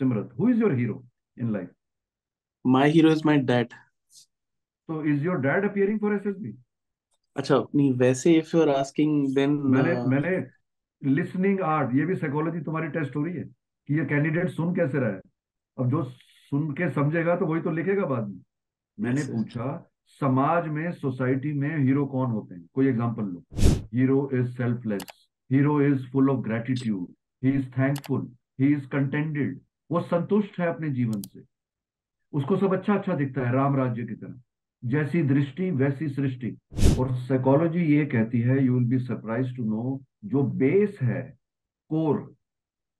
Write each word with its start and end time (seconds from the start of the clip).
Simrat, 0.00 0.30
who 0.36 0.48
is 0.48 0.58
your 0.58 0.74
hero 0.74 1.04
in 1.36 1.52
life? 1.52 1.68
My 2.64 2.88
hero 2.88 3.10
is 3.10 3.24
my 3.24 3.38
dad. 3.38 3.68
So 4.88 5.00
is 5.00 5.22
your 5.22 5.38
dad 5.38 5.64
appearing 5.64 5.98
for 5.98 6.18
SSB? 6.18 6.56
अच्छा 7.36 7.56
नहीं 7.74 7.92
वैसे 7.98 8.32
if 8.42 8.52
you 8.54 8.62
are 8.62 8.72
asking 8.76 9.12
then 9.34 9.50
मैंने 9.74 9.94
uh, 9.96 10.06
मैंने 10.08 10.32
listening 11.02 11.60
art 11.72 11.94
ये 11.96 12.04
भी 12.06 12.14
psychology 12.14 12.60
तुम्हारी 12.60 12.88
test 12.96 13.16
हो 13.16 13.24
रही 13.24 13.34
है 13.34 13.44
कि 13.88 13.98
ये 13.98 14.04
कैंडिडेट 14.04 14.50
सुन 14.50 14.74
कैसे 14.74 14.98
रहा 14.98 15.10
है। 15.10 15.20
अब 15.78 15.90
जो 15.90 16.02
सुन 16.50 16.70
के 16.80 16.90
समझेगा 16.90 17.36
तो 17.36 17.46
वही 17.46 17.62
तो 17.62 17.70
लिखेगा 17.70 18.06
बाद 18.06 18.28
में। 18.28 18.40
मैंने 18.98 19.20
yes 19.20 19.30
पूछा 19.30 19.68
समाज 20.20 20.68
में 20.68 20.90
सोसाइटी 20.92 21.52
में 21.52 21.78
हीरो 21.78 22.06
कौन 22.06 22.30
होते 22.30 22.54
हैं? 22.54 22.68
कोई 22.74 22.88
example 22.88 23.24
low. 23.24 23.44
Hero 23.94 24.30
is 24.34 24.50
selfless 24.56 25.04
hero 25.52 25.80
is 25.82 26.06
full 26.12 26.30
of 26.30 26.40
gratitude 26.48 27.06
he 27.44 27.50
is 27.58 27.66
thankful 27.78 28.28
he 28.60 28.72
is 28.74 28.86
contented 28.88 29.60
वो 29.90 30.00
संतुष्ट 30.00 30.58
है 30.60 30.66
अपने 30.66 30.90
जीवन 30.90 31.20
से। 31.22 31.42
उसको 32.32 32.56
सब 32.56 32.72
अच्छा 32.72 32.94
अच्छा 32.94 33.14
दिखता 33.14 33.46
है 33.46 33.52
राम 33.52 33.76
राज्य 33.76 34.02
की 34.02 34.14
तरह। 34.14 34.40
जैसी 34.82 35.22
दृष्टि, 35.22 35.70
वैसी 35.70 36.08
सृष्टि। 36.08 36.56
और 36.98 37.14
साइकोलॉजी 37.14 37.84
ये 37.84 38.04
कहती 38.06 38.40
है 38.40 38.64
you 38.64 38.74
will 38.74 38.88
be 38.88 38.98
surprise 38.98 39.56
to 39.56 39.64
know 39.64 40.00
जो 40.24 40.42
बेस 40.42 40.98
है 41.02 41.22
कोर 41.90 42.32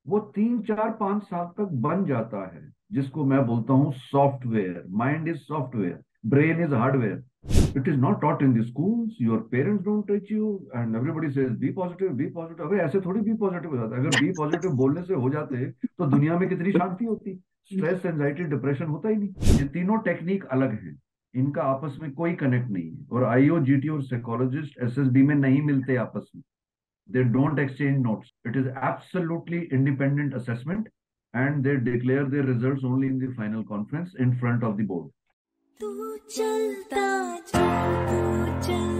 वो 0.06 0.18
तीन, 0.18 0.60
चार, 0.62 0.90
पाँच 0.90 1.22
साल 1.22 1.46
तक 1.58 1.72
बन 1.80 2.04
जाता 2.04 2.44
है। 2.54 2.72
जिसको 2.92 3.24
मैं 3.24 3.44
बोलता 3.46 3.72
हूँ 3.72 3.92
software 3.92 4.84
mind 4.88 5.28
is 5.28 5.36
software 5.36 6.00
brain 6.26 6.62
is 6.64 6.74
hardware 6.74 7.24
it 7.76 7.88
is 7.88 7.96
not 7.96 8.20
taught 8.20 8.42
in 8.42 8.52
the 8.58 8.64
schools 8.66 9.16
your 9.22 9.38
parents 9.50 9.84
don't 9.84 10.06
teach 10.08 10.32
you 10.32 10.54
and 10.76 10.96
everybody 10.96 11.30
says 11.30 11.50
be 11.58 11.72
positive 11.72 12.12
be 12.16 12.26
positive 12.30 12.66
अबे, 12.66 12.76
ऐसे 12.76 13.00
थोड़ी 13.00 13.20
बी 13.20 13.34
पॉजिटिव 13.38 13.70
हो 13.70 13.76
जाता 13.76 13.96
अगर 13.96 14.20
बी 14.20 14.30
पॉजिटिव 14.38 14.70
बोलने 14.82 15.02
से 15.02 15.14
हो 15.14 15.30
जाते 15.30 15.64
तो 15.70 16.06
दुनिया 16.06 16.38
में 16.38 16.48
कितनी 16.48 16.72
शांति 16.72 17.04
होती। 17.04 17.34
स्ट्रेस 17.72 18.06
एंजाइटी 18.06 18.44
डिप्रेशन 18.50 18.84
होता 18.84 19.08
ही 19.08 19.16
नहीं। 19.16 19.58
ये 19.58 19.68
तीनों 19.68 19.98
टेक्निक 20.02 20.44
अलग 20.52 20.70
हैं। 20.84 20.98
इनका 21.34 21.62
आपस 21.62 21.98
में 22.02 22.10
कोई 22.12 22.32
कनेक्ट 22.34 22.70
नहीं 22.70 22.90
है। 22.90 23.06
और 23.12 23.24
आईओ 23.24 23.58
जीटी 23.64 23.88
और 23.88 24.02
साइकोलॉजिस्ट 24.02 24.78
एसएसबी 24.82 25.22
में 25.22 25.34
नहीं 25.34 25.62
मिलते 25.62 25.96
आपस 25.96 26.30
में। 26.36 26.42
They 27.08 27.22
don't 27.34 27.60
exchange 27.60 28.00
notes. 28.02 28.28
It 28.48 28.56
is 28.58 28.66
absolutely 28.88 29.60
independent 29.76 30.34
assessment, 30.40 30.84
and 31.34 31.64
they 31.66 31.72
declare 31.86 32.26
their 32.34 32.44
results 32.48 32.84
only 32.90 33.08
in 33.12 33.16
the 33.22 33.30
final 33.38 33.64
conference 33.70 34.12
in 34.24 34.34
front 34.42 34.66
of 34.68 34.76
the 34.76 34.86
board. 34.90 35.08
तू 35.80 35.88
चलता 36.36 37.04
जा 37.50 37.60
तू 38.08 38.18
चलता 38.66 38.99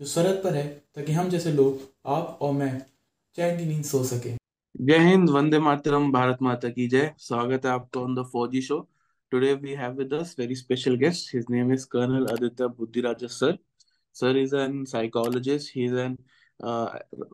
जो 0.00 0.06
सरहद 0.06 0.40
पर 0.44 0.54
है 0.54 0.66
ताकि 0.94 1.12
हम 1.12 1.28
जैसे 1.28 1.52
लोग 1.52 1.80
आप 2.14 2.38
और 2.42 2.52
मैं 2.52 2.70
चैन 3.36 3.58
की 3.58 3.64
नींद 3.64 3.84
सो 3.84 4.02
सके। 4.04 4.32
जय 4.86 4.98
हिंद 4.98 5.30
वंदे 5.30 5.58
मातरम 5.58 6.10
भारत 6.12 6.38
माता 6.42 6.68
की 6.68 6.86
जय। 6.88 7.12
स्वागत 7.18 7.66
है 7.66 7.70
आपका 7.72 8.00
on 8.00 8.14
the 8.14 8.24
Fauji 8.32 8.60
show 8.62 8.78
today 9.30 9.52
we 9.62 9.72
have 9.74 9.92
with 9.98 10.12
us 10.14 10.34
very 10.38 10.54
special 10.54 10.96
guest 10.96 11.34
his 11.34 11.46
name 11.50 11.72
is 11.72 11.86
colonel 11.92 12.26
Aditya 12.32 12.66
Buddhiraj 12.78 13.24
sir 13.24 13.56
sir 14.16 14.36
is 14.38 14.54
an 14.56 14.84
psychologist 14.92 15.76
he 15.76 15.84
is 15.84 15.94
an 16.04 16.16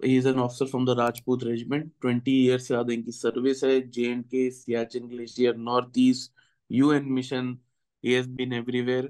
he 0.04 0.16
is 0.16 0.28
an 0.28 0.38
officer 0.40 0.66
from 0.66 0.86
the 0.86 0.96
Rajput 0.98 1.44
regiment 1.44 1.90
20 2.06 2.28
years 2.28 2.62
से 2.62 2.74
ज़्यादा 2.74 2.92
इनकी 2.94 3.12
service 3.12 3.64
है. 3.64 3.80
J 3.88 4.06
and 4.10 4.24
K 4.24 4.50
Siachen 4.50 5.08
glacier 5.08 5.56
north 5.56 5.98
east 5.98 6.32
UN 6.70 7.12
mission 7.12 7.56
has 8.04 8.26
been 8.38 8.52
everywhere 8.52 9.08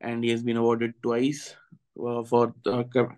and 0.00 0.24
he 0.24 0.30
has 0.30 0.40
been 0.46 0.56
awarded 0.56 0.94
twice. 1.02 1.42
uh, 1.50 1.76
for 1.96 2.54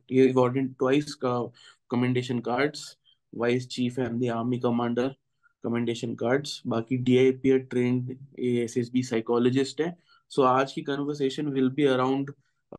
he 0.07 0.31
awarded 0.31 0.79
twice 0.79 1.17
uh, 1.23 1.45
commendation 1.89 2.41
cards 2.43 2.97
vice 3.33 3.67
chief 3.67 3.99
and 3.99 4.21
the 4.21 4.31
army 4.31 4.59
commander 4.59 5.15
commendation 5.62 6.17
cards 6.17 6.62
बाकी 6.67 7.05
DIP 7.05 7.71
trained 7.71 8.17
SSB 8.39 9.05
psychologist 9.05 9.81
है 9.81 9.95
so 10.29 10.43
आज 10.43 10.73
की 10.79 10.85
will 11.53 11.71
be 11.71 11.87
around 11.87 12.31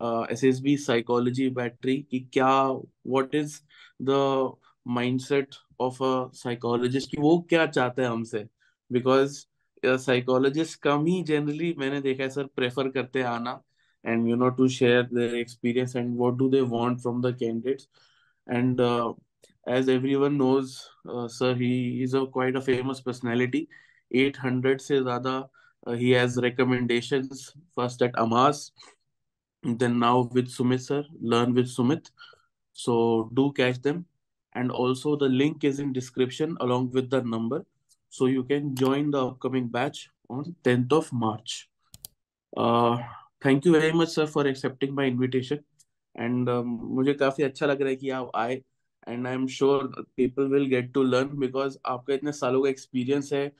uh, 0.01 0.25
SSB 0.27 0.77
psychology 0.77 1.49
battery 1.49 2.05
कि 2.11 2.29
क्या 2.33 2.83
what 3.03 3.33
is 3.33 3.61
the 3.99 4.51
mindset 4.85 5.55
of 5.79 5.99
a 6.01 6.29
psychologist 6.33 7.09
कि 7.11 7.21
वो 7.21 7.39
क्या 7.49 7.65
चाहता 7.67 8.01
है 8.01 8.07
हमसे 8.07 8.47
because 8.93 9.45
साइकोलॉजिस्ट 9.85 10.79
कम 10.81 11.05
ही 11.05 11.21
जनरली 11.23 11.73
मैंने 11.77 12.01
देखा 12.01 12.23
है 12.23 12.29
सर 12.29 12.45
प्रेफर 12.55 12.89
करते 12.89 13.19
हैं 13.19 13.25
आना 13.25 13.61
and 14.05 14.29
you 14.29 14.35
know 14.35 14.51
to 14.51 14.69
share 14.69 15.03
their 15.11 15.35
experience 15.35 15.95
and 15.95 16.15
what 16.15 16.37
do 16.37 16.49
they 16.49 16.61
want 16.61 17.01
from 17.01 17.21
the 17.21 17.33
candidates. 17.33 17.87
And 18.47 18.79
uh, 18.79 19.13
as 19.67 19.89
everyone 19.89 20.37
knows 20.37 20.89
uh, 21.09 21.27
sir 21.27 21.53
he 21.55 22.03
is 22.03 22.13
a 22.13 22.25
quite 22.25 22.55
a 22.55 22.61
famous 22.61 23.01
personality. 23.01 23.67
800 24.11 24.81
se 24.81 24.99
zyada 24.99 25.49
uh, 25.87 25.93
he 25.93 26.11
has 26.11 26.37
recommendations 26.37 27.53
first 27.75 28.01
at 28.03 28.17
amas 28.19 28.71
then 29.63 29.97
now 29.99 30.29
with 30.33 30.47
sumit 30.47 30.81
sir 30.81 31.03
learn 31.19 31.53
with 31.53 31.67
sumit. 31.75 32.11
So 32.73 33.31
do 33.33 33.51
catch 33.53 33.81
them. 33.81 34.05
And 34.53 34.71
also 34.71 35.15
the 35.15 35.27
link 35.27 35.63
is 35.63 35.79
in 35.79 35.91
description 35.91 36.55
along 36.61 36.91
with 36.91 37.09
the 37.09 37.21
number. 37.21 37.65
So 38.09 38.27
you 38.27 38.43
can 38.43 38.75
join 38.75 39.11
the 39.11 39.25
upcoming 39.27 39.67
batch 39.67 40.09
on 40.29 40.55
10th 40.63 40.93
of 40.93 41.11
march. 41.11 41.69
Uh, 42.55 42.97
thank 43.41 43.67
you 43.67 43.73
very 43.73 43.91
much 43.91 44.07
sir 44.07 44.25
for 44.25 44.47
accepting 44.47 44.99
invitation. 44.99 45.59
And 46.15 46.49
um, 46.49 46.65
मुझे 46.95 47.13
काफ़ी 47.13 47.43
अच्छा 47.43 47.65
लग 47.65 47.81
रहा 47.81 47.89
है 47.89 47.95
कि 47.95 48.09
आप 48.09 48.31
आए। 48.35 48.61
And 49.07 49.27
I 49.27 49.33
am 49.33 49.47
sure 49.47 49.87
people 50.17 50.43
will 50.43 50.65
get 50.65 50.91
to 50.93 51.03
learn 51.03 51.37
because 51.39 51.77
आपका 51.85 52.13
इतने 52.13 52.31
सालों 52.31 52.63
का 52.63 52.69
एक्सपीरियंस 52.69 53.33
है 53.33 53.51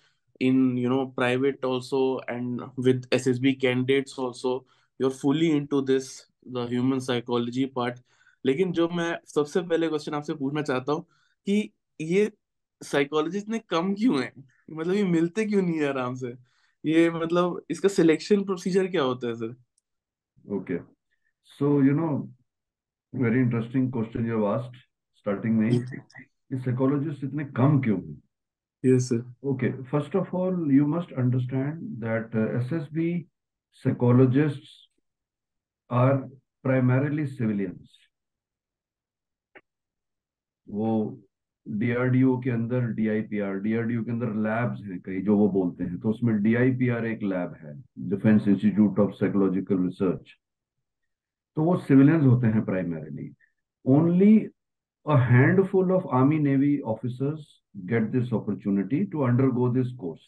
in 0.41 0.77
you 0.77 0.89
know 0.89 1.05
private 1.05 1.65
also 1.65 1.99
and 2.29 2.61
with 2.79 3.07
S 3.13 3.27
S 3.27 3.39
B 3.39 3.53
candidates 3.53 4.19
also 4.19 4.55
you 5.01 5.07
are 5.07 5.13
fully 5.13 5.47
into 5.65 5.81
this 5.81 6.09
the 6.47 6.67
human 6.69 6.99
psychology 6.99 7.65
part 7.65 7.99
लेकिन 8.45 8.71
जो 8.71 8.87
मैं 8.89 9.17
सबसे 9.27 9.61
पहले 9.61 9.87
क्वेश्चन 9.87 10.13
आपसे 10.13 10.33
पूछना 10.35 10.61
चाहता 10.61 10.93
हूँ 10.93 11.05
कि 11.47 11.71
ये 12.01 12.31
साइकोलॉजिस्ट 12.81 13.47
इतने 13.47 13.59
कम 13.69 13.93
क्यों 13.93 14.21
है? 14.23 14.31
मतलब 14.71 14.93
ये 14.95 15.03
मिलते 15.03 15.45
क्यों 15.45 15.61
नहीं 15.61 15.79
है 15.79 15.87
आराम 15.87 16.15
से? 16.15 16.33
ये 16.83 17.09
मतलब 17.09 17.61
इसका 17.69 17.89
सिलेक्शन 17.89 18.43
प्रोसीजर 18.43 18.87
क्या 18.87 19.03
होता 19.03 19.27
है 19.27 19.35
sir 19.35 19.55
okay 20.58 20.80
so 21.58 21.80
you 21.80 21.92
know 21.92 22.12
very 23.12 23.40
interesting 23.40 23.90
question 23.90 24.26
you 24.26 24.38
have 24.38 24.48
asked 24.54 24.76
starting 25.22 25.58
में 25.60 25.70
ही 25.70 25.78
कि 25.80 26.58
साइकोलॉजिस्ट 26.58 27.24
इतने 27.24 27.44
कम 27.56 27.80
क्यों 27.80 27.98
हैं 27.98 28.20
yes 28.84 29.08
sir 29.08 29.24
Okay, 29.44 29.72
first 29.90 30.14
of 30.14 30.32
all, 30.34 30.56
you 30.72 30.86
must 30.86 31.12
understand 31.12 31.80
that 31.98 32.34
uh, 32.34 32.46
SSB 32.60 33.26
psychologists 33.72 34.88
are 35.90 36.28
primarily 36.64 37.26
civilians. 37.26 37.96
वो 40.68 40.90
डीआरडीओ 41.67 42.37
के 42.39 42.49
अंदर 42.49 42.81
डीआईपीआर 42.93 43.59
डीआरडीओ 43.59 44.03
के 44.03 44.11
अंदर 44.11 44.33
लैब्स 44.33 44.81
हैं 44.81 44.99
कई 45.01 45.21
जो 45.21 45.37
वो 45.37 45.49
बोलते 45.49 45.83
हैं। 45.83 45.99
तो 45.99 46.09
उसमें 46.09 46.41
डीआईपीआर 46.43 47.05
एक 47.05 47.23
लैब 47.23 47.55
है 47.61 47.73
defence 48.09 48.47
institute 48.47 48.99
of 48.99 49.11
psychological 49.11 49.83
research 49.83 50.35
तो 51.55 51.63
वो 51.63 51.77
सिविलियंस 51.77 52.23
होते 52.23 52.47
हैं 52.47 52.65
primarily 52.65 53.33
only 53.85 54.49
a 55.05 55.15
handful 55.17 55.91
of 55.91 56.05
army 56.19 56.37
navy 56.39 56.81
officers 56.81 57.41
get 57.85 58.05
this 58.11 58.31
opportunity 58.33 59.05
to 59.05 59.23
undergo 59.23 59.67
this 59.73 59.91
course 59.99 60.23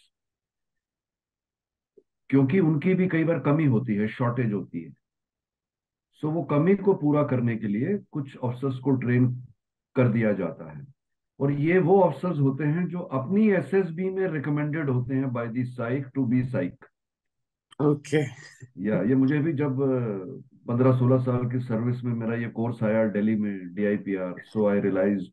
क्योंकि 2.30 2.60
उनकी 2.60 2.94
भी 2.94 3.08
कई 3.08 3.24
बार 3.24 3.40
कमी 3.40 3.66
होती 3.66 3.96
है 3.96 4.08
शॉर्टेज 4.08 4.54
होती 4.54 4.82
है। 4.82 4.92
सो 6.14 6.28
so, 6.28 6.34
वो 6.34 6.44
कमी 6.44 6.76
को 6.76 6.94
पूरा 6.94 7.24
करने 7.24 7.56
के 7.56 7.68
लिए 7.68 7.98
कुछ 8.12 8.38
ऑफिसर्स 8.38 8.80
को 8.80 8.92
ट्रेन 8.92 9.44
कर 9.96 10.10
दिया 10.10 10.34
जाता 10.34 10.72
है। 10.72 10.97
और 11.40 11.52
ये 11.52 11.80
वो 11.80 12.00
ऑफिसर्स 12.02 12.40
होते 12.40 12.64
हैं 12.64 12.88
जो 12.88 13.00
अपनी 13.00 13.50
एसएसबी 13.52 14.10
में 14.10 14.28
रिकमेंडेड 14.28 14.90
होते 14.90 15.16
हैं 15.16 15.32
by 15.34 15.48
the 15.48 15.64
psych 15.64 16.08
to 16.16 16.26
be 16.26 16.44
psych 16.44 16.86
okay 17.82 18.22
या 18.88 19.02
ये 19.02 19.16
मुझे 19.16 19.40
भी 19.40 19.54
जब 19.54 19.78
पंद्रह 20.68 20.98
सोलह 20.98 21.18
साल 21.24 21.50
की 21.52 21.60
सर्विस 21.60 22.04
में 22.04 22.14
मेरा 22.14 22.36
ये 22.36 22.48
कोर्स 22.50 22.84
आया 22.84 23.06
दिल्ली 23.08 23.36
में 23.36 23.74
डीआईपीआर 23.74 24.34
सो 24.46 24.68
आई 24.68 24.80
रियलाइज़ 24.80 25.28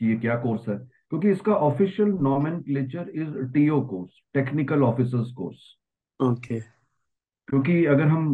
कि 0.00 0.06
ये 0.06 0.16
क्या 0.16 0.36
कोर्स 0.36 0.68
है। 0.68 0.78
क्योंकि 0.78 1.30
इसका 1.30 1.54
official 1.54 2.08
nomenclature 2.22 3.10
is 3.14 3.36
TO 3.52 3.80
course 3.86 4.20
technical 4.34 4.82
officers 4.82 5.32
course 5.32 5.58
okay 6.20 6.60
क्योंकि 6.60 7.84
अगर 7.84 8.06
हम 8.06 8.24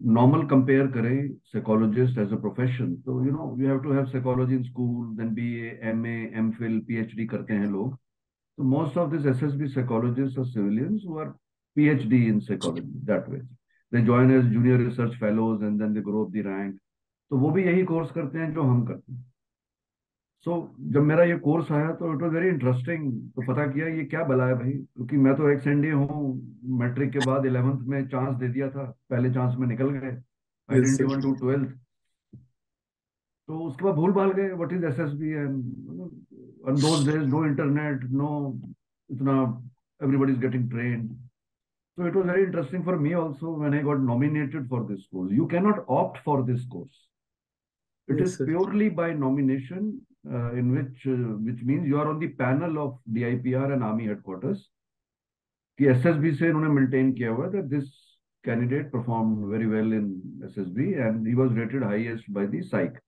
नॉर्मल 0.00 0.46
कंपेयर 0.48 0.86
करें 0.92 1.28
साइकोलॉजिस्ट 1.52 2.18
एज 2.18 2.32
अ 2.32 2.36
प्रोफेशन 2.40 2.94
तो 3.06 3.24
you 3.24 3.32
know 3.32 3.54
you 3.58 3.68
have 3.68 3.78
to 3.82 3.92
have 3.92 4.06
psychology 4.06 4.54
in 4.54 4.62
school 4.62 5.14
then 5.16 5.34
BA 5.34 5.78
MA 5.90 6.18
MPhil 6.36 6.78
PhD 6.88 7.26
करते 7.26 7.54
हैं 7.54 7.70
लोग 7.70 7.94
तो 7.94 8.64
most 8.74 8.98
of 8.98 9.10
this 9.10 9.26
SSB 9.26 9.68
psychologist 9.68 10.38
और 10.38 10.46
civilians 10.46 11.02
who 11.08 11.18
are 11.18 11.32
PhD 11.76 12.28
in 12.28 12.40
psychology, 12.40 12.86
that 13.04 13.28
way. 13.28 13.40
They 13.92 14.02
join 14.02 14.30
as 14.30 14.44
junior 14.44 14.78
research 14.78 15.16
fellows 15.16 15.62
and 15.62 15.80
then 15.80 15.92
they 15.92 16.00
grow 16.00 16.22
up 16.22 16.32
the 16.32 16.42
rank. 16.42 16.76
तो 17.30 17.36
वो 17.38 17.50
भी 17.50 17.62
यही 17.64 17.82
course 17.84 18.10
करते 18.10 18.38
हैं 18.38 18.52
जो 18.54 18.62
हम 18.62 18.84
करते 18.86 19.12
हैं 19.12 19.33
सो 20.44 20.50
so, 20.50 20.92
जब 20.92 21.02
मेरा 21.02 21.24
ये 21.24 21.36
कोर्स 21.38 21.70
आया 21.72 21.92
तो 21.92 22.12
इट 22.14 22.22
वॉज़ 22.22 22.32
वेरी 22.34 22.48
इंटरेस्टिंग 22.48 23.12
तो 23.36 23.42
पता 23.52 23.66
किया 23.66 23.86
ये 23.86 24.04
क्या 24.04 24.24
बला 24.24 24.46
है 24.46 24.54
भाई? 24.54 24.72
क्योंकि 24.72 25.16
मैं 25.16 25.34
तो 25.36 25.48
एक्स 25.50 25.66
एनडी 25.66 25.90
हूँ. 25.90 26.18
मैट्रिक 26.80 27.12
के 27.12 27.18
बाद 27.26 27.46
इलेवेंथ 27.46 27.86
में 27.88 28.06
चांस 28.08 28.34
दे 28.36 28.48
दिया 28.48 28.68
था. 28.70 28.84
पहले 29.10 29.30
चांस 29.34 29.56
में 29.58 29.66
निकल 29.66 29.90
गए. 29.90 30.12
तो 33.48 33.58
उसके 33.58 33.84
बाद 33.84 33.94
भूल 33.94 34.12
भाल 34.12 34.32
गए. 34.32 34.52
What 34.52 34.72
is 34.72 34.84
SSB 34.84 35.30
and 35.30 35.54
on 36.68 36.74
those 36.80 37.06
days 37.06 37.26
no 37.28 37.44
internet 37.46 38.04
no 38.10 38.30
इतना 39.10 39.62
everybody 40.00 40.32
is 40.32 40.38
getting 40.38 40.68
trained. 40.68 41.16
So 41.98 42.06
it 42.06 42.14
was 42.14 42.26
very 42.26 42.44
interesting 42.44 42.82
for 42.82 42.98
me 42.98 43.14
also 43.14 43.50
when 43.50 43.74
i 43.74 43.82
got 43.82 44.00
nominated 44.00 44.68
for 44.68 44.84
this 44.84 45.06
course. 45.06 45.30
You 45.30 45.46
cannot 45.46 45.84
opt 45.88 46.18
for 46.24 46.42
this 46.42 46.64
course. 46.64 46.96
It 48.08 48.18
Yes, 48.18 48.28
is 48.28 48.36
sir. 48.36 48.46
purely 48.46 48.88
by 48.90 49.12
nomination 49.14 50.00
uh, 50.30 50.52
in 50.52 50.74
which 50.74 51.06
uh, 51.06 51.36
which 51.46 51.62
means 51.62 51.86
you 51.86 51.98
are 51.98 52.08
on 52.08 52.18
the 52.18 52.28
panel 52.28 52.78
of 52.78 52.98
DIPR 53.12 53.72
and 53.72 53.82
army 53.84 54.06
headquarters 54.06 54.70
कि 55.78 55.86
SSB 55.90 56.32
से 56.34 56.48
इन्होंने 56.48 56.68
maintain 56.70 57.12
किया 57.12 57.30
हुआ 57.30 57.46
that 57.52 57.68
this 57.70 57.86
candidate 58.44 58.90
performed 58.92 59.48
very 59.52 59.66
well 59.66 59.92
in 59.92 60.04
SSB 60.48 60.86
and 61.06 61.26
he 61.26 61.34
was 61.34 61.52
rated 61.52 61.82
highest 61.82 62.32
by 62.32 62.44
the 62.46 62.60
psych 62.62 63.00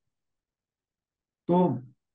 तो 1.49 1.59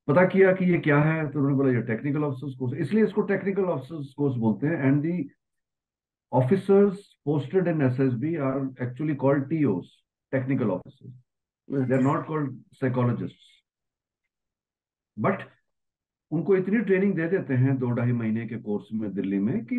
पता 0.08 0.26
किया 0.28 0.52
कि 0.54 0.66
ये 0.72 0.78
क्या 0.88 0.98
है 1.04 1.30
तो 1.32 1.40
उन्होंने 1.40 1.56
बोला 1.58 1.72
ये 1.72 1.82
टेक्निकल 1.88 2.24
ऑफिसर्स 2.24 2.56
कोर्स 2.60 2.74
इसलिए 2.86 3.04
इसको 3.06 3.22
टेक्निकल 3.32 3.66
ऑफिसर्स 3.76 4.14
कोर्स 4.18 4.36
बोलते 4.38 4.68
हैं 4.68 4.88
and 4.88 5.02
the 5.02 5.30
officers 6.32 6.98
posted 7.26 7.68
in 7.68 7.82
SSB 7.82 8.36
are 8.50 8.60
actually 8.84 9.16
called 9.24 9.50
TOs 9.50 9.98
technical 10.34 10.72
officers 10.72 11.14
they 11.72 11.94
are 11.96 12.02
not 12.02 12.26
called 12.28 12.56
psychologist 12.76 13.50
but 15.18 15.48
उनको 16.32 16.56
इतनी 16.56 16.80
ट्रेनिंग 16.82 17.14
दे 17.16 17.28
देते 17.30 17.54
हैं 17.54 17.78
दो 17.80 17.90
ढाई 17.92 18.12
महीने 18.12 18.48
के 18.48 18.58
कोर्स 18.62 18.88
में 18.94 19.12
दिल्ली 19.14 19.40
में 19.40 19.66
कि 19.66 19.78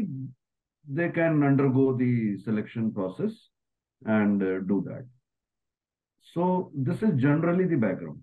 they 0.86 1.08
can 1.10 1.42
undergo 1.46 1.92
the 1.98 2.02
selection 2.40 2.90
process 2.90 3.40
and 4.02 4.42
do 4.68 4.80
that 4.80 5.08
so 6.26 6.72
this 6.88 7.02
is 7.02 7.14
generally 7.22 7.64
the 7.64 7.80
background 7.80 8.22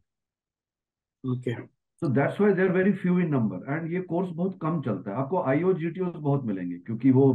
okay 1.24 1.54
so 2.01 2.07
that's 2.16 2.39
why 2.42 2.54
they 2.54 2.62
are 2.62 2.71
very 2.71 2.92
few 2.98 3.19
in 3.19 3.30
number 3.30 3.74
and 3.74 3.92
ये 3.94 4.01
कोर्स 4.01 4.30
बहुत 4.36 4.60
कम 4.62 4.81
चलता 4.81 5.12
है। 5.12 5.18
आपको 5.18 5.42
आईओ 5.44 5.74
जीटीओ 5.80 6.12
बहुत 6.12 6.44
मिलेंगे 6.45 6.77
क्योंकि 6.77 7.12
वो 7.12 7.25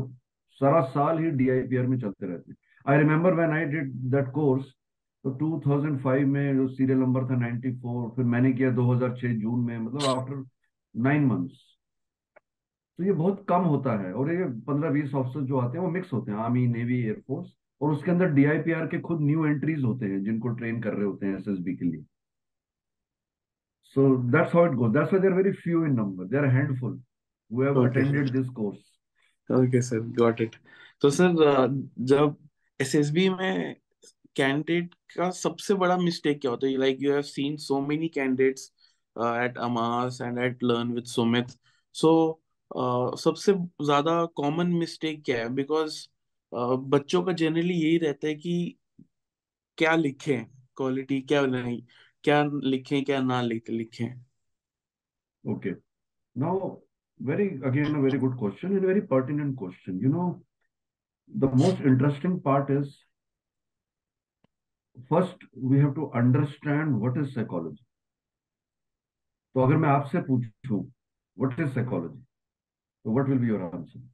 सारा 0.61 0.81
साल 0.95 1.19
ही 1.19 1.31
डीआईपीआर 1.31 1.87
में 1.87 1.99
चलते 2.01 2.27
रहते 2.27 2.51
हैं। 2.51 2.57
I 2.87 2.99
remember 2.99 3.35
when 3.35 3.51
I 3.51 3.65
did 3.65 3.93
that 4.15 4.31
course 4.35 4.73
तो 5.25 5.31
2005 5.39 6.25
में 6.27 6.55
जो 6.57 6.67
सीरियल 6.69 6.99
नंबर 6.99 7.25
था 7.25 7.39
94 7.41 8.09
फिर 8.17 8.25
मैंने 8.33 8.53
किया 8.53 8.71
2006 8.77 9.37
जून 9.41 9.61
में 9.65 9.79
मतलब 9.79 10.09
आफ्टर 10.09 10.45
नाइन 10.95 11.25
मंथ्स 11.27 11.63
तो 12.99 13.05
ये 13.05 13.13
बहुत 13.13 13.45
कम 13.49 13.63
होता 13.65 13.99
है 14.01 14.13
और 14.13 14.33
ये 14.33 14.45
15-20 14.71 15.15
ऑफिसर 15.15 15.45
जो 15.47 15.59
आते 15.59 15.79
हैं 15.79 15.85
वो 15.85 15.91
मिक्स 15.91 16.13
होते 16.13 16.33
हैं 16.33 16.39
आर्मी 16.39 16.67
नेवी 16.67 17.03
एयरफोर्स 17.05 17.55
और 17.81 17.93
उसके 17.93 18.11
अंदर 18.11 18.33
डीआईपीआर 18.33 18.87
के 18.87 19.01
खुद 19.01 19.21
न्यू 19.21 19.47
एंट्रीज 19.47 19.85
होते 19.85 20.07
हैं 20.07 20.23
जिनको 20.25 20.49
ट्रेन 20.61 20.81
कर 20.83 20.95
रहे 20.95 21.07
होते 21.07 21.27
हैं 21.27 21.39
एसएसबी 21.39 21.77
के 21.77 21.85
लिए 21.85 22.05
So 23.97 24.05
that's 24.27 24.53
how 24.53 24.63
it 24.65 24.73
goes. 24.77 24.93
That's 24.93 25.13
why 25.13 25.19
they're 25.19 25.35
very 25.35 25.53
few 25.55 25.85
in 25.85 25.95
number. 25.95 26.25
They're 26.27 26.45
a 26.45 26.51
handful 26.51 26.95
who 27.51 27.61
have 27.61 27.77
Okay. 27.77 28.01
attended 28.01 28.33
this 28.33 28.49
course. 28.51 28.83
Okay 29.51 29.81
sir 29.83 29.99
got 30.19 30.41
it 30.41 30.55
तो 31.03 31.11
सर 31.11 31.35
जब 32.11 32.37
एसएसबी 32.81 33.29
में 33.29 33.77
कैंडिडेट 34.37 34.95
का 35.17 35.31
सबसे 35.31 35.75
बड़ा 35.75 35.97
मिस्टेक 35.99 36.41
क्या 36.41 36.51
होता 36.51 36.67
है? 36.67 36.77
Like 36.77 37.03
you 37.03 37.13
have 37.13 37.23
seen 37.23 37.57
so 37.57 37.81
many 37.87 38.09
candidates 38.15 38.73
at 39.17 39.59
अमास 39.59 40.19
and 40.23 40.39
at 40.45 40.63
learn 40.63 40.93
with 40.95 41.05
Sumit 41.15 41.51
so 41.95 42.41
सबसे 43.23 43.53
ज़्यादा 43.85 44.25
कॉमन 44.37 44.73
मिस्टेक 44.79 45.23
क्या 45.25 45.39
है? 45.39 45.49
बिकॉज़ 45.55 46.07
बच्चों 46.53 47.23
का 47.23 47.33
जनरली 47.33 47.75
यही 47.75 47.99
रहता 47.99 48.27
है 48.27 48.35
कि 48.35 48.77
क्या 49.79 49.95
लिखें? 49.97 50.45
क्वालिटी 50.77 51.21
क्या 51.21 51.45
नहीं? 51.47 51.83
क्या 52.25 52.43
लिखें 52.65 53.05
क्या 53.05 53.21
ना 53.23 53.41
लिख 53.43 53.71
लिखें. 53.71 54.15
Now, 56.37 56.79
very 57.21 57.47
again 57.71 57.95
a 57.95 58.01
very 58.05 58.19
good 58.19 58.37
question 58.39 58.73
and 58.73 58.85
a 58.85 58.87
very 58.87 59.03
pertinent 59.03 59.57
question. 59.57 59.99
You 60.01 60.09
know, 60.09 60.43
the 61.31 61.51
most 61.61 61.81
interesting 61.91 62.41
part 62.41 62.71
is 62.71 62.95
first 65.11 65.45
we 65.65 65.79
have 65.79 65.93
to 65.93 66.05
understand 66.21 66.95
what 66.97 67.19
is 67.19 67.35
psychology 67.35 67.85
तो 69.55 69.61
अगर 69.61 69.77
मैं 69.77 69.89
आपसे 69.89 70.21
पूछू 70.23 70.81
व्हाट 71.39 71.61
इज़ 71.61 71.75
साइकोलॉजी 71.75 72.23
तो 73.05 73.13
what 73.13 73.29
will 73.29 73.39
be 73.39 73.49
your 73.49 73.63
answer 73.63 74.09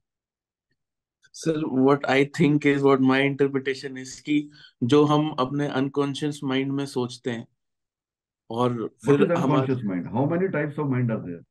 sir 1.35 1.65
what 1.65 2.05
I 2.05 2.25
think 2.39 2.65
is 2.65 2.83
what 2.83 2.99
my 3.11 3.25
interpretation 3.25 3.97
is 3.97 4.21
कि 4.23 4.37
जो 4.83 5.03
हम 5.05 5.29
अपने 5.39 5.67
अनकॉन्शियस 5.81 6.39
माइंड 6.43 6.71
में 6.71 6.85
सोचते 6.85 7.31
हैं 7.31 7.47
और 8.49 8.87
फिर 9.05 9.31
unconscious 9.31 9.83
mind 9.85 10.07
how 10.13 10.29
many 10.29 10.47
types 10.57 10.79
of 10.79 10.87
mind 10.87 11.11
are 11.11 11.19
there 11.21 11.43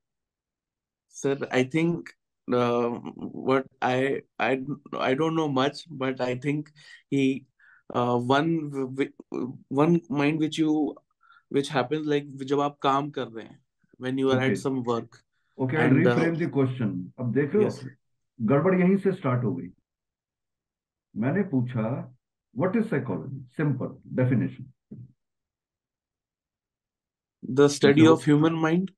sir 1.17 1.49
I 1.53 1.65
think 1.75 2.09
Uh, 2.49 2.89
what 2.89 3.67
I 3.81 4.23
I 4.39 4.61
I 4.99 5.15
don't 5.15 5.37
know 5.37 5.49
much, 5.49 5.85
but 5.89 6.21
I 6.21 6.35
think 6.37 6.73
he 7.09 7.47
he 7.97 8.27
one 8.27 8.51
one 9.73 10.01
mind 10.11 10.39
which 10.39 10.59
you 10.61 10.75
which 11.53 11.73
happens 11.73 12.07
like 12.07 12.37
जब 12.45 12.61
आप 12.61 12.79
काम 12.83 13.11
कर 13.11 13.27
रहे 13.29 13.45
हैं 13.45 13.59
when 14.01 14.19
you 14.19 14.31
are 14.31 14.43
at 14.43 14.51
Okay. 14.51 14.61
Some 14.63 14.83
work 14.83 15.19
Okay, 15.59 15.77
I'll 15.77 15.91
And, 15.91 16.07
uh, 16.07 16.13
reframe 16.15 16.37
the 16.39 16.47
question. 16.49 16.93
अब 17.19 17.33
देख 17.33 17.55
हो 17.55 17.69
गड़बड़ 18.39 18.75
यहीं 18.75 18.97
से 18.97 19.13
स्टार्ट 19.13 19.45
हो 19.45 19.55
गई। 19.55 19.69
मैंने 21.15 21.43
पूछा 21.43 21.83
what 22.57 22.77
is 22.77 22.85
psychology 22.85 23.41
simple 23.57 23.97
definition 24.17 24.71
the 27.43 27.67
study 27.67 28.01
जैसे 28.01 28.13
of 28.13 28.25
human 28.25 28.55
mind 28.55 28.91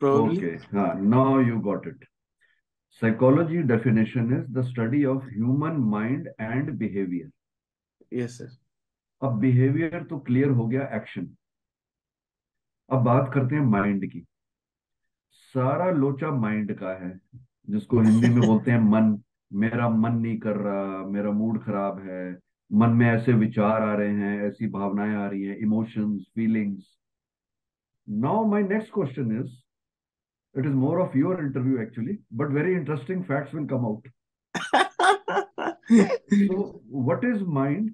probably 0.00 0.36
okay 0.36 0.76
हाँ 0.76 0.94
now 1.00 1.40
you 1.40 1.58
got 1.60 1.86
it 1.86 2.04
psychology 3.02 3.62
definition 3.62 4.32
is 4.38 4.52
the 4.52 4.62
study 4.62 5.04
of 5.04 5.24
human 5.24 5.76
mind 5.90 6.28
and 6.40 6.70
behaviour 6.78 7.30
yes 8.12 8.38
sir 8.38 8.56
अब 9.22 9.38
बिहेवियर 9.40 10.02
तो 10.04 10.18
क्लियर 10.18 10.50
हो 10.50 10.66
गया 10.68 10.88
एक्शन 10.96 11.28
अब 12.90 13.02
बात 13.04 13.30
करते 13.34 13.54
हैं 13.54 13.62
माइंड 13.62 14.04
की. 14.10 14.24
सारा 15.54 15.90
लोचा 15.90 16.30
माइंड 16.30 16.72
का 16.78 16.92
है 17.04 17.20
जिसको 17.70 18.00
हिंदी 18.00 18.28
में 18.28 18.40
बोलते 18.46 18.70
हैं 18.70 18.80
मन. 18.80 19.18
मेरा 19.52 19.88
मन 19.88 20.12
नहीं 20.12 20.38
कर 20.38 20.56
रहा 20.56 21.04
मेरा 21.06 21.30
मूड 21.32 21.62
खराब 21.64 21.98
है. 22.00 22.38
मन 22.70 22.90
में 22.90 23.06
ऐसे 23.06 23.32
विचार 23.32 23.82
आ 23.82 23.94
रहे 23.94 24.14
हैं 24.14 24.42
ऐसी 24.46 24.66
भावनाएँ 24.70 25.14
आ 25.16 25.26
रही 25.28 25.42
हैं 25.42 25.56
emotions 25.56 26.26
feelings 26.34 26.96
now 28.08 28.44
my 28.50 28.62
next 28.62 28.92
question 28.94 29.30
is 29.40 29.52
it 30.54 30.66
is 30.66 30.74
more 30.74 31.00
of 31.00 31.16
your 31.18 31.40
interview 31.44 31.78
actually 31.82 32.18
but 32.32 32.52
very 32.54 32.72
interesting 32.72 33.22
facts 33.24 33.54
will 33.54 33.66
come 33.68 33.86
out 33.86 34.08
so 35.88 36.82
what 37.06 37.24
is 37.24 37.42
mind 37.42 37.90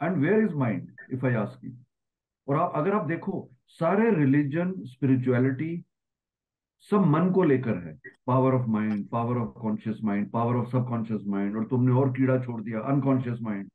and 0.00 0.20
where 0.22 0.40
is 0.46 0.52
mind 0.54 0.90
if 1.10 1.24
i 1.24 1.32
ask 1.42 1.62
you? 1.62 1.72
और 2.48 2.56
आप 2.56 2.72
अगर 2.76 2.94
आप 2.94 3.06
देखो 3.06 3.48
सारे 3.68 4.10
religion 4.14 4.72
spirituality 4.86 5.84
सब 6.90 7.06
मन 7.06 7.30
को 7.34 7.42
लेकर 7.42 7.76
है। 7.86 7.98
Power 8.26 8.54
of 8.54 8.66
mind 8.70 9.08
power 9.08 9.38
of 9.38 9.48
conscious 9.60 9.98
mind 10.04 10.30
power 10.30 10.56
of 10.56 10.70
subconscious 10.70 11.22
mind 11.26 11.56
और 11.56 11.64
तुमने 11.70 11.92
और 12.00 12.12
कीड़ा 12.16 12.38
छोड़ 12.44 12.60
दिया 12.62 12.80
अनकॉन्शियस 12.92 13.38
माइंड 13.42 13.70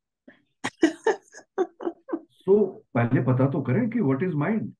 सो 2.45 2.65
पहले 2.93 3.21
पता 3.23 3.49
तो 3.51 3.61
करें 3.61 3.89
कि 3.89 3.99
what 3.99 4.23
is 4.23 4.35
mind 4.35 4.73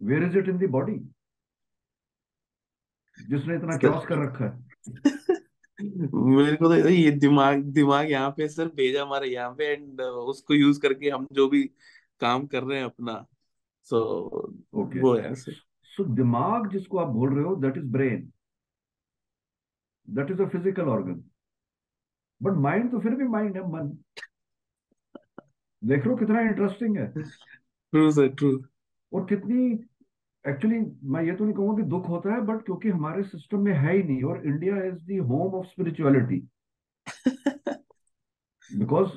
where 0.00 0.22
is 0.24 0.38
it 0.38 0.48
in 0.48 0.58
the 0.58 0.70
body 0.70 0.98
जिसने 3.30 3.56
इतना 3.56 3.76
क्योस 3.76 4.06
कर 4.06 4.18
रखा 4.18 4.44
है। 4.44 5.17
मेरे 5.98 6.56
को 6.56 6.68
तो 6.68 6.88
ये 6.88 7.10
दिमाग 7.12 7.62
दिमाग 7.74 8.10
यहाँ 8.10 8.30
पे 8.36 8.48
सर 8.48 8.68
भेजा 8.76 9.02
हमारे 9.02 9.28
यहाँ 9.28 9.54
पे 9.58 9.66
एंड 9.66 10.00
उसको 10.00 10.54
यूज़ 10.54 10.80
करके 10.80 11.10
हम 11.10 11.26
जो 11.32 11.48
भी 11.48 11.62
काम 12.20 12.46
कर 12.46 12.62
रहे 12.62 12.78
हैं 12.78 12.84
अपना। 12.84 13.14
सो 13.88 13.98
ओके 14.74 15.00
वो 15.00 15.14
है 15.16 15.34
सर 15.34 15.52
सो 15.90 16.04
दिमाग 16.16 16.70
जिसको 16.72 16.98
आप 16.98 17.08
बोल 17.08 17.34
रहे 17.34 17.44
हो 17.44 17.54
that 17.56 17.76
is 17.76 17.84
brain 17.92 18.30
that 20.08 20.30
is 20.30 20.42
a 20.42 20.46
physical 20.48 20.88
organ 20.88 21.22
but 22.40 22.56
mind 22.62 22.90
तो 22.92 22.98
फिर 23.00 23.14
भी 23.14 23.28
माइंड 23.28 23.56
है 23.56 23.62
मन। 23.70 23.96
देख 25.82 26.04
रहे 26.04 26.10
हो 26.10 26.16
कितना 26.16 26.40
इंटरेस्टिंग 26.40 26.96
है। 26.98 27.06
ट्रू 27.12 28.10
सर 28.12 28.28
ट्रू 28.28 28.50
और 29.12 29.24
कितनी 29.26 29.68
एक्चुअली 30.44 30.78
मैं 31.12 31.22
ये 31.24 31.32
तो 31.36 31.44
नहीं 31.44 31.54
कहूँगा 31.54 31.82
कि 31.82 31.88
दुख 31.90 32.08
होता 32.08 32.34
है 32.34 32.40
बट 32.46 32.64
क्योंकि 32.64 32.88
हमारे 32.88 33.22
सिस्टम 33.22 33.60
में 33.60 33.72
है 33.72 33.96
ही 33.96 34.02
नहीं 34.02 34.22
और 34.22 34.46
India 34.46 34.82
is 34.84 34.98
the 35.06 35.24
home 35.28 35.54
of 35.54 35.66
spirituality 35.66 36.40
because 38.70 39.08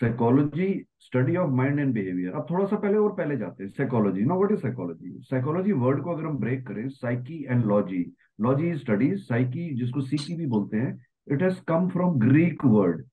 psychology 0.00 0.72
study 1.00 1.36
of 1.36 1.50
mind 1.52 1.78
and 1.80 1.92
behaviour 1.94 2.32
अब 2.34 2.46
थोड़ा 2.50 2.66
सा 2.66 2.76
पहले 2.76 2.98
और 2.98 3.12
पहले 3.16 3.36
जाते 3.36 3.64
हैं 3.64 3.70
psychology 3.70 4.24
no 4.24 4.36
what 4.36 4.52
is 4.52 4.60
psychology 4.60 5.18
psychology 5.30 5.72
word 5.84 6.02
को 6.04 6.14
अगर 6.14 6.26
हम 6.26 6.38
ब्रेक 6.38 6.66
करें 6.66 6.88
psyche 6.90 7.44
and 7.44 7.64
logy 7.66 8.04
logy 8.40 8.70
is 8.70 8.80
study 8.80 9.14
psyche 9.22 9.70
जिसको 9.76 10.00
सीकी 10.02 10.36
भी 10.36 10.46
बोलते 10.46 10.76
हैं 10.76 10.92
it 11.32 11.42
has 11.42 11.60
come 11.68 11.88
from 11.88 12.18
Greek 12.20 12.64
word 12.66 13.04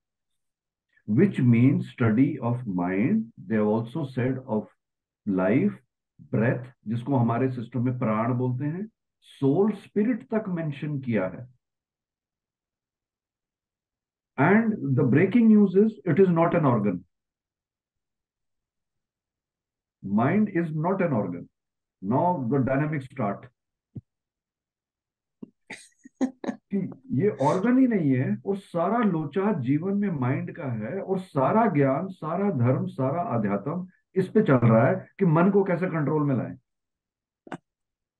which 1.07 1.39
means 1.39 1.89
study 1.89 2.38
of 2.39 2.65
mind. 2.67 3.21
They 3.43 3.55
have 3.55 3.65
also 3.67 4.07
said 4.07 4.36
of 4.48 4.67
life 5.25 5.71
breath 6.33 6.65
जिसको 6.88 7.15
हमारे 7.15 7.49
सिस्टम 7.51 7.85
में 7.85 7.97
प्राण 7.99 8.33
बोलते 8.38 8.65
हैं 8.65 8.85
सोल 9.23 9.71
स्पिरिट 9.77 10.23
तक 10.33 10.49
मेंशन 10.49 10.99
किया 10.99 11.27
है। 11.27 11.47
And 14.38 14.73
the 14.97 15.09
breaking 15.11 15.47
news 15.47 15.77
is 15.79 16.09
it 16.09 16.19
is 16.19 16.29
not 16.31 16.55
an 16.55 16.65
organ 16.65 17.03
mind 20.03 20.49
is 20.49 20.73
not 20.77 21.01
an 21.01 21.13
organ 21.13 21.47
now 22.01 22.43
the 22.49 22.65
dynamic 22.65 23.03
start 23.03 23.45
कि 26.23 26.77
ये 27.19 27.29
ऑर्गन 27.41 27.77
ही 27.77 27.88
नहीं 27.88 28.11
है 28.11 28.35
और 28.45 28.57
सारा 28.57 28.97
लोचा 29.03 29.51
जीवन 29.59 29.97
में 29.97 30.09
माइंड 30.19 30.55
का 30.55 30.71
है 30.73 30.99
और 31.01 31.19
सारा 31.19 31.65
ज्ञान 31.73 32.07
सारा 32.13 32.49
धर्म 32.57 32.85
सारा 32.88 33.21
अध्यात्म 33.38 33.88
इस 34.15 34.29
पे 34.29 34.41
चल 34.41 34.67
रहा 34.67 34.87
है 34.87 34.95
कि 35.19 35.25
मन 35.25 35.49
को 35.51 35.63
कैसे 35.63 35.87
कंट्रोल 35.87 36.23
में 36.23 36.35
लाए? 36.35 36.57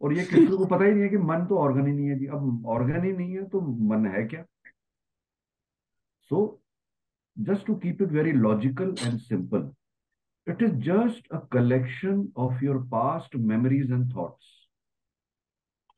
और 0.01 0.13
ये 0.13 0.24
किसी 0.25 0.46
को 0.48 0.65
पता 0.65 0.86
ही 0.86 0.91
नहीं 0.91 1.03
है 1.03 1.10
कि 1.10 1.17
मन 1.17 1.46
तो 1.46 1.58
ऑर्गन 1.58 1.88
ही 1.88 1.93
नहीं 1.93 2.08
है 2.08 2.19
जी। 2.19 2.25
अब 2.25 2.65
ऑर्गन 2.65 3.03
ही 3.03 3.12
नहीं 3.12 3.36
है 3.36 3.43
तो 3.50 3.62
मन 3.62 4.05
है 4.08 4.24
क्या? 4.27 4.46
So 6.31 6.62
just 7.38 7.65
to 7.65 7.75
keep 7.75 8.01
it 8.01 8.12
very 8.12 8.31
logical 8.31 8.96
and 9.03 9.19
simple 9.19 9.72
it 10.48 10.62
is 10.62 10.75
just 10.89 11.31
a 11.31 11.39
collection 11.51 12.27
of 12.38 12.63
your 12.65 12.77
past 12.88 13.36
memories 13.36 13.91
and 13.91 14.15
thoughts 14.15 14.58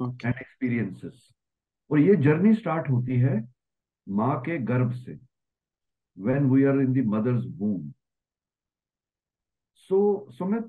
and 0.01 0.35
experiences 0.35 1.29
और 1.91 1.99
ये 1.99 2.15
जर्नी 2.15 2.53
स्टार्ट 2.55 2.89
होती 2.89 3.19
है 3.19 3.53
माँ 4.09 4.39
के 4.41 4.57
गर्भ 4.57 4.91
से 4.91 5.19
when 6.17 6.49
we 6.49 6.65
are 6.65 6.81
in 6.81 6.93
the 6.93 7.01
mother's 7.01 7.45
womb. 7.57 7.93
So 9.91 9.99
sumit 10.39 10.67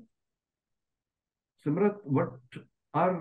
simrat 1.65 1.99
what 2.19 2.61
are 2.93 3.11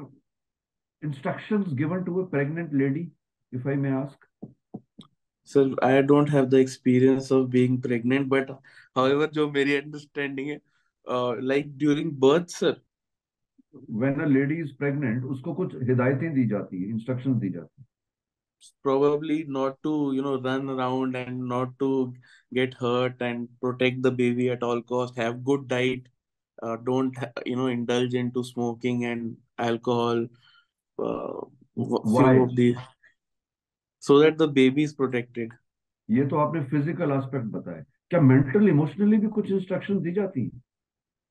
instructions 1.02 1.72
given 1.82 2.04
to 2.04 2.20
a 2.20 2.26
pregnant 2.36 2.76
lady 2.84 3.04
if 3.52 3.72
i 3.74 3.80
may 3.86 3.96
ask? 4.02 4.28
Sir 5.48 5.74
I 5.84 6.02
don't 6.02 6.30
have 6.30 6.46
the 6.46 6.54
experience 6.54 7.30
of 7.32 7.48
being 7.50 7.80
pregnant 7.82 8.26
but 8.28 8.50
however 8.96 9.30
जो 9.38 9.50
मेरी 9.50 9.74
understanding 9.76 10.48
है 10.48 10.60
like 11.42 11.76
during 11.78 12.12
birth 12.20 12.48
sir 12.58 12.80
when 14.00 14.20
a 14.20 14.26
lady 14.26 14.56
is 14.62 14.72
pregnant 14.80 15.24
उसको 15.34 15.54
कुछ 15.54 15.74
हिदायतें 15.88 16.32
दी 16.34 16.46
जाती 16.48 16.82
हैं 16.82 16.88
instructions 16.88 17.36
दी 17.40 17.48
जाती 17.50 17.82
हैं। 17.82 17.86
Probably 18.82 19.44
not 19.48 19.82
to 19.82 20.12
you 20.14 20.22
know 20.22 20.40
run 20.40 20.68
around 20.70 21.16
and 21.16 21.48
not 21.52 21.78
to 21.78 22.12
get 22.54 22.74
hurt 22.74 23.20
and 23.20 23.48
protect 23.60 24.02
the 24.02 24.10
baby 24.10 24.48
at 24.50 24.62
all 24.62 24.82
cost 24.82 25.16
have 25.16 25.44
good 25.44 25.66
diet 25.68 26.02
uh, 26.62 26.76
don't 26.84 27.16
you 27.46 27.56
know 27.56 27.66
indulge 27.66 28.14
into 28.14 28.44
smoking 28.44 29.04
and 29.04 29.36
alcohol 29.58 30.26
uh, 30.98 31.40
why 31.74 32.34
few 32.34 32.42
of 32.44 32.56
the 32.56 32.76
so 33.98 34.18
that 34.18 34.38
the 34.38 34.48
baby 34.60 34.82
is 34.84 34.94
protected 34.94 35.58
ये 36.10 36.24
तो 36.28 36.36
आपने 36.36 36.60
physical 36.70 37.10
aspect 37.12 37.46
बताया 37.50 37.82
क्या 38.10 38.20
mental 38.20 38.68
emotionally 38.68 39.16
भी 39.16 39.28
कुछ 39.36 39.50
instructions 39.50 40.00
दी 40.02 40.12
जाती 40.12 40.40
हैं 40.40 40.62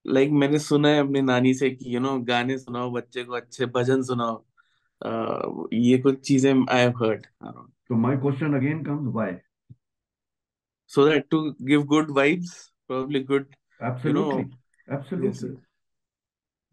like 0.06 0.28
like, 0.28 0.40
मैंने 0.40 0.60
सुना 0.60 0.90
है 0.90 1.00
अपनी 1.00 1.22
नानी 1.22 1.54
से 1.54 1.70
कि 1.70 1.96
यू 1.96 2.00
नो 2.00 2.18
गाने 2.30 2.58
सुनाओ 2.58 2.92
बच्चे 2.92 3.24
को 3.24 3.34
अच्छे 3.34 3.66
भजन 3.76 4.02
सुनाओ 4.04 4.38
uh, 4.38 4.51
ये 5.74 5.98
कुछ 5.98 6.20
चीज़ें 6.28 6.52
आई 6.52 6.80
हैव 6.80 7.04
हर्ड 7.04 7.26
तो 7.44 7.96
my 7.98 8.18
question 8.18 8.54
again 8.56 8.84
comes 8.86 9.14
why 9.14 9.38
so 10.92 11.04
that 11.06 11.28
to 11.32 11.38
give 11.68 11.84
good 11.88 12.10
vibes 12.16 12.50
probably 12.90 13.20
good 13.28 13.46
you 13.50 13.90
absolutely 13.90 14.24
know 14.24 14.40
yes 14.40 14.96
absolutely 14.96 15.34
sir. 15.34 15.52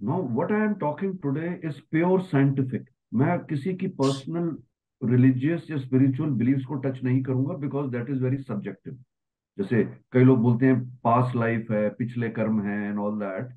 Now, 0.01 0.21
what 0.21 0.53
I 0.53 0.65
am 0.65 0.79
talking 0.79 1.19
today 1.19 1.59
is 1.63 1.81
pure 1.91 2.23
scientific. 2.33 2.87
मैं 3.15 3.39
किसी 3.47 3.73
की 3.77 3.87
personal 3.99 4.49
religious 5.03 5.71
या 5.71 5.77
spiritual 5.79 6.31
beliefs 6.39 6.65
को 6.65 6.75
touch 6.85 7.03
नहीं 7.05 7.23
करूँगा 7.23 7.55
because 7.59 7.91
that 7.91 8.11
is 8.11 8.23
very 8.23 8.37
subjective 8.39 8.99
जैसे 9.59 9.83
कई 10.13 10.25
लोग 10.25 10.39
बोलते 10.43 10.67
हैं 10.67 10.81
पास्ट 11.05 11.37
लाइफ 11.37 11.71
है 11.71 11.89
पिछले 11.99 12.29
कर्म 12.39 12.61
है 12.63 12.77
and 12.89 12.99
all 12.99 13.19
that 13.21 13.55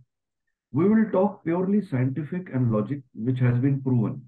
we 0.74 0.88
will 0.90 1.04
talk 1.12 1.42
purely 1.44 1.82
scientific 1.90 2.50
and 2.50 2.72
logic 2.72 3.04
which 3.28 3.42
has 3.42 3.60
been 3.62 3.82
proven 3.82 4.20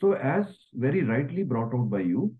so 0.00 0.14
as 0.14 0.56
very 0.80 1.00
rightly 1.06 1.44
brought 1.52 1.74
out 1.74 1.88
by 1.90 2.04
you 2.04 2.30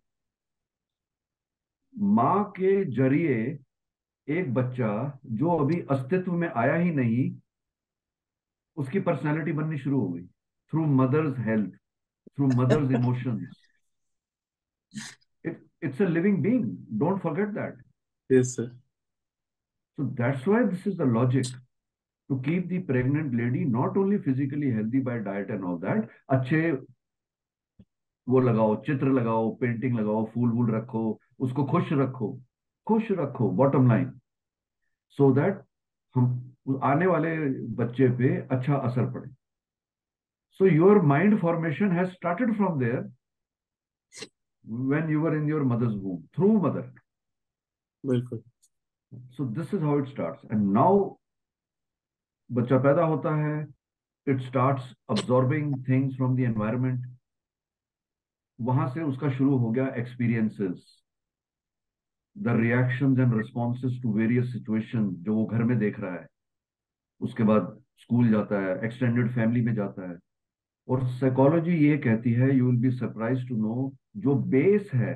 माँ 2.16 2.44
के 2.56 2.84
ज़रिए 2.94 3.36
एक 4.28 4.52
बच्चा 4.54 4.88
जो 5.40 5.56
अभी 5.58 5.80
अस्तित्व 5.90 6.32
में 6.32 6.48
आया 6.48 6.74
ही 6.76 6.90
नहीं 6.94 7.30
उसकी 8.76 9.00
पर्सनैलिटी 9.00 9.52
बननी 9.52 9.78
शुरू 9.78 10.00
हो 10.00 10.08
गई। 10.08 10.26
Through 10.72 10.84
mother's 10.96 11.38
health 11.46 11.76
through 12.36 12.46
mother's 12.46 12.90
emotion 12.90 13.46
it's 15.84 16.02
a 16.02 16.08
living 16.08 16.42
being 16.42 16.64
don't 16.98 17.20
forget 17.22 17.48
that 17.58 18.42
so 18.46 18.66
that's 19.98 20.48
why 20.48 20.64
this 20.64 20.86
is 20.86 20.98
the 20.98 21.06
logic 21.12 21.46
to 22.30 22.38
keep 22.40 22.66
the 22.68 22.86
pregnant 22.86 23.34
lady 23.34 23.64
not 23.70 23.96
only 23.98 24.18
physically 24.28 24.70
healthy 24.72 25.00
by 25.08 25.18
diet 25.30 25.50
and 25.50 25.64
all 25.64 25.78
that 25.80 26.08
अच्छे 26.28 26.60
वो 28.26 28.40
लगाओ 28.40 28.74
चित्र 28.86 29.12
लगाओ 29.12 29.50
painting 29.56 29.98
लगाओ 29.98 30.24
फूल 30.34 30.50
वूल 30.52 30.70
रखो 30.74 31.02
उसको 31.46 31.64
खुश 31.66 31.92
रखो 31.92 32.32
खुश 32.86 33.10
रखो 33.18 33.50
बॉटम 33.60 33.88
लाइन 33.88 34.10
सो 35.18 35.32
दैट 35.34 35.62
हम 36.14 36.78
आने 36.84 37.06
वाले 37.06 37.36
बच्चे 37.76 38.08
पे 38.18 38.36
अच्छा 38.56 38.74
असर 38.76 39.10
पड़े। 39.12 39.28
So 40.60 40.66
your 40.66 41.00
mind 41.06 41.38
formation 41.40 41.92
has 41.92 42.10
started 42.10 42.54
from 42.56 42.78
there 42.80 43.00
when 44.64 45.10
you 45.10 45.20
were 45.22 45.36
in 45.36 45.48
your 45.48 45.62
mother's 45.64 45.94
womb 46.02 46.22
through 46.36 46.52
mother 46.60 46.92
बिल्कुल। 48.04 48.42
So 49.36 49.44
this 49.58 49.74
is 49.74 49.82
how 49.84 49.98
it 49.98 50.08
starts 50.08 50.44
and 50.52 50.72
now 50.72 51.08
बच्चा 52.50 52.78
पैदा 52.82 53.04
होता 53.04 53.34
है 53.36 53.66
it 54.26 54.40
starts 54.42 54.94
absorbing 55.10 55.74
things 55.88 56.16
from 56.16 56.36
the 56.36 56.40
environment 56.40 57.06
वहाँ 58.58 58.88
से 58.88 59.02
उसका 59.02 59.30
शुरू 59.30 59.56
हो 59.56 59.70
गया 59.70 59.86
experiences, 59.96 60.84
the 62.36 62.54
reactions 62.54 63.18
and 63.18 63.34
responses 63.34 63.98
to 64.02 64.12
various 64.12 64.52
situations 64.52 65.14
जो 65.24 65.34
वो 65.34 65.44
घर 65.44 65.62
में 65.64 65.78
देख 65.78 66.00
रहा 66.00 66.14
है। 66.14 66.26
उसके 67.20 67.42
बाद 67.42 67.76
स्कूल 67.98 68.28
जाता 68.30 68.60
है 68.60 68.78
एक्सटेंडेड 68.84 69.30
फैमिली 69.34 69.60
में 69.60 69.74
जाता 69.74 70.10
है। 70.10 70.18
और 70.88 71.06
साइकोलॉजी 71.08 71.76
ये 71.76 71.96
कहती 71.98 72.32
है 72.32 72.54
you 72.56 72.66
will 72.66 72.80
be 72.80 72.90
surprise 72.90 73.46
to 73.48 73.56
know 73.56 73.92
जो 74.16 74.34
बेस 74.34 74.90
है 74.94 75.14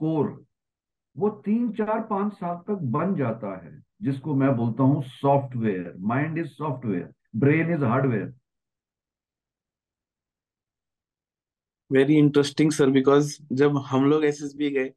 कोर 0.00 0.44
वो 1.16 1.28
तीन, 1.44 1.70
चार, 1.72 2.00
पाँच 2.00 2.32
साल 2.32 2.56
तक 2.68 2.80
बन 2.92 3.14
जाता 3.16 3.56
है, 3.64 3.82
जिसको 4.02 4.34
मैं 4.34 4.54
बोलता 4.56 4.82
हूँ 4.82 5.02
software 5.02 5.94
mind 5.98 6.38
is 6.38 6.46
software 6.46 7.12
brain 7.36 7.74
is 7.74 7.84
hardware 7.84 8.32
very 11.90 12.16
interesting 12.16 12.70
sir 12.72 12.90
because 12.90 13.36
जब 13.52 13.76
हम 13.86 14.04
लोग 14.10 14.24
एसएसबी 14.24 14.70
गए 14.70 14.92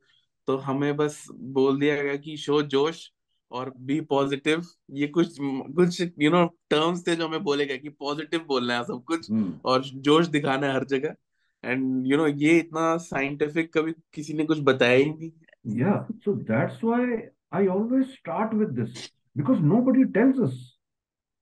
तो 0.48 0.58
हमें 0.58 0.96
बस 0.98 1.26
बोल 1.32 1.80
दिया 1.80 2.02
गया 2.04 2.16
कि 2.16 2.38
शो 2.38 2.62
जोश 2.62 3.12
और 3.52 3.74
बी 3.80 4.00
पॉजिटिव 4.02 4.64
ये 4.92 5.08
कुछ 5.08 5.38
कुछ 5.76 6.02
यू 6.02 6.30
नो 6.32 6.46
टर्म्स 6.70 7.08
थे 7.08 7.16
जो 7.16 7.28
हमें 7.28 7.44
बोले 7.44 7.66
गए 7.66 7.78
कि 7.78 7.90
पॉजिटिव 7.90 8.46
बोलना 8.48 8.78
है 8.78 8.84
सब 8.84 9.04
कुछ 9.04 9.32
हम्म। 9.32 9.54
और 9.66 9.84
जोश 10.08 10.28
दिखाना 10.28 10.68
है 10.68 10.74
हर 10.74 10.86
जगह। 10.86 11.16
एंड 11.64 12.08
यू 12.08 12.18
नो 12.18 12.28
ये 12.28 12.58
इतना 12.60 12.98
साइंटिफिक 12.98 13.74
कभी 13.74 13.94
किसी 14.14 14.34
ने 14.34 14.46
कुछ 14.46 14.60
बताया 14.62 14.98
ही 14.98 15.06
नहीं। 15.06 15.32
Yeah, 15.78 15.96
so 16.24 16.34
that's 16.50 16.84
why 16.84 17.30
I 17.52 17.62
always 17.68 18.12
start 18.16 18.54
with 18.54 18.76
this 18.76 19.12
because 19.36 19.64
nobody 19.72 20.06
tells 20.18 20.40
us. 20.48 20.58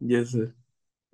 Yes 0.02 0.32
sir 0.32 0.54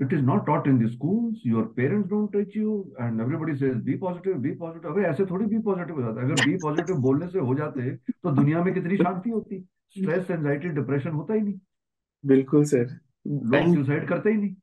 It 0.03 0.13
is 0.17 0.21
not 0.27 0.45
taught 0.45 0.67
in 0.69 0.77
the 0.81 0.87
schools. 0.91 1.41
Your 1.47 1.63
parents 1.79 2.09
don't 2.11 2.31
teach 2.35 2.55
you, 2.59 2.75
and 2.99 3.21
everybody 3.23 3.55
says 3.57 3.75
be 3.89 3.97
positive, 4.03 4.37
be 4.45 4.53
positive. 4.61 4.85
अबे 4.91 5.03
ऐसे 5.09 5.25
थोड़ी 5.31 5.45
be 5.45 5.59
positive 5.67 5.97
हो 5.97 6.01
जाता 6.01 6.21
अगर 6.21 6.35
be 6.45 6.55
positive 6.63 7.01
बोलने 7.01 7.27
से 7.31 7.39
हो 7.39 7.55
जाते 7.55 7.95
तो 7.97 8.31
दुनिया 8.31 8.63
में 8.63 8.73
कितनी 8.73 8.97
शांति 8.97 9.29
होती। 9.29 9.59
स्ट्रेस 9.97 10.31
एंजाइटी 10.31 10.69
डिप्रेशन 10.79 11.09
होता 11.09 11.33
ही 11.33 11.41
नहीं। 11.41 11.59
बिल्कुल 12.23 12.63
सर 12.65 12.85
लोग 13.27 13.75
सुसाइड 13.75 14.07
करते 14.09 14.29
ही 14.29 14.37
नहीं। 14.37 14.55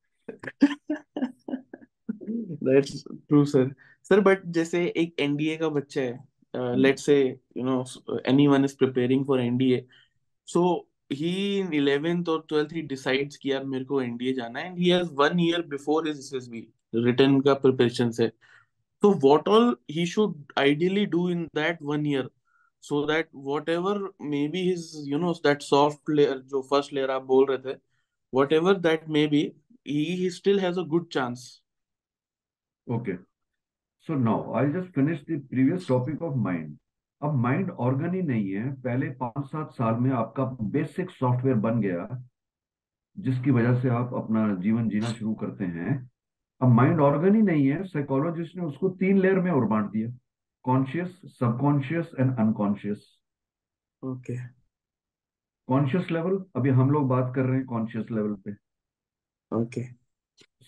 That's 2.65 3.05
true 3.11 3.45
sir 3.45 3.75
sir 4.09 4.21
but 4.21 4.47
जैसे 4.59 4.85
एक 4.97 5.15
एनडीए 5.21 5.57
का 5.57 5.69
बच्चा 5.69 6.01
है 6.01 6.77
let's 6.77 7.07
say 7.07 7.21
you 7.57 7.65
know 7.65 7.85
anyone 8.27 8.65
is 8.65 8.77
preparing 8.79 9.25
for 9.27 9.41
NDA 9.41 9.85
so 10.49 10.88
he 11.11 11.59
in 11.59 11.73
eleventh 11.75 12.29
और 12.29 12.45
ट्वेल्थ 12.49 12.73
ही 12.73 12.83
डिसाइड्स 12.85 13.37
किया 13.37 13.63
मेरे 13.65 13.85
को 13.85 14.01
एनडीए 14.03 14.33
जाना 14.35 14.61
है 14.61 14.67
and 14.67 14.79
he 14.79 14.89
has 14.89 15.13
one 15.15 15.41
year 15.41 15.63
before 15.69 16.09
his 16.09 16.19
SSB 16.19 16.67
written 16.95 17.41
का 17.41 17.55
प्रिपरेशन 17.57 18.11
है 18.21 18.29
तो 19.03 19.13
what 19.17 19.49
all 19.49 19.77
he 19.91 20.07
should 20.07 20.53
ideally 20.59 21.05
do 21.07 21.29
in 21.31 21.45
that 21.55 21.79
one 21.83 22.07
year 22.07 22.29
so 22.85 23.05
that 23.07 23.29
whatever 23.37 23.99
may 24.23 24.47
be 24.49 24.63
his 24.63 24.91
you 25.09 25.19
know 25.19 25.33
that 25.45 25.63
soft 25.63 26.11
layer 26.11 26.39
जो 26.51 26.63
first 26.63 26.93
layer 26.93 27.11
आप 27.11 27.23
बोल 27.27 27.47
रहे 27.47 27.59
थे 27.65 27.77
whatever 28.33 28.79
that 28.81 29.09
may 29.09 29.27
be 29.27 29.43
he 29.87 30.05
he 30.15 30.31
still 30.31 30.61
has 30.61 30.81
a 30.81 30.83
good 30.87 31.09
chance 31.13 31.49
okay 32.87 33.17
so 34.09 34.15
now 34.21 34.53
I 34.55 34.71
just 34.73 34.95
finish 34.95 35.21
the 35.21 35.41
previous 35.51 35.89
topic 35.89 36.23
of 36.23 36.37
mind 36.41 36.77
अब 37.23 37.35
mind 37.35 37.71
organ 37.71 38.15
ही 38.15 38.23
नहीं 38.23 38.51
है। 38.51 38.73
पहले 38.83 39.09
पाँच 39.21 39.47
सात 39.47 39.71
साल 39.73 39.95
में 40.01 40.11
आपका 40.11 40.45
बेसिक 40.73 41.11
सॉफ्टवेयर 41.11 41.57
बन 41.59 41.81
गया 41.81 42.25
जिसकी 43.17 43.51
वजह 43.51 43.81
से 43.81 43.89
आप 43.91 44.15
अपना 44.15 44.55
जीवन 44.57 44.89
जीना 44.89 45.13
शुरू 45.13 45.35
करते 45.35 45.65
हैं। 45.65 45.97
अब 46.61 46.69
माइंड 46.69 47.01
ऑर्गन 47.01 47.35
ही 47.35 47.43
नहीं 47.43 47.67
है 47.67 47.83
साइकोलॉजिस्ट 47.85 48.57
ने 48.57 48.63
उसको 48.63 48.89
तीन 49.01 49.19
लेयर 49.19 49.41
में 49.41 49.51
और 49.51 49.65
बांट 49.65 49.91
दिया 49.91 50.11
conscious 50.65 51.21
subconscious 51.39 52.11
and 52.21 52.39
unconscious 52.39 53.07
okay 54.03 54.37
conscious 55.69 56.11
level 56.11 56.45
अभी 56.57 56.71
हम 56.71 56.91
लोग 56.91 57.09
बात 57.09 57.33
कर 57.35 57.45
रहे 57.45 57.57
हैं 57.57 57.67
कॉन्शियस 57.67 58.11
लेवल 58.11 58.35
पे। 58.45 58.55
Okay 59.53 59.85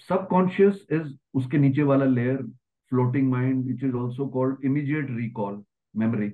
सबकॉन्शियस 0.09 0.87
इज़ 0.93 1.13
उसके 1.35 1.59
नीचे 1.59 1.83
वाला 1.83 2.05
layer 2.05 2.43
floating 2.93 3.31
mind 3.31 3.65
which 3.67 3.83
is 3.85 3.95
also 3.95 4.27
called 4.29 4.65
immediate 4.65 5.11
recall 5.11 5.63
memory 5.95 6.29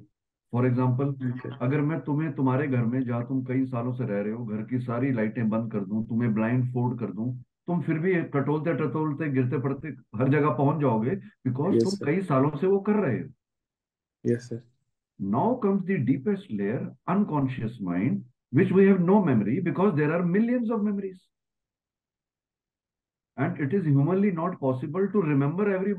for 0.53 0.67
example 0.67 1.59
अगर 1.63 1.81
मैं 1.81 2.01
तुम्हें 2.01 2.33
तुम्हारे 2.33 2.67
घर 2.69 2.85
में 2.85 3.03
जहाँ 3.05 3.27
तुम 3.27 3.45
कई 3.45 3.65
सालों 3.67 3.93
से 3.93 4.07
रह 4.07 4.21
रहे 4.21 4.33
हो 4.33 4.45
घर 4.47 4.63
की 4.63 4.81
सारी 4.81 5.13
लाइटें 5.13 5.49
बंद 5.49 5.73
कर 5.73 5.85
दू 5.85 6.03
तुम्हें 6.05 6.33
ब्लाइंड 6.35 6.73
फोल्ड 6.73 6.99
कर 7.01 7.13
दू 7.13 7.33
तुम 7.67 7.81
फिर 7.83 7.99
भी 7.99 8.15
टटोलते 8.15 8.75
टटोलते 8.75 9.29
गिरते 9.29 9.59
पड़ते 9.59 9.89
हर 10.17 10.29
जगह 10.29 10.51
पहुँच 10.51 10.81
जाओगे 10.81 11.11
बिकॉज़ 11.11 11.75
yes, 11.75 11.85
तुम 11.85 11.91
sir. 11.91 12.07
कई 12.07 12.23
सालों 12.23 12.51
से 12.57 12.67
वो 12.67 12.79
कर 12.81 12.97
रहे 12.97 13.19
हो। 13.21 13.29
Yes 14.25 14.49
now 15.21 15.55
comes 15.57 15.83
the 15.83 15.99
deepest 16.07 16.51
layer 16.53 16.79
unconscious 17.09 17.79
mind 17.83 18.25
which 18.55 18.73
we 18.73 18.85
have 18.87 18.99
no 18.99 19.25
memory 19.25 19.61
because 19.61 19.95
there 19.95 20.13
are 20.13 20.23
millions 20.23 20.71
of 20.71 20.83
memories 20.83 21.21
and 23.39 23.61
it 23.61 23.75
is 23.75 23.89
humanly 23.89 24.33
not 24.33 24.59
possible 24.59 25.07
to 25.07 25.21
remember 25.21 25.71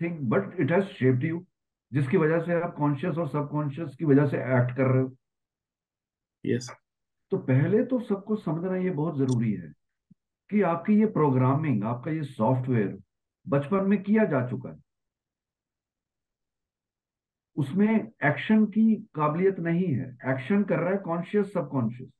everything 0.00 0.18
but 0.30 0.60
it 0.60 0.72
has 0.72 1.24
you 1.24 1.46
जिसकी 1.92 2.16
वजह 2.16 2.40
से 2.40 2.60
आप 2.62 2.74
conscious 2.74 3.18
और 3.18 3.28
subconscious 3.28 3.96
की 3.96 4.04
वजह 4.04 4.26
से 4.26 4.36
act 4.36 4.76
कर 4.76 4.86
रहे 4.86 5.02
हो। 5.02 5.16
Yes. 6.44 6.70
तो 7.30 7.38
पहले 7.38 7.84
तो 7.84 8.00
सबको 8.00 8.36
समझना 8.36 8.76
ये 8.76 8.90
बहुत 8.90 9.16
ज़रूरी 9.18 9.52
है 9.52 9.72
कि 10.50 10.62
आपकी 10.62 10.98
ये 11.00 11.06
प्रोग्रामिंग 11.06 11.84
आपका 11.84 12.10
ये 12.10 12.22
सॉफ्टवेयर 12.24 12.98
बचपन 13.46 13.84
में 13.84 14.02
किया 14.02 14.24
जा 14.24 14.46
चुका 14.48 14.70
है। 14.70 14.78
उसमें 17.56 18.12
एक्शन 18.24 18.64
की 18.66 18.94
काबिलियत 19.14 19.58
नहीं 19.58 19.86
है। 19.94 20.18
एक्शन 20.26 20.62
कर 20.64 20.78
रहा 20.78 20.90
है 20.90 20.98
कॉन्शियस 20.98 21.52
सबकॉन्शियस 21.52 22.10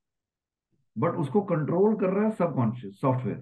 बट 0.99 1.15
उसको 1.15 1.41
कंट्रोल 1.41 1.97
कर 1.97 2.11
रहा 2.11 2.25
है 2.25 2.31
subconscious 2.31 3.01
software 3.01 3.41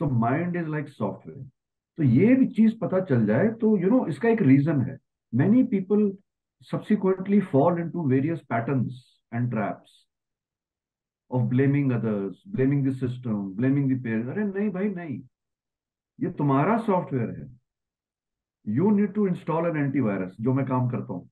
so 0.00 0.10
mind 0.20 0.56
is 0.56 0.66
like 0.66 0.88
software 0.88 1.50
तो 1.98 2.02
ये 2.02 2.34
भी 2.34 2.46
चीज़ 2.54 2.78
पता 2.78 3.00
चल 3.04 3.26
जाए 3.26 3.48
तो 3.60 3.76
यू 3.76 3.82
you 3.82 3.90
नो 3.90 3.98
know, 3.98 4.08
इसका 4.08 4.28
एक 4.28 4.42
रीजन 4.42 4.80
है। 4.80 4.98
Many 5.32 5.62
people 5.72 6.12
subsequently 6.66 7.38
fall 7.52 7.78
into 7.80 8.02
various 8.10 8.38
patterns 8.50 9.00
and 9.32 9.50
traps 9.54 9.90
of 11.30 11.42
blaming 11.50 11.90
others, 11.92 12.38
blaming 12.54 12.82
the 12.84 12.94
system, 13.00 13.42
blaming 13.58 13.90
the 13.90 13.98
parents. 14.06 14.30
अरे 14.32 14.44
नहीं 14.44 14.70
भाई 14.70 14.88
नहीं। 14.88 15.18
ये 16.18 16.30
तुम्हारा 16.38 16.76
सॉफ्टवेयर 16.86 17.30
है। 17.30 17.46
You 18.66 18.90
need 18.90 19.12
to 19.14 19.26
install 19.26 19.66
an 19.66 19.76
antivirus 19.76 20.36
जो 20.40 20.52
मैं 20.54 20.66
काम 20.66 20.88
करता 20.90 21.12
हूँ। 21.12 21.28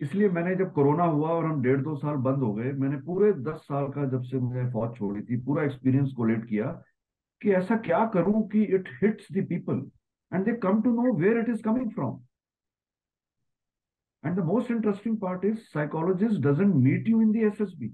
इसलिए 0.00 0.28
मैंने 0.30 0.54
जब 0.56 0.72
कोरोना 0.72 1.04
हुआ 1.04 1.30
और 1.30 1.44
हम 1.44 1.62
डेढ़ 1.62 1.80
दो 1.82 1.96
साल 1.96 2.16
बंद 2.28 2.42
हो 2.42 2.52
गए 2.54 2.72
मैंने 2.72 2.96
पूरे 3.06 3.32
दस 3.48 3.60
साल 3.62 3.88
का 3.92 4.04
जब 4.10 4.22
से 4.30 4.38
मैंने 4.40 4.70
फौज 4.72 4.96
छोड़ी 4.98 5.22
थी 5.22 5.40
पूरा 5.44 5.64
एक्सपीरियंस 5.64 6.12
कोलेट 6.16 6.44
किया 6.48 6.70
कि 7.42 7.52
ऐसा 7.52 7.76
क्या 7.86 8.04
करूँ 8.14 8.48
कि 8.48 8.62
it 8.74 8.88
hits 9.02 9.32
the 9.32 9.46
people 9.48 9.90
and 10.32 10.44
they 10.44 10.56
come 10.62 10.82
to 10.82 10.90
know 10.94 11.12
where 11.20 11.38
it 11.38 11.48
is 11.48 11.62
coming 11.62 11.90
from 11.92 12.20
And 14.24 14.36
the 14.36 14.44
most 14.44 14.70
interesting 14.70 15.16
part 15.16 15.44
is 15.44 15.70
psychologist 15.72 16.40
doesn't 16.42 16.74
meet 16.76 17.06
you 17.06 17.20
in 17.20 17.32
the 17.32 17.44
SSB. 17.50 17.88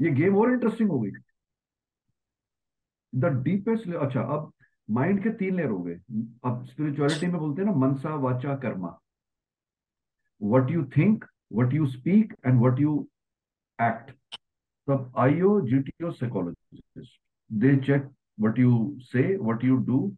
ये 0.00 0.10
गेम 0.10 0.36
और 0.36 0.52
इंटरेस्टिंग 0.52 0.90
हो 0.90 0.98
गई। 1.00 1.10
द 3.12 3.24
डीपेस्ट 3.44 3.94
अच्छा 3.94 4.22
अब 4.36 4.52
mind 4.90 5.22
के 5.22 5.30
तीन 5.38 5.56
layer 5.56 5.68
हो 5.70 5.78
गए। 5.82 5.94
अब 6.44 6.64
स्पिरिचुअलिटी 6.66 7.26
में 7.26 7.36
बोलते 7.40 7.62
हैं 7.62 7.68
ना, 7.68 7.74
मनसा, 7.76 8.14
वाचा, 8.14 8.56
कर्मा। 8.56 8.98
What 10.40 10.70
you 10.70 10.84
think 10.96 11.24
what 11.52 11.74
you 11.74 11.86
speak 11.86 12.34
and 12.46 12.60
what 12.62 12.80
you 12.80 12.98
act 13.78 14.39
तब 14.90 15.12
IO 15.18 15.60
GTO 15.60 16.10
psychologist 16.10 17.18
they 17.52 17.76
check 17.76 18.10
what 18.40 18.58
you 18.58 18.98
say 19.00 19.36
what 19.36 19.64
you 19.64 19.76
do 19.76 20.16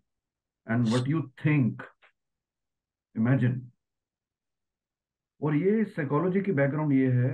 and 0.70 0.88
what 0.88 1.08
you 1.08 1.22
think 1.44 1.82
imagine 3.16 3.70
और 5.40 5.56
ये 5.56 5.84
साइकोलॉजी 5.84 6.40
की 6.40 6.52
बैकग्राउंड 6.52 6.92
ये 6.92 7.10
है 7.12 7.30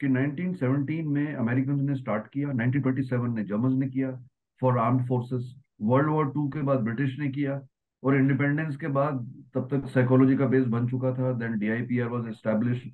कि 0.00 0.08
1917 0.08 1.04
में 1.06 1.34
अमेरिकन 1.34 1.84
ने 1.84 1.96
स्टार्ट 1.96 2.26
किया 2.26 2.48
1927 2.48 3.34
ने 3.34 3.44
जर्मन 3.44 3.78
ने 3.78 3.88
किया 3.88 4.10
for 4.62 4.78
arm 4.78 5.04
forces 5.06 5.54
world 5.82 6.10
war 6.10 6.30
two 6.32 6.48
के 6.48 6.62
बाद 6.62 6.78
ब्रिटिश 6.78 7.18
ने 7.18 7.28
किया, 7.28 7.60
और 8.02 8.16
इंडिपेंडेंस 8.16 8.76
के 8.76 8.86
बाद 8.86 9.18
तब 9.54 9.68
तक 9.70 9.88
साइकोलॉजी 9.88 10.36
का 10.36 10.46
बेस 10.46 10.66
बन 10.66 10.88
चुका 10.88 11.12
था 11.14 11.32
then 11.32 11.58
DIPR 11.58 12.08
was 12.08 12.28
established 12.28 12.90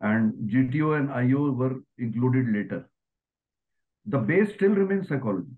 And 0.00 0.32
GTO 0.50 0.94
and 0.94 1.10
IO 1.10 1.50
were 1.54 1.80
included 2.02 2.48
later 2.56 2.84
the 4.06 4.22
base 4.26 4.48
still 4.54 4.74
remain 4.74 5.02
psychology 5.02 5.56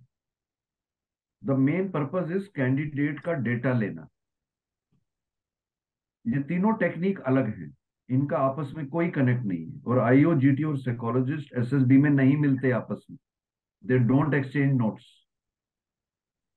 the 1.43 1.59
main 1.61 1.91
purpose 1.91 2.33
is 2.37 2.49
candidate 2.57 3.21
का 3.21 3.33
डेटा 3.49 3.73
लेना 3.79 4.09
ये 6.25 6.43
तीनों 6.49 6.75
टेक्निक 6.79 7.21
अलग 7.27 7.49
हैं 7.59 7.73
इनका 8.09 8.39
आपस 8.39 8.73
में 8.77 8.87
कोई 8.89 9.09
कनेक्ट 9.11 9.45
नहीं 9.45 9.65
है 9.67 9.81
और 9.87 9.99
आईओ 10.01 10.35
जीटी 10.41 10.65
और 10.65 10.79
साइकोलॉजिस्ट 10.79 11.53
एसएसबी 11.59 11.97
में 11.99 12.11
नहीं 12.11 12.37
मिलते 12.37 12.71
आपस 12.81 13.07
में 13.11 13.19
they 13.85 13.99
don't 14.09 14.35
exchange 14.35 14.77
notes 14.77 15.07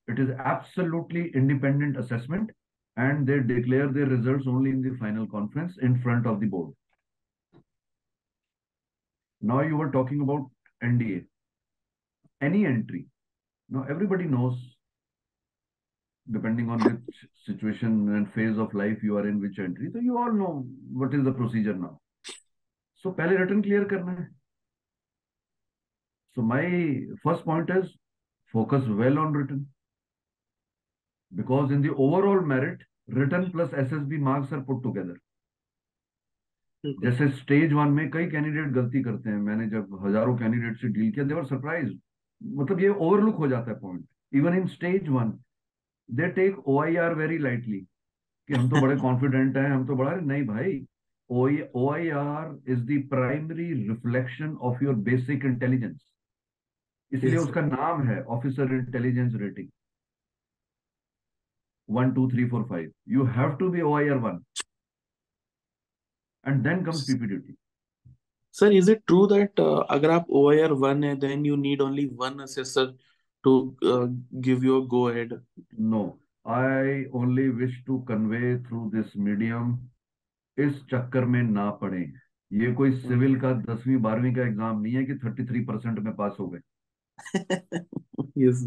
it 0.08 0.20
is 0.20 0.30
absolutely 0.30 1.22
independent 1.36 1.96
assessment 1.98 2.52
and 2.96 3.26
they 3.26 3.40
declare 3.40 3.88
their 3.88 4.06
results 4.06 4.46
only 4.46 4.70
in 4.70 4.80
the 4.80 4.96
final 4.98 5.26
conference 5.26 5.76
in 5.78 6.00
front 6.00 6.26
of 6.26 6.40
the 6.40 6.46
board. 6.46 6.72
Now 9.40 9.60
you 9.60 9.76
were 9.76 9.90
talking 9.90 10.20
about 10.20 10.50
NDA. 10.82 11.24
Any 12.40 12.66
entry. 12.66 13.06
Now 13.68 13.86
everybody 13.88 14.24
knows 14.24 14.58
depending 16.30 16.70
on 16.70 16.80
which 16.80 17.16
situation 17.44 18.14
and 18.16 18.32
phase 18.32 18.58
of 18.58 18.74
life 18.74 19.02
you 19.02 19.16
are 19.16 19.28
in, 19.28 19.40
which 19.40 19.58
entry. 19.58 19.90
So 19.92 20.00
you 20.00 20.18
all 20.18 20.32
know 20.32 20.66
what 20.92 21.14
is 21.14 21.24
the 21.24 21.32
procedure 21.32 21.74
now. 21.74 22.00
So 22.94 23.12
पहले 23.12 23.38
written 23.38 23.62
clear 23.62 23.84
करना 23.84 24.18
है. 24.18 24.28
So 26.34 26.42
my 26.42 27.00
first 27.22 27.44
point 27.44 27.70
is 27.70 27.96
focus 28.52 28.84
well 28.88 29.18
on 29.18 29.32
written. 29.32 29.66
because 31.34 31.70
in 31.70 31.82
the 31.82 31.90
overall 31.90 32.40
merit 32.40 32.78
written 33.08 33.50
plus 33.50 33.70
ssb 33.70 34.18
marks 34.18 34.52
are 34.52 34.60
put 34.60 34.82
together 34.82 35.04
बिल्कुल 35.04 35.29
जैसे 36.83 37.27
stage 37.31 37.73
one 37.73 37.87
में 37.93 38.09
कई 38.11 38.25
candidate 38.29 38.67
गलती 38.73 39.01
करते 39.03 39.29
हैं। 39.29 39.37
मैंने 39.39 39.67
जब 39.69 39.97
हज़ारों 40.05 40.37
कैंडिडेट 40.37 40.77
से 40.77 40.87
डील 40.89 41.11
किया 41.11 41.25
देवर 41.25 41.45
सरप्राइज़ 41.45 41.91
मतलब 42.41 42.79
ये 42.79 42.89
ओवरलुक 42.89 43.35
हो 43.35 43.47
जाता 43.47 43.71
है 43.71 43.77
point 43.79 44.05
even 44.33 44.57
in 44.57 44.67
stage 44.67 45.09
one 45.09 45.33
they 46.09 46.27
take 46.31 46.67
O 46.67 46.79
I 46.81 46.95
R 46.95 47.13
very 47.15 47.37
lightly 47.37 47.79
कि 48.49 48.53
हम 48.53 48.69
तो 48.69 48.81
बड़े 48.81 48.95
कॉन्फिडेंट 49.01 49.57
हैं 49.57 49.69
हम 49.69 49.85
तो 49.87 49.95
बड़ा 49.95 50.15
नहीं 50.15 50.45
भाई 50.45 50.79
O 51.29 51.89
I 51.91 52.09
R 52.19 52.71
is 52.71 52.85
the 52.85 53.01
primary 53.09 53.73
reflection 53.83 54.55
of 54.61 54.83
your 54.83 54.95
basic 55.03 55.45
intelligence 55.45 56.09
इसलिए 57.11 57.35
Yes, 57.35 57.43
उसका 57.43 57.61
नाम 57.61 58.03
है 58.07 58.21
officer 58.33 58.73
intelligence 58.73 59.33
rating 59.35 59.69
one 61.89 62.11
two 62.13 62.29
three 62.31 62.49
four 62.49 62.63
five 62.63 62.91
you 63.09 63.23
have 63.37 63.55
to 63.55 63.69
be 63.69 63.81
O 63.81 63.93
I 63.95 64.07
R 64.09 64.17
one 64.17 64.39
and 66.47 66.63
then 66.63 66.83
comes 66.85 67.01
PPDT 67.07 67.55
sir 68.55 68.73
is 68.73 68.91
it 68.91 69.01
true 69.07 69.25
that 69.27 69.59
अगर 69.59 70.09
आप 70.09 70.27
OIR 70.37 70.71
वन 70.79 71.03
है 71.03 71.15
then 71.19 71.45
you 71.45 71.55
need 71.55 71.81
only 71.81 72.05
one 72.21 72.39
assessor 72.43 72.95
to 73.43 73.53
give 73.83 74.65
you 74.65 74.81
go 74.95 75.03
ahead 75.09 75.39
No, 75.93 76.01
I 76.45 77.05
only 77.13 77.49
wish 77.61 77.77
to 77.87 77.95
convey 78.07 78.49
through 78.65 78.85
this 78.93 79.15
medium 79.27 79.71
इस 80.57 80.81
चक्कर 80.91 81.25
में 81.25 81.41
ना 81.43 81.69
पड़े। 81.81 82.01
ये 82.51 82.71
कोई 82.75 82.91
सिविल 82.99 83.39
का 83.41 83.51
दसवीं 83.61 83.97
बारहवीं 84.01 84.33
का 84.35 84.41
एग्ज़ाम 84.41 84.81
नहीं 84.81 84.93
है 84.93 85.03
कि 85.05 85.15
थर्टी 85.23 85.45
थ्री 85.47 85.59
परसेंट 85.65 85.99
में 85.99 86.13
पास 86.15 86.35
हो 86.39 86.47
गए। 86.47 86.59
यस 88.37 88.63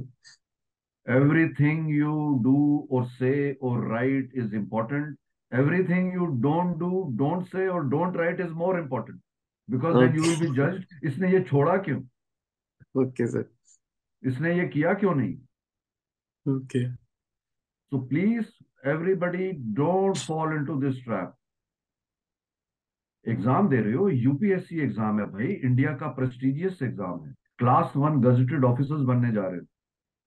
एवरीथिंग 1.07 1.91
यू 1.97 2.15
डू 2.45 2.57
और 2.93 3.07
से 3.09 3.33
और 3.63 3.87
write 3.93 4.33
is 4.37 4.55
important 4.57 5.17
everything 5.53 6.15
you 6.15 6.27
don't 6.43 6.77
do 6.79 6.91
don't 7.19 7.47
say 7.49 7.69
और 7.69 7.89
don't 7.91 8.17
write 8.17 8.41
is 8.41 8.53
more 8.63 8.79
important 8.81 9.21
because 9.69 9.97
then 9.99 10.17
you 10.17 10.23
will 10.23 10.41
be 10.41 10.55
judged 10.57 11.07
इसने 11.07 11.33
ये 11.33 11.41
छोड़ा 11.45 11.77
क्यों? 11.87 12.03
ओके 13.03 13.27
सर 13.27 13.49
इसने 14.23 14.59
ये 14.59 14.69
किया 14.69 14.95
क्यों 14.95 15.15
नहीं? 15.15 15.35
Okay 16.47 16.85
So 17.93 17.99
please, 18.11 18.47
everybody, 18.93 19.47
don't 19.73 20.21
fall 20.29 20.53
into 20.55 20.75
this 20.85 20.97
trap. 21.03 21.35
Exam 23.27 23.69
दे 23.69 23.81
रहे 23.81 23.93
हो 23.95 24.09
यूपीएससी 24.09 24.81
एग्ज़ाम 24.85 25.21
है 25.21 25.27
भाई 25.27 25.47
इंडिया 25.69 25.93
का 25.99 26.09
प्रेस्टिजियस 26.17 26.83
एग्ज़ाम 26.83 27.25
है। 27.27 27.35
क्लास 27.59 27.93
वन 27.97 28.21
गजेटेड 28.23 28.65
ऑफिसर्स 28.65 29.03
बनने 29.11 29.31
जा 29.33 29.47
रहे 29.47 29.59
हो 29.59 29.67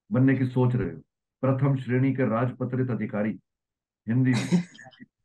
बनने 0.10 0.36
की 0.38 0.46
सोच 0.48 0.76
रहे 0.76 0.90
हो। 0.92 1.02
प्रथम 1.44 1.76
श्रेणी 1.84 2.14
के 2.16 2.30
राजपत्रित 2.30 2.92
अधिकारी। 2.92 3.38
हिंदी 4.08 4.32
में। 4.32 4.64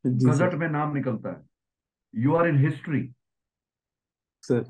गजट 0.27 0.55
में 0.55 0.69
नाम 0.69 0.95
निकलता 0.95 1.31
है। 1.31 1.43
You 2.15 2.35
are 2.35 2.49
in 2.49 2.57
history 2.59 3.03
sir. 4.45 4.65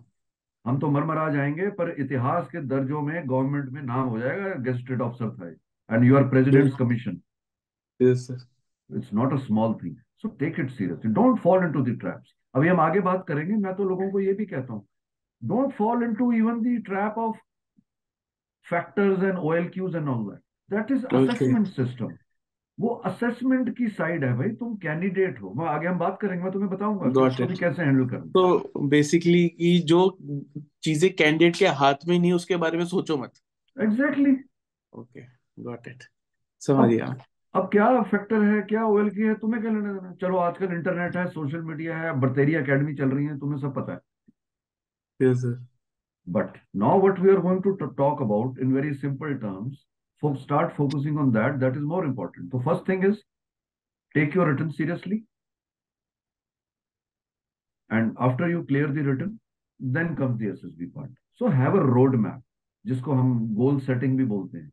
हम 0.64 0.79
तो 0.79 0.88
मरमरा 0.90 1.29
जाएँगे 1.33 1.68
पर 1.79 1.90
इतिहास 2.01 2.48
के 2.48 2.61
दर्जों 2.66 3.01
में 3.03 3.29
गवर्नमेंट 3.29 3.70
में 3.70 3.83
नाम 3.83 4.09
हो 4.09 4.18
जाएगा 4.18 4.55
गजेटेड 4.70 5.03
ऑफिसर 5.03 5.31
था 5.37 5.94
and 5.94 6.05
you 6.05 6.16
are 6.16 6.29
president's 6.29 6.77
commission 6.79 7.20
it's 8.01 9.12
not 9.14 9.33
a 9.33 9.37
small 9.37 9.75
thing 9.75 9.96
so 10.22 10.29
take 10.40 10.61
it 10.61 10.70
seriously 10.70 11.12
don't 11.12 11.38
fall 11.40 11.64
into 11.64 11.83
the 11.85 11.98
traps 12.01 12.35
अभी 12.55 12.68
हम 12.68 12.81
आगे 12.81 13.01
बात 13.01 13.25
करेंगे 13.29 13.55
मैं 13.57 13.75
तो 13.75 13.85
लोगों 13.85 14.11
को 14.11 14.20
ये 14.20 14.33
भी 14.33 14.46
कहता 14.46 14.72
हूँ। 14.72 14.87
Don't 15.42 15.72
fall 15.75 16.03
into 16.05 16.33
even 16.33 16.61
the 16.62 16.83
trap 16.87 17.18
of 17.18 17.38
factors 18.66 19.22
and 19.22 19.38
OLQs 19.38 19.96
and 19.96 20.09
all 20.09 20.25
that 20.25 20.40
that 20.70 20.90
is. 20.90 21.07
Assessment 21.07 21.66
system 21.66 22.12
वो 22.82 22.88
असेसमेंट 23.08 23.68
की 23.78 23.88
साइड 23.88 24.24
है 24.24 24.32
भाई 24.36 24.48
तुम 24.60 24.74
कैंडिडेट 24.82 25.40
हो। 25.42 25.52
मैं 25.56 25.66
आगे 25.68 25.86
हम 25.88 25.98
बात 25.98 26.18
करेंगे 26.20 26.42
मैं 26.42 26.52
तुम्हें 26.52 26.70
बताऊँगा 26.70 27.26
उसको 27.26 27.46
भी 27.46 27.56
कैसे 27.56 27.82
हैंडल 27.82 28.08
करना 28.10 28.30
तो 28.36 28.88
बेसिकली 28.88 29.46
कि 29.48 29.78
जो 29.86 30.00
चीज़ें 30.84 31.12
कैंडिडेट 31.16 31.56
के 31.56 31.66
हाथ 31.80 32.06
में 32.08 32.18
नहीं 32.18 32.32
उसके 32.32 32.56
बारे 32.64 32.78
में 32.78 32.84
सोचो 32.86 33.16
मत। 33.16 33.32
एग्जैक्टली 33.76 34.36
ओके 34.92 35.24
गॉट 35.62 35.88
इट 35.88 36.04
समझ 36.62 36.88
गया। 36.90 37.14
अब 37.54 37.68
क्या 37.72 37.90
फैक्टर 38.02 38.42
है 38.44 38.60
क्या 38.68 38.86
ओएल 38.86 39.10
की 39.10 39.22
है 39.22 39.34
तुम्हें 39.40 39.62
क्या 39.62 39.72
लेना 39.72 39.92
देना 39.92 40.14
चलो 40.20 40.36
आजकल 40.38 40.72
इंटरनेट 40.74 41.16
है 41.16 41.26
सोशल 41.30 41.62
मीडिया 41.64 41.98
है 41.98 42.12
बर्तेरी 42.20 42.54
अकेडमी 42.54 42.94
चल 42.94 43.08
रही 43.08 43.26
है 43.26 43.38
तुम्हें 43.38 43.60
सब 43.60 43.74
पता 43.74 43.92
है। 43.92 45.28
Yes 45.28 45.38
sir 45.42 45.60
But 46.26 46.58
now 46.80 46.90
what 47.02 47.16
we 47.18 47.30
are 47.30 47.40
going 47.44 47.56
to 47.62 47.70
t- 47.78 47.86
talk 47.96 48.20
about 48.20 48.58
in 48.64 48.74
very 48.74 48.90
simple 48.98 49.32
terms, 50.22 50.42
start 50.42 50.76
focusing 50.76 51.18
on 51.18 51.32
that. 51.32 51.61
That 51.61 51.76
is 51.76 51.82
more 51.82 52.04
important. 52.04 52.50
The 52.50 52.61
first 52.61 52.87
thing 52.87 53.02
is 53.02 53.22
take 54.14 54.35
your 54.35 54.46
written 54.46 54.72
seriously. 54.72 55.24
And 57.90 58.16
after 58.18 58.48
you 58.48 58.64
clear 58.64 58.87
the 58.87 59.02
written, 59.02 59.38
then 59.80 60.16
comes 60.16 60.38
the 60.38 60.46
SSB 60.46 60.94
part. 60.94 61.11
So 61.35 61.48
have 61.48 61.74
a 61.74 61.80
roadmap, 61.80 62.40
जिसको 62.85 63.12
हम 63.12 63.54
goal 63.54 63.78
setting 63.80 64.16
भी 64.18 64.24
बोलते 64.24 64.58
हैं 64.58 64.70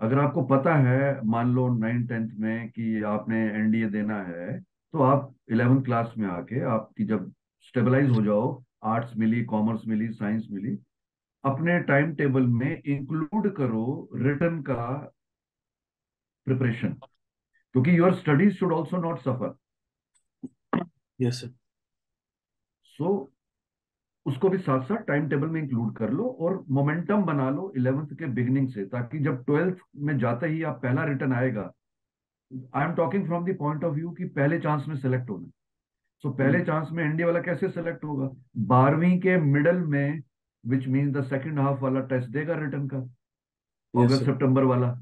अगर 0.00 0.18
आपको 0.18 0.42
पता 0.46 0.74
है 0.86 1.24
मान 1.34 1.54
लो 1.54 1.68
नाइन 1.74 2.06
टेंथ 2.06 2.30
में 2.40 2.68
कि 2.70 3.02
आपने 3.10 3.38
एनडीए 3.58 3.88
देना 3.90 4.22
है 4.24 4.58
तो 4.60 5.02
आप 5.02 5.32
इलेवेंथ 5.52 5.82
क्लास 5.84 6.12
में 6.18 6.26
आके 6.28 6.60
आपकी 6.70 7.04
जब 7.12 7.32
स्टेबलाइज 7.68 8.10
हो 8.10 8.22
जाओ 8.24 8.42
आर्ट्स 8.94 9.16
मिली 9.16 9.44
कॉमर्स 9.52 9.86
मिली 9.88 10.08
साइंस 10.12 10.46
मिली 10.50 10.76
अपने 11.44 11.78
टाइम 11.80 12.14
टेबल 12.14 12.46
में 12.46 12.82
इंक्लूड 12.82 13.54
करो 13.56 14.08
रिटर्न 14.14 14.62
का 14.62 14.84
प्रिपरेशन 16.46 16.92
क्योंकि 17.74 17.98
your 17.98 18.14
studies 18.14 18.54
should 18.54 18.72
also 18.72 18.96
not 18.96 19.20
suffer 19.20 19.54
yes 21.20 21.40
sir 21.40 21.54
so 22.84 23.32
उसको 24.26 24.48
भी 24.48 24.58
साथ 24.58 24.82
साथ 24.82 24.96
टाइम 24.96 25.28
टेबल 25.28 25.46
में 25.46 25.60
इंक्लूड 25.62 25.96
कर 25.96 26.10
लो 26.10 26.24
और 26.40 26.64
मोमेंटम 26.70 27.22
बना 27.22 27.50
लो 27.50 27.72
इलेवेंथ 27.76 28.06
के 28.06 28.26
बिगिनिंग 28.26 28.68
से 28.68 28.84
ताकि 28.86 29.18
जब 29.18 29.44
ट्वेल्थ 29.44 29.78
में 29.96 30.18
जाते 30.18 30.46
ही 30.46 30.62
आप 30.62 30.82
पहला 30.82 31.04
रिटर्न 31.04 31.32
आएगा 31.32 31.72
I 32.76 32.84
am 32.84 32.94
talking 32.94 33.26
from 33.26 33.44
the 33.46 33.56
point 33.58 33.84
of 33.84 33.94
view 33.94 34.10
कि 34.10 34.24
पहले 34.24 34.58
चांस 34.60 34.84
में 34.88 34.96
सेलेक्ट 34.96 35.30
होना। 35.30 35.50
सो 36.24 36.28
so, 36.28 36.38
पहले 36.38 36.60
चांस 36.64 36.88
में 36.92 37.04
एनडीए 37.04 37.26
वाला 37.26 37.40
कैसे 37.40 37.68
सेलेक्ट 37.68 38.04
होगा? 38.04 38.28
बारहवीं 38.56 39.18
के 39.20 39.36
मिडल 39.36 39.76
में 39.76 40.22
which 40.64 40.86
mean 40.88 41.10
the 41.12 41.22
second 41.26 41.58
half 41.58 41.80
वाला 41.82 42.00
टेस्ट 42.08 42.28
देगा 42.30 42.54
रिटर्न 42.58 42.88
का 42.88 42.98
अगस्त. 43.94 44.24
सितंबर 44.24 44.64
वाला 44.64 44.94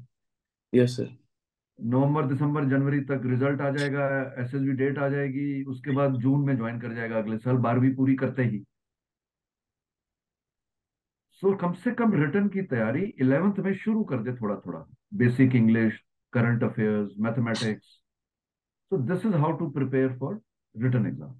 यस 0.73 0.95
सर 0.97 1.09
नवंबर 1.79 2.25
दिसंबर 2.27 2.65
जनवरी 2.69 2.99
तक 3.05 3.21
रिज़ल्ट 3.25 3.61
आ 3.61 3.69
जाएगा 3.71 4.07
एसएसबी 4.41 4.73
डेट 4.77 4.97
आ 4.99 5.07
जाएगी 5.09 5.63
उसके 5.65 5.91
बाद 5.95 6.15
जून 6.21 6.45
में 6.47 6.55
ज्वाइन 6.57 6.79
कर 6.79 6.93
जाएगा 6.95 7.17
अगले 7.17 7.37
साल 7.39 7.57
बारहवीं 7.65 7.93
पूरी 7.95 8.15
करते 8.15 8.43
ही। 8.43 8.63
सो 11.43 11.47
so, 11.47 11.59
कम 11.61 11.73
से 11.73 11.91
कम 11.91 12.13
रिटर्न 12.15 12.47
की 12.49 12.61
तैयारी 12.71 13.01
इलेवेंथ 13.21 13.59
में 13.65 13.73
शुरू 13.75 14.03
कर 14.03 14.21
दे 14.23 14.33
थोड़ा 14.35 14.55
थोड़ा 14.65 14.85
basic 15.17 15.55
English 15.55 15.99
current 16.33 16.63
affairs 16.63 17.13
mathematics 17.19 17.85
so 18.91 18.97
this 19.09 19.25
is 19.25 19.35
how 19.35 19.57
to 19.57 19.69
prepare 19.71 20.17
for 20.19 20.39
return 20.75 21.07
exam 21.07 21.33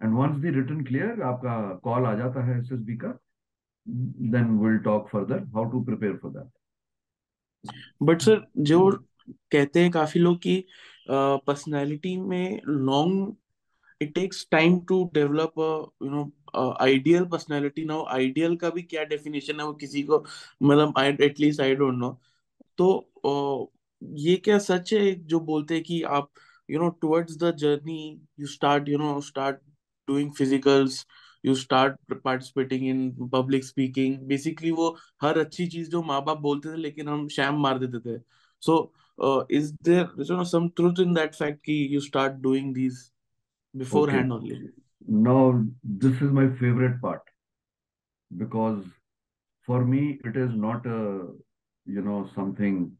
and 0.00 0.14
once 0.14 0.36
the 0.40 0.54
return 0.56 0.84
clear 0.84 1.22
आपका 1.24 1.58
कॉल 1.84 2.06
आ 2.06 2.14
जाता 2.16 2.44
है 2.46 2.58
एसएसबी 2.58 2.96
का। 2.96 3.18
Then 3.86 4.58
will 4.58 4.78
talk 4.78 5.08
further 5.08 5.44
how 5.54 5.70
to 5.70 5.82
prepare 5.84 6.16
for 6.16 6.32
that 6.32 7.72
but 8.02 8.22
sir 8.22 8.46
जो 8.62 8.90
कहते 9.52 9.80
हैं 9.80 9.90
काफ़ी 9.90 10.20
लोग 10.20 10.38
कि 10.38 10.64
पर्सनालिटी 11.10 12.16
में 12.16 12.60
long 12.66 13.36
it 14.00 14.14
takes 14.14 14.46
time 14.50 14.78
to 14.80 15.04
develop 15.14 15.58
you 16.02 16.10
know 16.10 16.30
ideal 16.80 17.24
personality 17.24 17.84
now 17.84 18.04
ideal 18.10 18.56
का 18.56 18.70
भी 18.70 18.82
क्या 18.82 19.04
डेफिनेशन 19.04 19.60
है 19.60 19.66
वो 19.66 19.72
किसी 19.74 20.02
को 20.02 20.24
मतलब 20.62 21.20
at least 21.22 21.60
I 21.60 21.74
don't 21.74 21.98
know 21.98 22.18
तो 22.78 22.86
uh, 23.26 23.80
ये 24.02 24.36
क्या 24.36 24.58
सच 24.58 24.92
है 24.94 25.14
जो 25.24 25.40
बोलते 25.40 25.74
हैं 25.74 25.82
कि 25.82 26.02
आप 26.10 26.30
you 26.68 26.78
know 26.80 26.88
towards 27.00 27.36
the 27.38 27.54
journey 27.56 28.00
you 28.40 28.46
start 28.46 28.88
you 28.88 28.98
know 28.98 29.20
start 29.20 29.56
doing 30.08 30.32
physicals 30.32 31.04
You 31.45 31.55
start 31.55 32.13
participating 32.23 32.87
in 32.87 33.29
public 33.33 33.65
speaking 33.65 34.17
basically 34.27 34.71
वो 34.79 34.95
हर 35.21 35.39
अच्छी 35.39 35.67
चीज 35.67 35.89
जो 35.91 36.03
माँ 36.03 36.23
बाप 36.25 36.39
बोलते 36.41 36.73
थे 36.73 36.81
लेकिन 36.81 37.07
हम 37.09 37.27
शैम 37.35 37.59
मार 37.63 37.79
देते 37.85 37.99
थे 38.09 38.19
so 38.63 38.79
is 39.51 39.71
there 39.83 40.23
you 40.29 40.37
know 40.37 40.43
some 40.53 40.69
truth 40.75 40.99
in 40.99 41.13
that 41.13 41.35
fact 41.35 41.63
कि 41.65 41.87
you 41.95 41.99
start 42.09 42.41
doing 42.47 42.73
these 42.73 43.03
beforehand 43.73 44.33
only 44.33 44.57
Now, 45.07 45.63
this 45.83 46.21
is 46.25 46.31
my 46.31 46.47
favorite 46.59 46.99
part 46.99 47.21
because 48.37 48.83
for 49.67 49.85
me, 49.85 50.19
it 50.23 50.35
is 50.35 50.51
not 50.51 50.85
a, 50.85 51.27
you 51.85 52.01
know, 52.01 52.27
something 52.33 52.91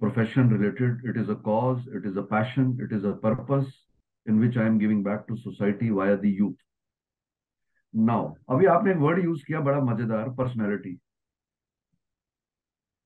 profession 0.00 0.48
related. 0.48 0.98
It 1.04 1.16
is 1.16 1.28
a 1.28 1.36
cause, 1.36 1.80
it 1.92 2.04
is 2.04 2.16
a 2.16 2.22
passion, 2.22 2.76
it 2.80 2.94
is 2.94 3.04
a 3.04 3.12
purpose 3.12 3.68
in 4.26 4.40
which 4.40 4.56
I 4.56 4.66
am 4.66 4.78
giving 4.78 5.02
back 5.02 5.28
to 5.28 5.36
society 5.36 5.90
via 5.90 6.16
the 6.16 6.30
youth. 6.30 6.56
Now, 7.93 8.35
अभी 8.49 8.65
आपने 8.65 8.91
एक 8.91 8.97
word 8.97 9.23
use 9.23 9.43
किया 9.47 9.59
बड़ा 9.61 9.79
मज़ेदार 9.79 10.29
personality 10.29 10.97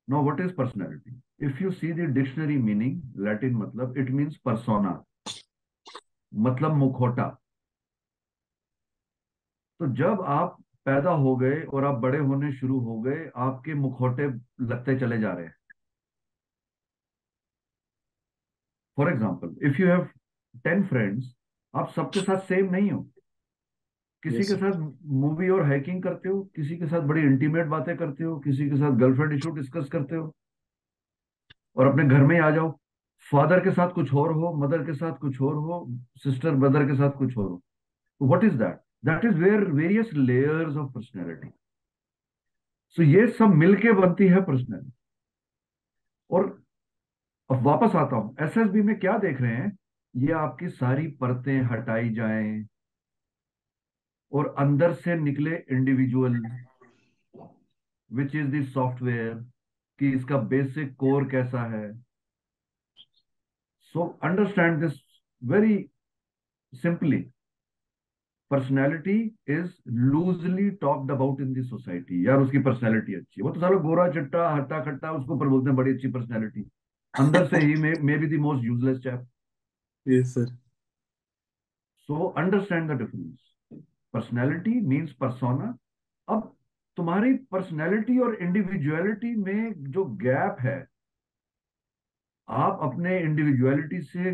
Now, 0.07 0.19
what 0.27 0.39
is 0.41 0.53
personality 0.55 1.21
if 1.45 1.63
you 1.63 1.71
see 1.71 1.91
the 1.93 2.05
dictionary 2.17 2.57
meaning, 2.67 2.93
Latin 3.25 3.55
मतलब, 3.55 3.97
it 3.97 4.11
means 4.11 4.37
persona 4.45 5.03
मतलब 6.31 6.75
मुखोटा. 6.75 7.27
तो 9.79 9.87
जब 9.95 10.21
आप 10.27 10.57
पैदा 10.85 11.11
हो 11.11 11.35
गए 11.35 11.61
और 11.63 11.85
आप 11.85 11.95
बड़े 12.01 12.17
होने 12.17 12.51
शुरू 12.53 12.79
हो 12.79 12.99
गए 13.01 13.29
आपके 13.37 13.73
मुखोटे 13.73 14.27
लगते 14.65 14.97
चले 14.99 15.19
जा 15.19 15.33
रहे 15.33 15.45
हैं. 15.45 15.55
For 18.97 19.11
example 19.11 19.55
if 19.67 19.81
you 19.81 19.87
have 19.87 20.09
ten 20.63 20.87
friends 20.87 21.33
आप 21.73 21.91
सबके 21.95 22.21
साथ 22.21 22.39
सेम 22.47 22.71
नहीं 22.71 22.91
हो. 22.91 23.07
किसी 24.29 24.37
Yes, 24.37 24.47
के 24.47 24.55
साथ 24.55 24.79
मूवी 25.05 25.49
और 25.49 25.63
हाइकिंग 25.65 26.01
करते 26.03 26.29
हो? 26.29 26.41
किसी 26.55 26.77
के 26.77 26.87
साथ 26.87 27.01
बड़ी 27.01 27.21
इंटीमेट 27.21 27.67
बातें 27.67 27.95
करते 27.97 28.23
हो? 28.23 28.39
किसी 28.39 28.69
के 28.69 28.75
साथ 28.75 28.97
गर्लफ्रेंड 28.97 29.33
इशू 29.33 29.51
डिस्कस 29.51 29.89
करते 29.91 30.15
हो? 30.15 30.33
और 31.75 31.87
अपने 31.87 32.05
घर 32.05 32.23
में 32.23 32.35
ही 32.35 32.41
आ 32.41 32.49
जाओ। 32.51 32.71
फादर 33.31 33.59
के 33.59 33.71
साथ 33.71 33.89
कुछ 33.89 34.13
और 34.13 34.31
हो 34.33 34.53
मदर 34.53 34.83
के 34.83 34.93
साथ 34.93 35.17
कुछ 35.17 35.41
और 35.41 35.55
हो 35.55 35.85
सिस्टर 36.23 36.55
ब्रदर 36.55 36.85
के 36.85 36.95
साथ 36.95 37.11
कुछ 37.11 37.37
और 37.37 37.49
हो। 37.49 37.61
What 38.21 38.43
is 38.43 38.57
that 38.57 38.81
that 39.05 39.25
is 39.25 39.37
where 39.37 39.63
various 39.71 40.13
layers 40.13 40.77
of 40.77 40.91
personality 40.91 41.49
so 42.97 43.03
ये 43.03 43.27
सब 43.27 43.53
मिलके 43.55 43.91
बनती 43.91 44.27
है 44.27 44.41
पर्सनैलिटी 44.41 44.91
और 46.31 46.45
अब 47.49 47.61
वापस 47.63 47.95
आता 47.95 48.15
हूँ। 48.15 48.35
एसएसबी 48.41 48.81
में 48.81 48.99
क्या 48.99 49.17
देख 49.17 49.41
रहे 49.41 49.55
हैं? 49.55 49.77
ये 50.15 50.31
आपकी 50.31 50.69
सारी 50.69 51.07
परतें 51.07 51.61
हटाई 51.61 52.09
जाएँ। 52.09 52.67
और 54.31 54.53
अंदर 54.59 54.93
से 54.93 55.15
निकले 55.15 55.55
individual 55.71 56.41
which 58.11 58.35
is 58.35 58.47
the 58.55 58.63
software 58.73 59.33
कि 59.99 60.09
इसका 60.15 60.37
बेसिक 60.51 60.95
कोर 60.95 61.27
कैसा 61.29 61.61
है? 61.71 61.87
So 63.95 64.05
understand 64.23 64.79
this 64.81 64.99
very 65.41 65.77
simply 66.73 67.21
personality 68.51 69.19
is 69.49 69.71
loosely 69.87 70.69
talked 70.81 71.11
about 71.11 71.41
in 71.41 71.53
the 71.53 71.63
society 71.63 72.25
यार 72.27 72.39
उसकी 72.39 72.59
पर्सनैलिटी 72.67 73.15
अच्छी 73.15 73.41
है। 73.41 73.47
वो 73.47 73.53
तो 73.53 73.59
सारा 73.59 73.77
गोरा 73.79 74.07
चिट्टा 74.11 74.49
हट्टा 74.49 74.83
खट्टा 74.83 75.11
उसको 75.11 75.35
ऊपर 75.35 75.47
बोलते 75.47 75.69
हैं 75.69 75.75
बड़ी 75.77 75.93
अच्छी 75.93 76.11
पर्सनैलिटी 76.11 76.61
अंदर 77.13 77.47
से 77.47 77.57
ही 77.65 77.75
may 77.75 78.17
be 78.17 78.27
the 78.27 78.39
most 78.41 78.65
useless 78.65 78.99
chap 79.03 79.27
Yes, 80.05 80.29
sir. 80.33 80.45
So 82.09 82.27
understand 82.37 82.89
the 82.91 82.97
difference 82.97 83.46
personality 84.17 84.79
means 84.81 85.13
persona 85.13 85.77
अब 86.27 86.53
तुम्हारी 86.97 87.33
पर्सनैलिटी 87.33 88.17
और 88.19 88.35
इंडिविजुअलिटी 88.35 89.35
में 89.35 89.73
जो 89.91 90.05
गैप 90.05 90.57
है, 90.59 90.87
आप 92.49 92.79
अपने 92.81 93.19
इंडिविजुअलिटी 93.19 94.01
से 94.01 94.33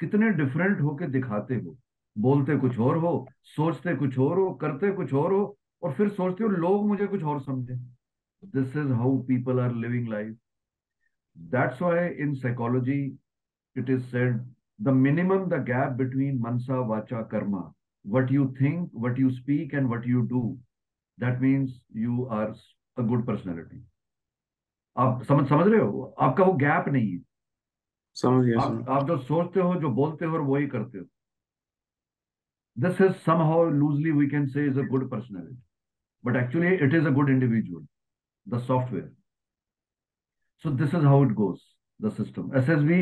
कितने 0.00 0.30
डिफरेंट 0.30 0.80
होके 0.80 1.06
दिखाते 1.06 1.54
हो? 1.54 1.76
बोलते 2.18 2.56
कुछ 2.56 2.78
और 2.78 2.96
हो, 2.96 3.28
सोचते 3.56 3.94
कुछ 3.96 4.18
और 4.18 4.38
हो, 4.38 4.52
करते 4.54 4.90
कुछ 4.92 5.14
और 5.14 5.32
हो, 5.32 5.58
और 5.82 5.92
फिर 5.92 6.08
सोचते 6.08 6.44
हो 6.44 6.50
लोग 6.50 6.86
मुझे 6.88 7.06
कुछ 7.06 7.22
और 7.22 7.40
समझे। 7.40 7.74
This 8.44 8.76
is 8.76 8.92
how 8.92 9.18
people 9.22 9.60
are 9.60 9.74
living 9.74 10.08
life 10.08 10.36
that's 11.36 11.82
why 11.82 12.08
in 12.08 12.34
psychology 12.34 13.00
it 13.76 13.90
is 13.90 14.10
said, 14.10 14.40
the 14.78 14.92
minimum 14.92 15.48
the 15.48 15.58
gap 15.58 15.96
between 15.96 16.40
mansa 16.40 16.76
vacha 16.90 17.30
karma 17.30 17.72
what 18.15 18.31
you 18.31 18.53
think 18.59 18.89
what 18.91 19.17
you 19.17 19.31
speak 19.41 19.73
and 19.73 19.89
what 19.89 20.05
you 20.05 20.23
do 20.31 20.57
that 21.17 21.41
means 21.41 21.79
you 21.93 22.27
are 22.29 22.49
a 22.97 23.03
good 23.03 23.25
personality 23.25 23.83
आप 24.97 25.23
समझ 25.23 25.47
समझ 25.49 25.67
रहे 25.67 25.79
हो 25.79 26.13
आपका 26.27 26.43
वो 26.43 26.53
gap 26.61 26.87
नहीं 26.93 27.11
है 27.11 27.19
समझ 28.21 28.45
गया 28.45 28.61
आप 28.61 28.71
सर 28.71 28.91
आप 28.91 29.07
जो 29.07 29.17
सोचते 29.17 29.59
हो 29.59 29.75
जो 29.81 29.89
बोलते 29.99 30.25
हो 30.25 30.33
और 30.33 30.41
वही 30.41 30.67
करते 30.67 30.97
हो 30.97 31.05
this 32.85 32.99
is 33.01 33.13
somehow 33.25 33.59
loosely 33.83 34.11
we 34.17 34.27
can 34.31 34.47
say 34.55 34.63
is 34.71 34.77
a 34.77 34.83
good 34.89 35.05
personality 35.11 35.57
but 36.23 36.35
actually 36.41 36.73
it 36.87 36.93
is 36.93 37.07
a 37.11 37.13
good 37.19 37.29
individual 37.35 37.85
the 38.55 38.59
software 38.65 39.11
so 40.63 40.73
this 40.81 40.93
is 40.99 41.07
how 41.11 41.21
it 41.23 41.33
goes 41.39 41.63
the 42.05 42.11
system 42.19 42.51
ssb 42.61 42.99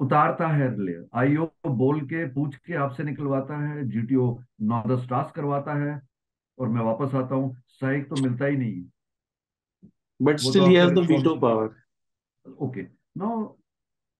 उतारता 0.00 0.48
है 0.48 0.68
लेयर। 0.78 1.08
आईओ 1.14 1.48
बोल 1.76 2.00
के 2.08 2.24
पूछ 2.32 2.56
के 2.56 2.74
आपसे 2.76 3.04
निकलवाता 3.04 3.56
है 3.62 3.88
GTO 3.88 4.26
नौ 4.62 4.82
दस 4.88 5.06
टास्क 5.10 5.34
करवाता 5.34 5.74
है 5.78 6.00
और 6.58 6.68
मैं 6.68 6.82
वापस 6.84 7.14
आता 7.14 7.34
हूँ। 7.34 7.54
सहायक 7.70 8.08
तो 8.10 8.16
मिलता 8.18 8.44
ही 8.44 8.56
नहीं 8.56 8.84
but 10.20 10.36
still 10.38 11.38
power 11.40 11.74
okay 12.46 12.82
now 13.18 13.42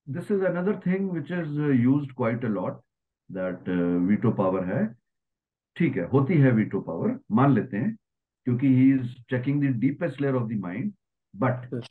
this 0.07 0.31
is 0.31 0.43
another 0.45 0.79
thing 0.85 1.09
which 1.11 1.31
is 1.31 1.59
used 1.81 2.11
quite 2.15 2.45
a 2.45 2.47
lot 2.49 2.79
that 3.29 3.69
veto 4.09 4.31
power 4.33 4.63
है। 4.65 4.85
ठीक 5.75 5.97
है 5.97 6.07
होती 6.09 6.37
है 6.37 6.51
वीटो 6.51 6.79
पावर 6.81 7.19
मान 7.31 7.53
लेते 7.53 7.77
हैं 7.77 7.95
क्योंकि 8.47 8.67
he 8.67 8.91
is 8.93 9.13
checking 9.29 9.61
the 9.63 9.75
deepest 9.79 10.21
layer 10.21 10.35
of 10.35 10.47
the 10.49 10.59
mind 10.61 10.91
but 11.33 11.83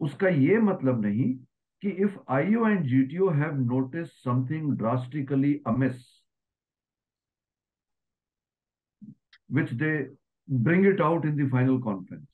उसका 0.00 0.28
ये 0.28 0.58
मतलब 0.60 1.00
नहीं 1.00 1.34
कि 1.82 1.88
if 1.88 2.16
IO 2.28 2.68
and 2.68 2.82
G 2.82 2.88
GTO 2.88 3.30
have 3.30 3.54
notice 3.54 4.08
something 4.08 4.72
drastically 4.76 5.60
amiss 5.66 6.24
which 9.52 9.72
they 9.72 10.10
bring 10.50 10.86
it 10.86 11.00
out 11.00 11.26
in 11.26 11.48
final 11.48 11.78
conference 11.78 12.28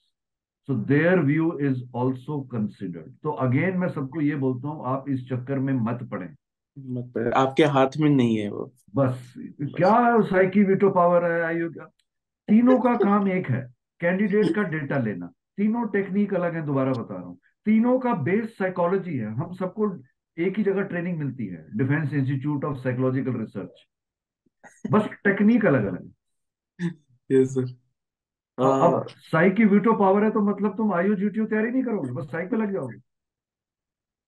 so 0.67 0.75
their 0.75 1.21
view 1.21 1.59
is 1.59 1.83
also 1.95 2.41
considered 2.41 3.13
तो 3.23 3.31
again 3.31 3.77
मैं 3.77 3.89
सबको 3.89 4.21
ये 4.21 4.37
बोलता 4.37 4.69
हूँ 4.69 4.87
आप 4.87 5.05
इस 5.09 5.29
चक्कर 5.29 5.59
में 5.59 5.75
मत 5.75 6.09
पड़े। 6.11 6.35
आपके 7.31 7.65
हाथ 7.65 7.89
में 8.01 8.11
नहीं 8.11 8.39
है 8.39 8.51
वो। 8.51 8.73
बस, 8.95 9.35
बस। 9.39 9.73
क्या 9.77 10.21
साइकी 10.21 10.65
विटो 10.65 10.91
पावर 10.91 11.33
है? 11.33 11.43
आई 11.43 11.55
आयु 11.55 11.71
का 11.71 11.85
तीनों 12.49 12.81
का 12.81 12.95
काम 13.05 13.29
एक 13.29 13.47
है 13.47 13.75
कैंडिडेट 14.01 14.55
का 14.55 14.63
डेटा 14.63 14.99
लेना। 14.99 15.27
तीनों 15.27 15.89
टेक्निक 15.89 16.35
अलग 16.35 16.55
है 16.55 16.67
दोबारा 16.67 16.93
बता 16.93 17.15
रहा 17.15 17.25
हूँ। 17.25 17.39
तीनों 17.67 17.99
का 17.99 18.15
बेस 18.15 18.59
साइकोलॉजी 18.59 19.17
है। 19.17 19.27
हम 19.27 19.55
सबको 19.55 20.03
एक 20.39 20.59
ही 20.59 20.63
जगह 20.63 20.83
ट्रेनिंग 20.83 21.19
मिलती 21.19 21.47
है 21.47 21.67
defence 21.77 22.13
institute 22.13 22.65
of 22.65 22.77
psychological 22.77 23.33
research 23.33 23.87
बस 24.93 25.09
टेक्निक 25.25 25.67
अलग 25.67 25.85
अलग 25.85 26.11
यस 27.33 27.49
सर 27.49 27.85
अब 28.61 29.07
साइक 29.09 29.55
की 29.55 29.65
वीटो 29.65 29.93
पावर 29.93 30.25
है 30.25 30.31
तो 30.31 30.41
मतलब 30.41 30.77
तुम 30.77 30.95
आयु 30.95 31.15
जीटीओ 31.15 31.45
तैयारी 31.45 31.71
नहीं 31.71 31.83
करोगे 31.83 32.13
बस 32.13 32.25
साइक 32.25 32.51
पे 32.51 32.57
लग 32.57 32.73
जाओगे। 32.73 32.99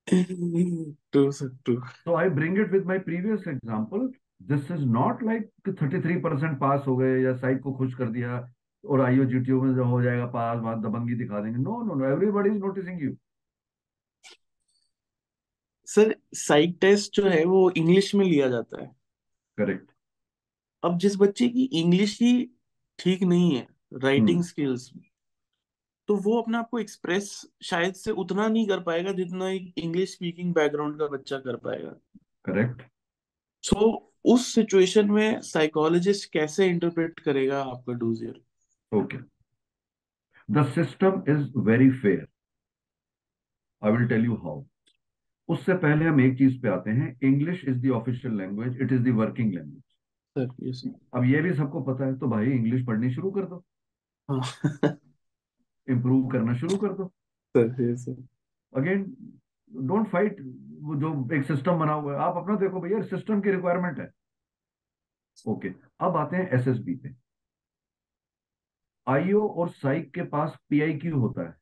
Sir 1.30 1.48
true 1.48 1.74
So 1.76 2.14
I 2.14 2.28
bring 2.38 2.56
it 2.56 2.72
with 2.72 2.84
my 2.86 2.98
previous 3.08 3.46
example. 3.46 4.08
This 4.50 4.70
is 4.70 4.82
not 4.86 5.22
like 5.22 5.44
33% 5.68 6.58
pass 6.60 6.84
हो 6.86 6.96
गए 6.96 7.22
या 7.22 7.34
साइट 7.34 7.62
को 7.62 7.72
खुश 7.72 7.94
कर 7.94 8.08
दिया 8.08 8.52
और 8.84 9.00
आईओ 9.00 9.24
जीटीओ 9.24 9.62
में 9.62 9.74
जो 9.74 9.84
हो 9.84 10.02
जाएगा 10.02 10.26
पास 10.26 10.58
वहाँ 10.58 10.80
दबंगी 10.80 11.14
दिखा 11.14 11.40
देंगे। 11.40 11.58
No 11.58 11.82
no 11.82 11.94
no 11.94 12.04
everybody 12.04 12.50
is 12.50 12.58
noticing 12.58 13.02
you 13.02 13.16
sir 15.88 16.14
psych 16.34 16.76
test 16.80 17.14
जो 17.14 17.28
है 17.28 17.44
वो 17.44 17.70
इंग्लिश 17.70 18.14
में 18.14 18.24
लिया 18.26 18.48
जाता 18.48 18.82
है। 18.82 18.86
करेक्ट 19.58 19.90
अब 20.82 20.98
जिस 20.98 21.16
बच्चे 21.16 21.48
की 21.48 21.64
इंग्लिश 21.80 22.20
ही 22.22 22.32
ठीक 22.98 23.22
नहीं 23.22 23.54
है 23.56 23.66
राइटिंग 23.94 24.30
हम्म। 24.30 24.42
स्किल्स 24.42 24.90
तो 26.08 26.16
वो 26.16 26.40
अपने 26.42 26.58
आप 26.58 26.68
को 26.70 26.78
एक्सप्रेस 26.78 27.30
शायद 27.62 27.94
से 27.94 28.10
उतना 28.10 28.48
नहीं 28.48 28.66
कर 28.66 28.80
पाएगा 28.80 29.12
जितना 29.12 29.48
एक 29.50 29.72
इंग्लिश 29.78 30.12
स्पीकिंग 30.12 30.52
बैकग्राउंड 30.54 30.98
का 30.98 31.06
बच्चा 31.06 31.38
कर 31.38 31.56
पाएगा। 31.56 31.90
करेक्ट 32.44 32.82
सो 33.64 33.76
so, 33.76 34.34
उस 34.34 34.46
सिचुएशन 34.54 35.10
में 35.10 35.40
साइकोलॉजिस्ट 35.40 36.30
कैसे 36.32 36.66
इंटरप्रेट 36.66 37.20
करेगा 37.20 37.62
आपका 37.62 37.92
dossier 37.92 38.40
okay 38.92 39.18
the 40.48 40.64
system 40.70 41.22
is 41.28 41.50
very 41.66 41.90
fair 41.90 42.26
I 43.82 43.92
will 43.92 44.06
tell 44.08 44.24
you 44.24 44.34
how 44.34 44.62
उससे 45.48 45.74
पहले 45.74 46.04
हम 46.04 46.20
एक 46.20 46.36
चीज़ 46.38 46.60
पे 46.62 46.68
आते 46.68 46.90
हैं 46.90 47.16
English 47.22 47.64
is 47.64 47.78
the 47.86 47.90
official 47.90 48.34
language 48.34 48.80
it 48.82 48.92
is 48.92 49.02
the 49.02 49.14
working 49.16 49.52
language 49.54 49.82
अब 51.14 51.24
ये 51.24 51.40
भी 51.42 51.52
सबको 51.54 51.80
पता 51.82 52.06
है 52.06 52.18
तो 52.18 52.28
भाई 52.28 52.46
इंग्लिश 52.46 52.84
पढ़नी 52.86 53.12
शुरू 53.14 53.30
कर 53.30 53.44
दो। 53.46 53.64
हाँ। 54.28 54.96
इम्प्रूव 55.88 56.28
करना 56.28 56.54
शुरू 56.54 56.76
कर 56.76 56.92
दो। 56.92 57.06
Sir 57.56 57.82
yes 57.82 58.04
sir 58.04 58.16
again 58.72 59.04
don't 59.70 60.08
fight 60.08 60.40
वो 60.80 60.96
जो 60.96 61.12
एक 61.34 61.44
सिस्टम 61.44 61.78
बना 61.78 61.92
हुआ 61.92 62.12
है। 62.12 62.18
आप 62.18 62.36
अपना 62.36 62.56
देखो 62.56 62.80
भैया 62.80 63.00
सिस्टम 63.02 63.40
की 63.40 63.50
रिक्वायरमेंट 63.50 63.98
है। 63.98 64.10
Okay 65.46 65.68
okay. 65.68 65.80
अब 66.00 66.16
आते 66.16 66.36
हैं 66.36 66.48
एसएसबी 66.50 66.94
पे। 66.94 67.14
आईओ 69.06 69.48
और 69.48 69.68
साइक 69.70 70.14
के 70.14 70.22
पास 70.22 70.56
पीआईक्यू 70.68 71.18
होता 71.18 71.48
है। 71.48 71.54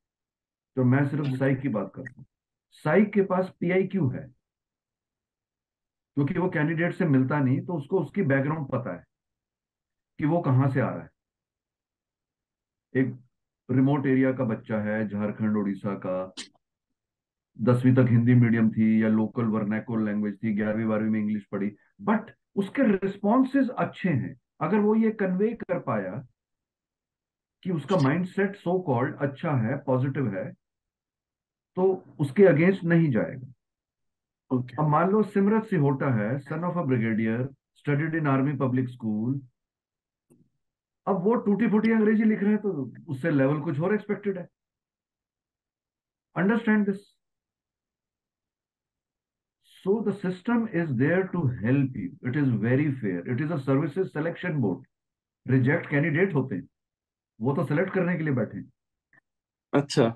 तो 0.76 0.84
मैं 0.84 1.08
सिर्फ़ 1.08 1.36
साइक 1.36 1.60
की 1.60 1.68
बात 1.68 1.92
करता 1.94 2.14
हूँ। 2.18 2.26
साइक 2.74 3.12
के 3.12 3.22
पास 3.22 3.52
पीआईक्यू 3.60 4.08
है? 4.10 4.26
क्योंकि 6.16 6.38
वो 6.38 6.48
कैंडिडेट 6.50 6.94
से 6.94 7.04
मिलता 7.04 7.38
नहीं 7.40 7.60
तो 7.60 7.74
उसको 7.74 8.00
उसकी 8.00 8.22
बैकग्राउंड 8.22 8.68
पता 8.68 8.94
है 8.94 9.04
कि 10.18 10.26
वो 10.26 10.40
कहाँ 10.40 10.70
से 10.70 10.80
आ 10.80 10.88
रहा 10.88 11.02
है। 11.02 11.10
एक 12.94 13.14
रिमोट 13.68 14.06
एरिया 14.06 14.32
का 14.32 14.44
बच्चा 14.44 14.80
है 14.82 15.06
झारखंड 15.08 15.56
उड़ीसा 15.56 15.94
का। 16.06 16.34
दसवीं 17.56 17.94
तक 17.94 18.10
हिंदी 18.10 18.34
मीडियम 18.34 18.70
थी 18.70 19.02
या 19.02 19.08
लोकल 19.08 19.44
वर्नैकुलर 19.48 20.04
लैंग्वेज 20.04 20.36
थी 20.42 20.52
ग्यारहवीं 20.54 20.86
बारहवीं 20.86 21.10
में 21.10 21.20
इंग्लिश 21.20 21.44
पढ़ी 21.52 21.70
बट 22.00 22.30
उसके 22.56 22.82
रिस्पॉन्सेज 22.92 23.68
अच्छे 23.78 24.08
हैं। 24.08 24.34
अगर 24.60 24.78
वो 24.78 24.94
ये 24.94 25.10
कन्वे 25.12 25.52
कर 25.54 25.78
पाया 25.78 26.12
कि 27.62 27.70
उसका 27.70 27.96
माइंडसेट 27.96 28.56
सो 28.56 28.78
कॉल्ड 28.82 29.16
अच्छा 29.18 29.52
है 29.58 29.76
पॉजिटिव 29.84 30.34
है 30.34 30.52
तो 31.76 31.84
उसके 32.20 32.44
अगेंस्ट 32.46 32.84
नहीं 32.84 33.10
जाएगा। 33.12 33.52
ओके 34.50 34.76
अब 34.82 34.88
मान 34.88 35.10
लो 35.10 35.22
सिमरत 35.24 35.66
सिहोटा 35.66 36.10
है 36.14 36.38
son 36.40 36.64
of 36.64 36.78
a 36.78 36.82
brigadier 36.86 37.48
studied 37.78 38.14
in 38.14 38.26
army 38.28 38.52
public 38.58 38.88
school 38.88 39.40
अब 41.06 41.22
वो 41.24 41.34
टूटी 41.46 41.66
फूटी 41.70 41.90
अंग्रेज़ी 41.92 42.24
लिख 42.24 42.42
रहे 42.42 42.52
हैं 42.52 42.60
तो 42.60 42.70
उससे 43.12 43.30
लेवल 43.30 43.60
कुछ 43.62 43.80
और 43.80 43.94
एक्सपेक्टेड 43.94 44.38
है। 44.38 44.46
Understand 46.36 46.86
this 46.86 47.00
so 49.66 50.00
the 50.04 50.14
system 50.18 50.68
is 50.74 50.92
there 50.98 51.22
to 51.32 51.46
help 51.56 51.96
you 51.96 52.28
it 52.28 52.36
is 52.36 52.50
very 52.60 52.90
fair 52.92 53.30
it 53.32 53.40
is 53.40 53.52
a 53.52 53.56
services 53.58 54.08
selection 54.08 54.60
board 54.60 54.86
reject 55.46 55.90
candidate 55.90 56.34
होते 56.34 56.54
हैं। 56.54 56.68
वो 57.40 57.54
तो 57.54 57.64
सेलेक्ट 57.66 57.92
करने 57.94 58.16
के 58.16 58.24
लिए 58.24 58.34
बैठे 58.34 58.58
हैं। 58.58 58.70
अच्छा। 59.72 60.14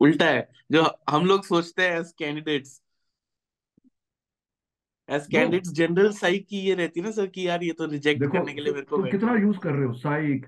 उल्टा 0.00 0.26
है 0.26 0.48
जो 0.72 0.84
हम 1.10 1.26
लोग 1.26 1.44
सोचते 1.44 1.82
हैं 1.82 1.98
as 2.00 2.12
candidates 2.18 2.80
as 5.08 5.26
candidates 5.26 5.72
general 5.72 6.12
psych 6.12 6.46
की 6.48 6.56
ये 6.56 6.74
रहती 6.74 7.00
है 7.00 7.06
ना 7.06 7.12
सर 7.12 7.26
कि 7.26 7.48
यार 7.48 7.62
ये 7.62 7.72
तो 7.72 7.86
रिजेक्ट 7.86 8.22
करने 8.32 8.54
के 8.54 8.60
लिए 8.60 8.72
मेरे 8.72 8.84
को 8.84 8.96
तो 8.96 9.10
कितना 9.10 9.34
यूज़ 9.34 9.58
कर 9.58 9.72
रहे 9.72 9.86
हो? 9.86 9.92
साइक 9.92 10.46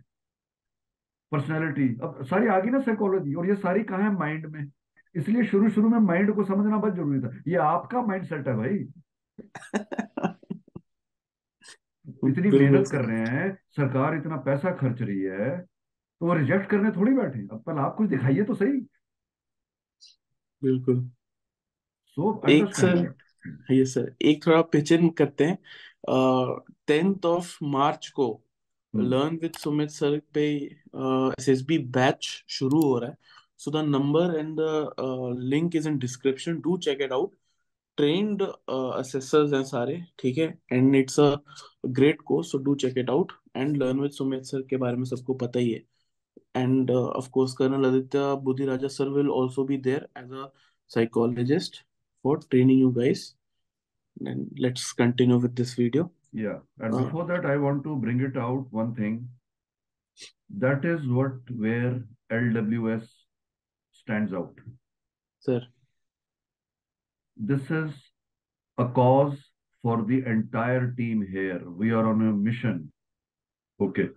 पर्सनैलिटी 1.32 1.88
अब 2.02 2.24
सारी 2.24 2.46
आ 2.46 2.58
गई 2.60 2.70
ना 2.70 2.80
साइकोलॉजी 2.80 3.34
और 3.34 3.48
ये 3.48 3.54
सारी 3.56 3.82
कहाँ 3.82 4.02
है? 4.02 4.12
माइंड 4.12 4.46
में। 4.46 4.70
इसलिए 5.14 5.44
शुरू 5.44 5.70
शुरू 5.70 5.88
में 5.88 5.98
माइंड 5.98 6.34
को 6.34 6.44
समझना 6.44 6.76
बहुत 6.76 6.94
ज़रूरी 6.94 7.20
था। 7.20 7.30
ये 7.48 7.56
आपका 7.56 8.02
माइंड 8.02 8.24
सेट 8.24 8.48
है 8.48 8.56
भाई। 8.56 8.78
इतनी 12.28 12.50
मेहनत 12.50 12.88
कर 12.88 13.04
रहे 13.04 13.26
हैं 13.26 13.58
सरकार 13.76 14.14
इतना 14.14 14.36
पैसा 14.36 14.70
खर्च 14.72 15.02
रही 15.02 15.20
है 15.20 15.58
तो 15.60 16.26
वो 16.26 16.34
रिजेक्ट 16.34 16.70
करने 16.70 16.90
थोड़ी 16.90 17.12
बैठे। 17.12 17.40
अब 17.52 17.62
पहले 17.62 17.80
आप 17.80 17.94
कुछ 17.98 18.08
दिखाइए 18.08 18.42
तो 18.42 18.54
सही। 18.54 18.80
बिल्कुल। 20.62 21.00
सो 22.16 22.40
एक 22.50 22.74
सर 22.76 23.14
ये 23.70 23.84
सर 23.86 24.14
एक 24.22 24.46
थोड़ा 24.46 24.60
पिचिन 24.72 25.08
करते 25.18 25.44
हैं। 25.44 25.58
टेंथ 26.86 27.26
ऑफ़ 27.26 27.56
मार्च 27.64 28.08
को 28.16 28.28
लर्न 28.94 29.38
विद 29.42 29.56
सुमित 29.58 29.90
सर 29.90 30.20
पे 30.34 30.46
एसएसबी 30.54 31.78
बैच 31.96 32.28
शुरू 32.48 32.82
हो 32.82 32.98
रहा 32.98 33.10
है। 33.10 33.16
So 33.58 33.70
the 33.70 33.84
number 33.86 34.38
and 34.38 34.56
the 34.60 34.94
link 35.44 35.76
is 35.76 35.88
in 35.88 35.98
description 35.98 36.60
do 36.60 36.76
check 36.78 37.00
it 37.00 37.12
out 37.12 37.34
trained 37.98 38.42
assessors 38.42 39.52
हैं 39.52 39.62
सारे 39.64 40.02
ठीक 40.18 40.38
है? 40.38 40.46
And 40.72 40.96
it's 40.96 41.20
a 41.20 41.34
great 41.86 42.20
course 42.22 42.50
so 42.52 42.58
do 42.58 42.74
check 42.74 42.98
it 42.98 43.10
out 43.10 43.32
and 43.56 43.76
learn 43.76 44.00
with 44.00 44.10
Sumit 44.12 44.44
sir 44.44 44.62
के 44.70 44.76
बारे 44.76 44.96
में 44.96 45.04
सबको 45.04 45.34
पता 45.34 45.58
ही 45.58 45.70
है। 45.70 45.82
And 46.54 46.90
uh, 46.90 47.08
of 47.20 47.30
course 47.32 47.54
colonel 47.54 47.86
aditya 47.86 48.36
budhiraja 48.48 48.90
sir 48.90 49.08
will 49.10 49.30
also 49.30 49.64
be 49.64 49.76
there 49.76 50.06
as 50.16 50.30
a 50.30 50.50
psychologist 50.86 51.82
for 52.22 52.38
training 52.54 52.78
you 52.78 52.92
guys 52.98 53.34
and 54.20 54.48
let's 54.58 54.92
continue 54.92 55.38
with 55.38 55.54
this 55.56 55.74
video 55.74 56.10
Yeah, 56.36 56.58
and 56.80 56.94
uh, 56.94 56.98
before 56.98 57.24
that, 57.26 57.46
I 57.46 57.56
want 57.56 57.82
to 57.84 57.96
bring 57.96 58.20
it 58.20 58.36
out 58.36 58.66
one 58.70 58.94
thing. 58.94 59.28
That 60.64 60.84
is 60.84 61.06
what 61.08 61.32
where 61.50 62.02
LWS 62.30 63.06
stands 63.92 64.34
out. 64.34 64.52
sir 65.46 65.62
This 67.36 67.70
is 67.70 67.90
a 68.76 68.86
cause 68.98 69.38
for 69.82 69.96
the 70.02 70.18
entire 70.34 70.92
team 71.00 71.26
here. 71.30 71.62
We 71.70 71.92
are 71.92 72.06
on 72.06 72.20
a 72.28 72.32
mission. 72.32 72.92
Okay. 73.80 74.08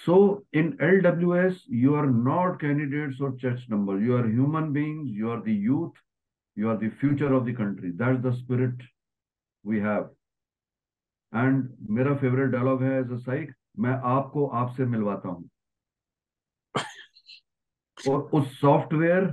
So 0.00 0.44
in 0.52 0.76
LWS, 0.78 1.60
you 1.68 1.94
are 1.94 2.06
not 2.06 2.60
candidates 2.60 3.20
or 3.20 3.36
church 3.36 3.60
number. 3.68 4.00
You 4.00 4.16
are 4.16 4.26
human 4.28 4.72
beings. 4.72 5.10
You 5.10 5.30
are 5.30 5.40
the 5.40 5.52
youth. 5.52 5.92
You 6.56 6.70
are 6.70 6.76
the 6.76 6.90
future 7.00 7.32
of 7.32 7.46
the 7.46 7.52
country. 7.52 7.92
That's 7.94 8.22
the 8.22 8.34
spirit 8.34 8.74
we 9.64 9.80
have. 9.80 10.10
And 11.32 11.68
मेरा 11.90 12.14
favourite 12.16 12.50
dialogue 12.50 12.82
है 12.82 12.98
as 13.00 13.12
a 13.12 13.16
psych 13.18 13.52
मैं 13.80 13.92
आपको 14.14 14.46
आपसे 14.62 14.84
मिलवाता 14.86 15.28
हूँ 15.28 15.48
और 17.98 18.20
उस 18.38 18.60
software 18.60 19.24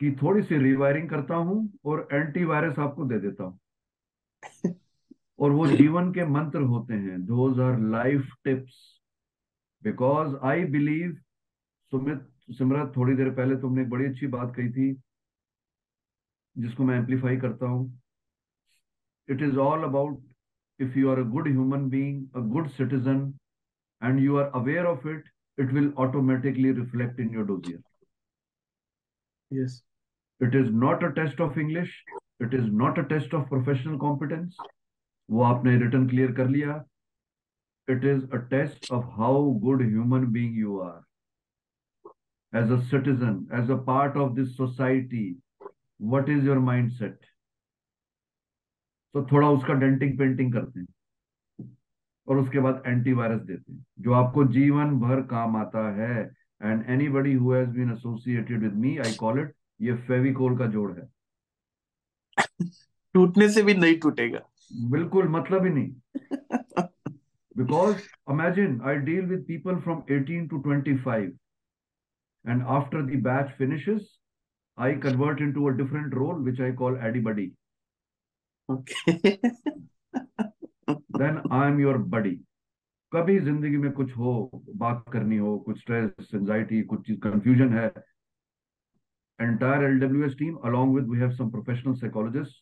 की 0.00 0.10
थोड़ी 0.22 0.42
सी 0.42 0.58
रिवायरिंग 0.58 1.08
करता 1.10 1.34
हूँ 1.48 1.58
और 1.84 2.06
एंटीवायरस 2.12 2.78
आपको 2.78 3.04
दे 3.08 3.18
देता 3.20 3.44
हूँ 3.44 4.74
और 5.40 5.50
वो 5.50 5.66
जीवन 5.66 6.12
के 6.12 6.24
मंत्र 6.28 6.60
होते 6.72 6.94
हैं 6.94 7.24
those 7.26 7.60
are 7.60 7.78
life 7.90 8.32
tips 8.44 8.78
because 9.82 10.36
I 10.46 10.64
believe 10.72 11.12
Sumit 11.92 12.26
Simrat 12.58 12.92
थोड़ी 12.96 13.14
देर 13.16 13.30
पहले 13.34 13.56
तुमने 13.60 13.82
एक 13.82 13.88
बड़ी 13.90 14.04
अच्छी 14.06 14.26
बात 14.26 14.54
कही 14.56 14.70
थी 14.72 14.92
जिसको 16.56 16.84
मैं 16.84 16.96
एम्पलीफाई 16.98 17.36
करता 17.36 17.66
हूँ। 17.66 18.00
It 19.28 19.42
is 19.42 19.56
all 19.58 19.82
about 19.84 20.22
if 20.80 20.98
you 20.98 21.10
are 21.10 21.18
a 21.18 21.22
good 21.30 21.48
human 21.48 21.88
being 21.90 22.48
good 22.52 22.68
citizen 22.70 23.32
and 24.02 24.20
you 24.20 24.36
are 24.36 24.50
aware 24.60 24.86
of 24.86 25.08
it 25.08 25.28
it 25.58 25.72
will 25.72 25.92
automatically 26.06 26.72
reflect 26.72 27.20
in 27.20 27.34
your 27.34 27.46
dossier 27.46 27.80
it 30.40 30.54
is 30.54 30.70
not 30.84 31.04
a 31.04 31.08
test 31.14 31.40
of 31.40 31.58
English 31.58 31.94
it 32.42 32.54
is 32.54 32.66
not 32.82 32.98
a 32.98 33.02
test 33.08 33.34
of 33.34 33.48
professional 33.48 33.96
competence 33.98 34.56
वो 35.28 35.42
आपने 35.44 35.76
return 35.78 36.08
clear 36.08 36.32
कर 36.34 36.48
लिया। 36.48 36.84
It 37.90 38.04
is 38.04 38.24
a 38.36 38.38
test 38.50 38.88
of 38.90 39.04
how 39.18 39.36
good 39.62 39.80
human 39.82 40.26
being 40.32 40.54
you 40.54 40.80
are. 40.80 41.00
As 42.52 42.70
a 42.70 42.78
citizen, 42.90 43.38
as 43.60 43.70
a 43.70 43.78
part 43.88 44.16
of 44.16 44.34
this 44.36 44.50
society, 44.56 45.36
what 46.10 46.28
is 46.28 46.44
your 46.48 46.60
mindset? 46.60 47.16
तो 49.14 49.26
थोड़ा 49.32 49.50
उसका 49.50 49.72
denting 49.72 50.18
painting 50.18 50.52
करते 50.52 50.80
हैं। 50.80 50.86
और 52.28 52.38
उसके 52.38 52.60
बाद 52.60 52.82
एंटीवायरस 52.86 53.40
देते 53.42 53.72
हैं। 53.72 53.86
जो 53.98 54.12
आपको 54.12 54.44
जीवन 54.44 55.00
भर 55.00 55.20
काम 55.22 55.56
आता 55.56 55.90
है 55.94 56.30
and 56.62 56.84
anybody 56.88 57.34
who 57.34 57.52
has 57.52 57.70
been 57.70 57.92
associated 57.92 58.60
with 58.60 58.74
me 58.74 58.96
I 58.98 59.14
call 59.14 59.40
it 59.40 59.54
ये 59.80 59.94
फेविकोल 59.94 60.58
का 60.58 60.66
जोड़ 60.66 60.92
है। 60.92 61.08
टूटने 63.14 63.48
से 63.48 63.62
भी 63.62 63.74
नहीं 63.74 63.98
टूटेगा। 64.00 64.40
बिल्कुल 64.90 65.28
मतलब 65.28 65.64
ही 65.64 65.70
नहीं। 65.70 65.94
because 67.59 67.95
imagine 68.31 68.79
I 68.89 68.95
deal 69.09 69.25
with 69.25 69.43
people 69.47 69.79
from 69.81 70.01
18 70.11 70.47
to 70.49 70.61
25 70.67 71.29
and 72.45 72.63
after 72.77 73.01
the 73.05 73.21
batch 73.23 73.51
finishes 73.57 74.07
I 74.77 74.95
convert 75.05 75.41
into 75.41 75.67
a 75.69 75.75
different 75.77 76.13
role 76.13 76.43
which 76.43 76.61
I 76.61 76.73
call 76.81 76.97
AD 77.09 77.19
buddy 77.29 77.51
okay 78.69 79.37
then 81.19 81.41
I 81.51 81.67
am 81.67 81.79
your 81.79 81.97
buddy 82.15 82.35
कभी 83.11 83.39
जिंदगी 83.39 83.77
में 83.77 83.91
कुछ 83.91 84.17
हो 84.17 84.33
बात 84.77 85.03
करनी 85.13 85.37
हो 85.37 85.57
कुछ 85.65 85.79
स्ट्रेस 85.79 86.33
एंजाइटी 86.35 86.81
कुछ 86.83 87.05
चीज 87.07 87.19
कंफ्यूजन 87.23 87.73
है 87.73 87.91
entire 89.39 89.93
LWS 89.93 90.37
team 90.37 90.57
along 90.63 90.93
with 90.93 91.05
we 91.05 91.19
have 91.19 91.35
some 91.35 91.51
professional 91.51 91.95
psychologists 91.95 92.61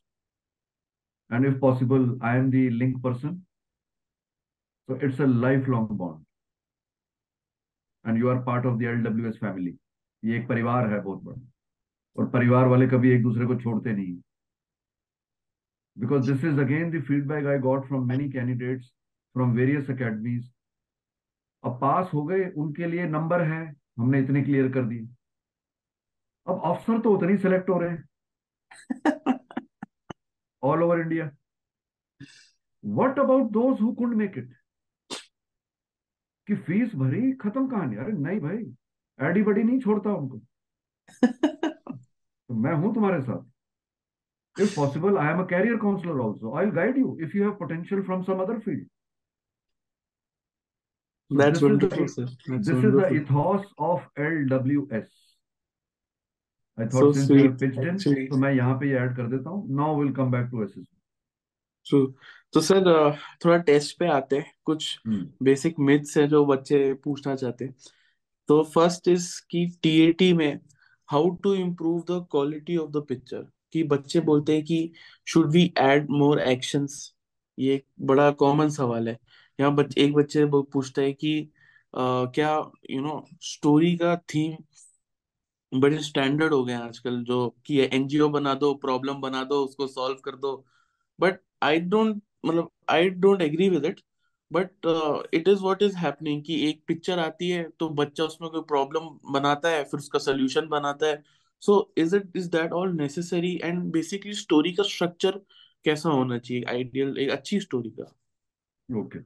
and 1.29 1.45
if 1.45 1.59
possible 1.59 2.17
I 2.21 2.36
am 2.38 2.49
the 2.49 2.69
link 2.71 3.01
person 3.03 3.45
So 4.88 4.98
it's 5.03 5.20
a 5.20 5.27
lifelong 5.27 5.88
bond 5.92 6.24
and 8.05 8.16
you 8.16 8.29
are 8.31 8.40
part 8.40 8.64
of 8.64 8.79
the 8.79 8.87
LWS 8.87 9.38
family 9.38 9.74
ये 10.22 10.37
एक 10.37 10.48
परिवार 10.48 10.87
है 10.90 11.01
बहुत 11.01 11.22
बड़ा 11.22 11.40
और 12.16 12.28
परिवार 12.30 12.66
वाले 12.68 12.86
कभी 12.89 13.11
एक 13.11 13.22
दूसरे 13.22 13.47
को 13.47 13.57
छोड़ते 13.61 13.93
नहीं 13.93 14.16
because 15.97 16.26
this 16.26 16.45
is 16.45 16.59
again 16.59 16.91
the 16.91 17.01
feedback 17.03 17.47
I 17.47 17.57
got 17.59 17.86
from 17.89 18.07
many 18.07 18.28
candidates 18.30 18.91
from 19.34 19.55
various 19.55 19.89
academies. 19.89 20.45
अब 21.64 21.78
पास 21.80 22.11
हो 22.14 22.22
गए 22.24 22.49
उनके 22.62 22.86
लिए 22.86 23.07
नंबर 23.09 23.43
है 23.43 23.62
हमने 23.99 24.20
इतने 24.20 24.43
क्लियर 24.43 24.68
कर 24.72 24.84
दिए 24.89 25.07
अब 26.47 26.61
अफसर 26.64 27.01
तो 27.03 27.14
उतने 27.16 27.36
सेलेक्ट 27.39 27.70
हो 27.70 27.78
रहे 27.80 27.91
हैं 27.91 28.05
all 30.62 30.82
over 30.82 31.01
India 31.01 31.30
what 32.84 33.18
about 33.18 33.51
those 33.53 33.80
who 33.80 33.93
could 33.95 34.14
make 34.16 34.39
it 34.39 34.57
कि 36.49 36.55
फ़ीस 36.57 36.94
भरी 36.94 37.32
खत्म 37.32 37.66
कहानी। 37.68 37.96
अरे 37.96 38.12
नहीं 38.12 38.40
भाई 38.40 38.57
एडी 39.18 39.42
बडी 39.42 39.62
नहीं 39.62 39.80
छोड़ता 39.80 40.14
उनको। 40.14 40.40
तो 42.49 42.55
मैं 42.55 42.72
हूँ 42.72 42.94
तुम्हारे 42.94 43.20
साथ। 43.22 44.61
If 44.61 44.76
possible 44.76 45.18
I 45.18 45.32
am 45.32 45.40
a 45.40 45.46
career 45.46 45.76
counsellor 45.76 46.20
also 46.20 46.55
I 46.55 46.64
will 46.64 46.74
guide 46.74 46.99
you 46.99 47.16
if 47.20 47.36
you 47.36 47.42
have 47.42 47.53
potential 47.55 48.03
from 48.03 48.22
some 48.22 48.42
other 48.42 48.59
field 48.59 48.86
यहाँ 58.51 58.74
पे 58.74 58.90
ऐड 58.96 59.16
कर 59.16 59.26
देता 59.26 59.51
हूँ। 59.51 59.76
Now 59.76 60.01
will 60.01 60.12
come 60.12 60.30
back 60.30 60.49
to 60.51 60.62
S 60.64 60.74
S 60.78 60.86
true 61.89 62.07
तो 62.55 62.61
सर 62.61 62.82
थोड़ा 63.45 63.57
टेस्ट 63.59 63.99
पे 63.99 64.07
आते 64.09 64.36
हैं। 64.36 64.53
कुछ 64.64 64.99
बेसिक 65.43 65.78
मिथ्स 65.80 66.16
है 66.18 66.26
जो 66.28 66.45
बच्चे 66.47 66.93
पूछना 67.05 67.34
चाहते 67.36 67.64
हैं। 67.64 67.74
तो 68.49 68.62
फ़र्स्ट 68.64 69.09
इज़ 69.09 69.30
कि 69.51 69.66
टीएटी 69.82 70.32
में 70.32 70.59
how 71.09 71.30
to 71.43 71.55
improve 71.55 72.01
the 72.11 72.26
quality 72.30 72.76
of 72.76 72.91
the 72.93 73.05
picture 73.09 73.47
कि 73.72 73.82
बच्चे 73.84 74.20
बोलते 74.20 74.55
हैं 74.55 74.64
कि 74.64 74.93
should 75.26 75.51
we 75.53 75.72
add 75.78 76.07
more 76.11 76.41
actions 76.41 77.14
ये 77.59 77.74
एक 77.74 77.84
बड़ा 78.03 78.30
कॉमन 78.32 78.68
सवाल 78.70 79.09
है। 79.09 79.18
यहाँ 79.59 79.74
बच, 79.74 79.97
एक 79.99 80.14
बच्चे 80.14 80.45
पूछता 80.72 81.03
है 81.03 81.12
कि 81.14 81.41
अ, 81.95 82.01
क्या 82.34 82.51
यू 82.91 83.01
नो 83.03 83.24
स्टोरी 83.43 83.97
का 83.97 84.16
थीम 84.34 84.57
बड़े 85.72 85.99
स्टैंडर्ड 86.03 86.53
हो 86.55 86.64
गए 86.64 86.72
हैं 86.72 86.80
आजकल 86.80 87.22
जो 87.24 87.49
कि 87.66 87.78
एनजीओ 87.84 88.28
बना 88.28 88.55
दो 88.55 88.72
प्रॉब्लम 88.74 89.20
बना 89.20 89.43
दो 89.45 89.62
उसको 89.64 89.86
सॉल्व 89.86 90.16
कर 90.24 90.36
दो। 90.36 90.53
बट 91.18 91.40
आई 91.62 91.80
डोंट 91.92 92.22
मतलब 92.46 92.70
I 92.90 93.08
don't 93.10 93.42
agree 93.42 93.68
with 93.70 93.84
it 93.84 94.00
but 94.50 94.86
it 95.34 95.48
is 95.48 95.62
what 95.62 95.82
is 95.82 95.96
happening 95.96 96.42
कि 96.44 96.54
एक 96.68 96.82
पिक्चर 96.88 97.18
आती 97.18 97.48
है 97.50 97.68
तो 97.80 97.88
बच्चा 98.02 98.24
उसमें 98.24 98.50
कोई 98.50 98.62
प्रॉब्लम 98.68 99.08
बनाता 99.32 99.68
है, 99.70 99.82
फिर 99.84 100.00
उसका 100.00 100.18
सोल्यूशन 100.18 100.68
बनाता 100.68 101.06
है। 101.06 101.22
So 101.62 101.92
is 101.98 102.16
it 102.16 102.36
is 102.36 102.48
that 102.50 102.72
all 102.72 102.92
necessary 102.96 103.54
and 103.64 103.82
basically 103.92 104.32
story 104.34 104.72
का 104.72 104.82
स्ट्रक्चर 104.82 105.40
कैसा 105.84 106.10
होना 106.10 106.38
चाहिए? 106.38 106.64
आइडियल 106.68 107.18
एक 107.18 107.30
अच्छी 107.30 107.60
स्टोरी 107.60 107.90
का। 107.90 108.12
ओके 108.88 109.18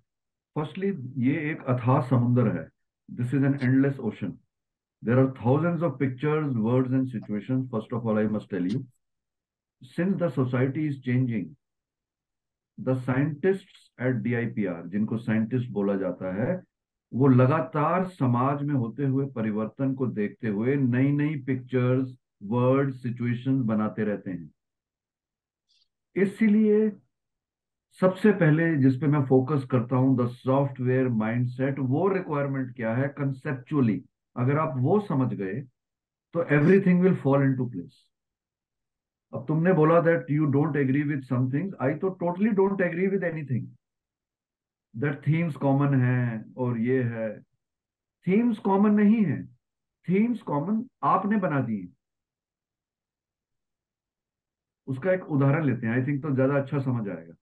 फर्स्टली 0.56 0.88
ये 1.26 1.34
एक 1.50 1.62
अथाह 1.68 2.00
समुंदर 2.08 2.56
है। 2.56 2.68
This 3.08 3.34
is 3.34 3.44
an 3.44 3.58
endless 3.62 3.98
ocean 4.00 4.38
there 5.02 5.18
are 5.18 5.30
thousands 5.40 5.82
of 5.82 5.98
pictures 5.98 6.56
words 6.56 6.92
and 6.92 7.06
situations 7.12 7.68
first 7.70 7.92
of 7.92 8.04
all 8.08 8.18
I 8.18 8.26
must 8.36 8.50
tell 8.50 8.66
you 8.72 8.84
since 9.82 10.14
the 10.18 10.28
society 10.32 10.82
is 10.88 10.98
changing 11.06 11.46
the 12.78 12.94
scientists 13.06 13.90
at 14.00 14.22
DIPR 14.22 14.86
जिनको 14.90 15.18
scientist 15.18 15.70
बोला 15.70 15.96
जाता 15.96 16.32
है, 16.34 16.62
वो 17.12 17.28
लगातार 17.28 18.04
समाज 18.08 18.62
में 18.62 18.74
होते 18.74 19.04
हुए, 19.04 19.26
परिवर्तन 19.26 19.94
को 19.94 20.06
देखते 20.06 20.48
हुए 20.48 20.76
नई 20.76 21.12
नई 21.12 21.36
पिक्चर्स 21.42 22.16
वर्ड 22.42 22.92
सिचुएशंस 22.94 23.64
बनाते 23.64 24.04
रहते 24.04 24.30
हैं। 24.30 24.50
इसीलिए 26.16 26.90
सबसे 28.00 28.32
पहले 28.32 28.74
जिस 28.76 28.96
पे 28.96 29.06
मैं 29.06 29.24
फोकस 29.26 29.64
करता 29.70 29.96
हूँ 29.96 30.16
द 30.18 30.28
सॉफ्टवेयर 30.28 31.08
माइंडसेट 31.08 31.78
वो 31.78 32.08
रिक्वायरमेंट 32.08 32.74
क्या 32.76 32.94
है? 32.94 33.08
कंसेप्चुअली 33.08 34.02
अगर 34.36 34.58
आप 34.58 34.74
वो 34.78 34.98
समझ 35.00 35.32
गए 35.34 35.60
तो 36.34 36.44
everything 36.54 37.02
will 37.02 37.14
fall 37.14 37.42
into 37.42 37.66
place 37.66 38.06
अब 39.32 39.44
तुमने 39.48 39.72
बोला 39.72 40.00
that 40.00 40.30
you 40.30 40.46
don't 40.52 40.76
agree 40.76 41.02
with 41.02 41.22
something 41.24 41.74
I 41.82 41.94
तो 41.94 42.08
totally 42.20 42.50
don't 42.58 42.80
agree 42.80 43.06
with 43.06 43.24
anything 43.24 43.66
that 44.94 45.20
themes 45.26 45.56
common 45.56 45.94
है 46.00 46.44
और 46.56 46.78
ये 46.78 47.02
है। 47.02 47.28
थीम्स 48.26 48.58
कॉमन 48.58 48.94
नहीं 48.94 49.24
है। 49.24 49.42
थीम्स 50.08 50.42
कॉमन 50.42 50.84
आपने 51.04 51.36
बना 51.36 51.60
दिए 51.60 51.88
उसका 54.88 55.12
एक 55.12 55.24
उदाहरण 55.30 55.64
लेते 55.64 55.86
हैं। 55.86 55.94
आई 55.94 56.02
थिंक 56.06 56.22
तो 56.22 56.34
ज़्यादा 56.34 56.56
अच्छा 56.56 56.78
समझ 56.80 57.08
आएगा। 57.08 57.34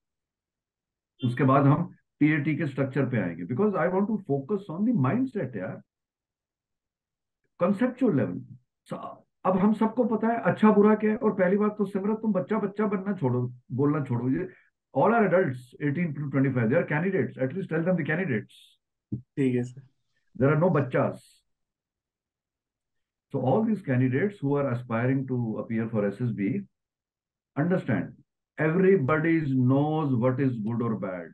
उसके 1.22 1.44
बाद 1.44 1.66
हम 1.66 1.88
टीएटी 2.20 2.56
के 2.56 2.66
स्ट्रक्चर 2.66 3.08
पे 3.10 3.20
आएँगे। 3.20 3.44
Because 3.44 3.76
I 3.76 3.88
want 3.88 4.06
to 4.08 4.16
focus 4.26 4.66
on 4.70 4.84
the 4.86 4.94
mindset 5.00 5.56
यार। 5.56 5.80
कंसेप्चुअल 7.60 8.16
लेवल 8.16 8.38
अब 9.44 9.58
हम 9.58 9.72
सबको 9.74 10.04
पता 10.04 10.28
है 10.28 10.40
अच्छा 10.52 10.70
बुरा 10.72 10.94
क्या 10.94 11.10
है? 11.10 11.16
और 11.16 11.32
पहली 11.34 11.56
बात 11.56 11.74
तो 11.78 11.84
सिमरत 11.84 12.18
तुम 12.22 12.32
बच्चा 12.32 12.58
बच्चा 12.58 12.86
बनना 12.86 13.12
छोड़ो 13.20 13.42
बोलना 13.80 14.04
छोड़ो। 14.04 14.30
ये 14.30 14.48
all 14.94 15.14
are 15.14 15.24
adults 15.24 15.70
18 15.82 16.14
to 16.16 16.30
25 16.30 16.68
they 16.68 16.76
are 16.76 16.82
candidates 16.92 17.38
at least 17.46 17.70
tell 17.70 17.84
them 17.84 17.96
the 17.96 18.06
candidates 18.06 18.56
ठीक 19.14 19.54
है 19.54 19.62
sir 19.62 19.88
there 20.40 20.50
are 20.54 20.58
no 20.62 20.68
bachchas 20.74 21.22
so 23.34 23.40
all 23.50 23.64
these 23.68 23.80
candidates 23.88 24.42
who 24.42 24.52
are 24.58 24.66
aspiring 24.72 25.24
to 25.30 25.38
appear 25.62 25.86
for 25.94 26.04
ssb 26.10 26.50
understand 27.56 28.12
everybody 28.58 29.34
knows 29.70 30.14
what 30.24 30.40
is 30.46 30.56
good 30.68 30.84
or 30.88 30.94
bad. 31.04 31.28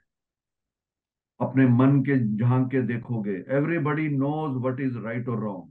अपने 1.41 1.67
मन 1.79 2.01
के 2.09 2.19
झाँक 2.37 2.71
के 2.71 2.83
देखोगे 2.87 3.35
everybody 3.57 4.09
knows 4.09 4.59
what 4.63 4.81
is 4.81 4.99
right 4.99 5.29
और 5.29 5.41
wrong 5.41 5.71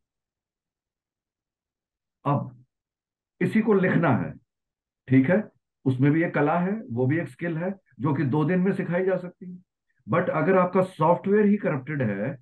अब 2.26 2.66
इसी 3.42 3.62
को 3.62 3.74
लिखना 3.74 4.10
है। 4.18 4.32
ठीक 5.08 5.30
है? 5.30 5.44
उसमें 5.86 6.12
भी 6.12 6.24
एक 6.24 6.34
कला 6.34 6.58
है, 6.60 6.72
वो 6.92 7.06
भी 7.08 7.20
एक 7.20 7.28
स्किल 7.30 7.58
है, 7.58 7.72
जो 8.00 8.14
कि 8.14 8.24
दो 8.26 8.44
दिन 8.46 8.60
में 8.60 8.72
सिखाई 8.74 9.06
जा 9.06 9.18
सकती 9.18 9.52
है। 9.52 9.58
बट 10.08 10.30
अगर 10.32 10.58
आपका 10.58 10.82
सॉफ्टवेयर 10.84 11.46
ही 11.46 11.58
करप्टेड 11.58 12.02
है 12.02 12.36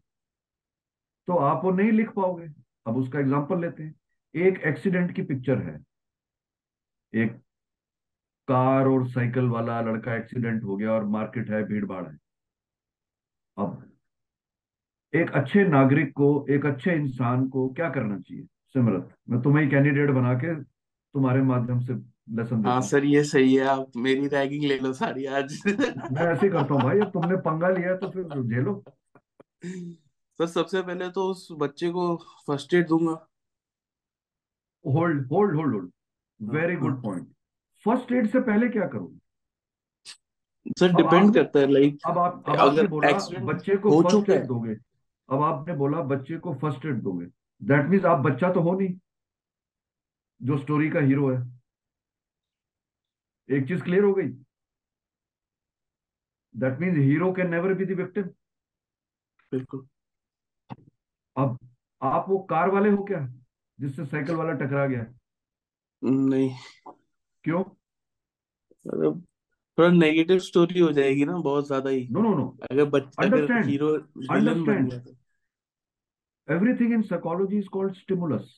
तो 1.28 1.36
आप 1.40 1.64
वो 1.64 1.72
नहीं 1.72 1.92
लिख 1.92 2.10
पाओगे। 2.12 2.48
अब 2.86 2.98
उसका 2.98 3.20
एग्ज़ाम्पल 3.20 3.62
लेते 3.62 3.84
हैं। 3.84 3.94
एक 4.36 4.58
एक्सीडेंट 4.68 5.12
की 5.16 5.22
पिक्चर 5.24 5.62
है। 5.62 5.78
एक 7.14 7.32
कार 8.48 8.88
और 8.88 9.08
साइकिल 9.10 9.46
वाला 9.50 9.80
लड़का 9.82 10.16
एक्सीडेंट 10.16 10.64
हो 10.64 10.76
गया 10.78 10.92
और 10.92 11.06
मार्केट 11.10 11.50
है 11.50 11.64
भीड़ 11.64 11.86
भाड़ 11.86 12.06
है। 12.06 12.18
अब 13.58 13.92
एक 15.14 15.32
अच्छे 15.32 15.64
नागरिक 15.66 16.12
को, 16.14 16.46
एक 16.50 16.66
अच्छे 16.66 16.94
इंसान 16.94 17.48
को 17.50 17.68
क्या 17.70 17.90
करना 17.90 18.20
चाहिए? 18.20 18.48
सिमरत 18.76 19.10
मैं 19.30 19.42
तुम्हें 19.42 19.70
कैंडिडेट 19.70 20.10
बना 20.12 20.34
के 20.44 20.56
तुम्हारे 20.56 21.42
माध्यम 21.44 21.80
से 21.80 21.94
लेसन 22.36 22.66
हाँ 22.66 22.82
सर 22.82 23.06
ये 23.06 23.24
सही 23.24 23.56
है। 23.56 23.66
आप 23.68 23.98
मेरी 23.98 24.28
रैगिंग 24.28 24.64
ले 24.64 24.78
लो 24.80 24.92
सारी 24.94 25.26
आज। 25.40 25.60
मैं 25.66 26.24
ऐसे 26.24 26.46
ही 26.46 26.52
करता 26.52 26.74
हूँ 26.74 26.82
भाई। 26.82 27.00
अब 27.00 27.10
तुमने 27.12 27.36
पंगा 27.42 27.70
लिया 27.70 27.90
है 27.90 27.98
तो 27.98 28.10
फिर 28.12 28.42
झेलो। 28.44 28.84
सर 30.40 30.48
सबसे 30.48 30.82
पहले 30.82 31.10
तो 31.10 31.30
उस 31.32 31.48
बच्चे 31.60 31.90
को 31.90 32.16
फ़र्स्ट 32.48 32.74
एड 32.74 32.88
दूँगा। 32.88 33.12
Hold 34.86 35.28
hold 35.32 35.56
hold 35.56 35.74
hold 35.74 35.92
very 36.54 36.76
good 36.76 37.02
point 37.04 37.28
first 37.86 38.12
aid 38.12 38.30
से 38.30 38.40
पहले 38.42 38.70
क्या 38.70 38.88
करोगे 38.88 39.20
सर 40.72 40.90
अब 40.90 40.96
डिपेंड 40.96 41.14
आपने 41.16 41.32
करता 41.34 41.60
है 41.60 41.72
लाइक 41.72 41.98
अब 42.08 42.18
आप 42.18 42.44
अब 42.48 42.56
आपने 42.56 42.70
अगर 42.70 42.88
बोला 42.88 43.10
एक्सीडेंट 43.10 43.46
बच्चे 43.46 43.76
को 43.78 43.90
हो 43.90 44.02
फ़र्स्ट 44.02 44.18
चुका 44.18 44.34
एड 44.34 44.40
है। 44.40 44.48
दोगे। 44.48 44.76
अब 45.30 45.42
आपने 45.44 45.74
बोला 45.76 46.02
बच्चे 46.12 46.38
को 46.38 46.54
फ़र्स्ट 46.56 46.86
एड 46.86 47.02
दोगे। 47.04 47.26
दैट 47.64 47.86
मीन्स 47.90 48.06
आप 48.06 48.20
बच्चा 48.20 48.52
तो 48.54 48.62
हो 48.62 48.74
नहीं 48.80 48.98
जो 50.42 50.58
स्टोरी 50.58 50.90
का 50.90 51.00
हीरो 51.00 51.30
है। 51.30 51.42
एक 53.50 53.68
चीज़ 53.68 53.84
क्लियर 53.84 54.04
हो 54.04 54.14
गई? 54.14 54.28
That 56.56 56.80
means 56.80 56.98
hero 56.98 57.32
can 57.34 57.50
never 57.50 57.74
be 57.74 57.86
the 57.86 57.98
victim 58.00 58.24
बिल्कुल। 59.52 59.88
अब 61.36 61.58
आप 62.02 62.26
वो 62.30 62.38
कार 62.50 62.70
वाले 62.70 62.90
हो 62.90 63.04
क्या 63.04 63.28
जिससे 63.80 64.06
साइकिल 64.06 64.36
वाला 64.36 64.54
टकरा 64.54 64.86
गया? 64.86 65.06
नहीं। 66.02 66.50
क्यों? 67.46 67.64
मतलब 68.86 69.24
थोड़ा 69.78 69.90
नेगेटिव 69.90 70.40
स्टोरी 70.40 70.80
हो 70.80 70.92
जाएगी 70.92 71.26
ना 71.26 71.38
बहुत 71.40 71.68
ज़्यादा 71.68 71.90
ही। 71.90 72.08
नो 72.12 72.22
नो 72.22 72.34
नो 72.36 72.46
अगर 72.72 72.86
बच्चा 72.86 73.24
अगर 73.24 73.36
अंडरस्टैंड 73.38 73.66
हीरो 73.66 73.92
विलन 73.92 74.20
बन 74.20 74.36
अंडरस्टैंड 74.36 74.90
गया 74.90 75.00
तो। 75.00 75.16
Everything 76.48 76.92
in 76.92 77.04
psychology 77.04 77.58
is 77.58 77.68
called 77.68 77.96
stimulus. 77.98 78.52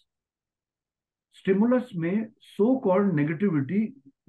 Stimulus 1.37 1.89
में 1.95 2.27
सो 2.41 2.75
कॉल्ड 2.79 3.13
नेगेटिविटी 3.13 3.79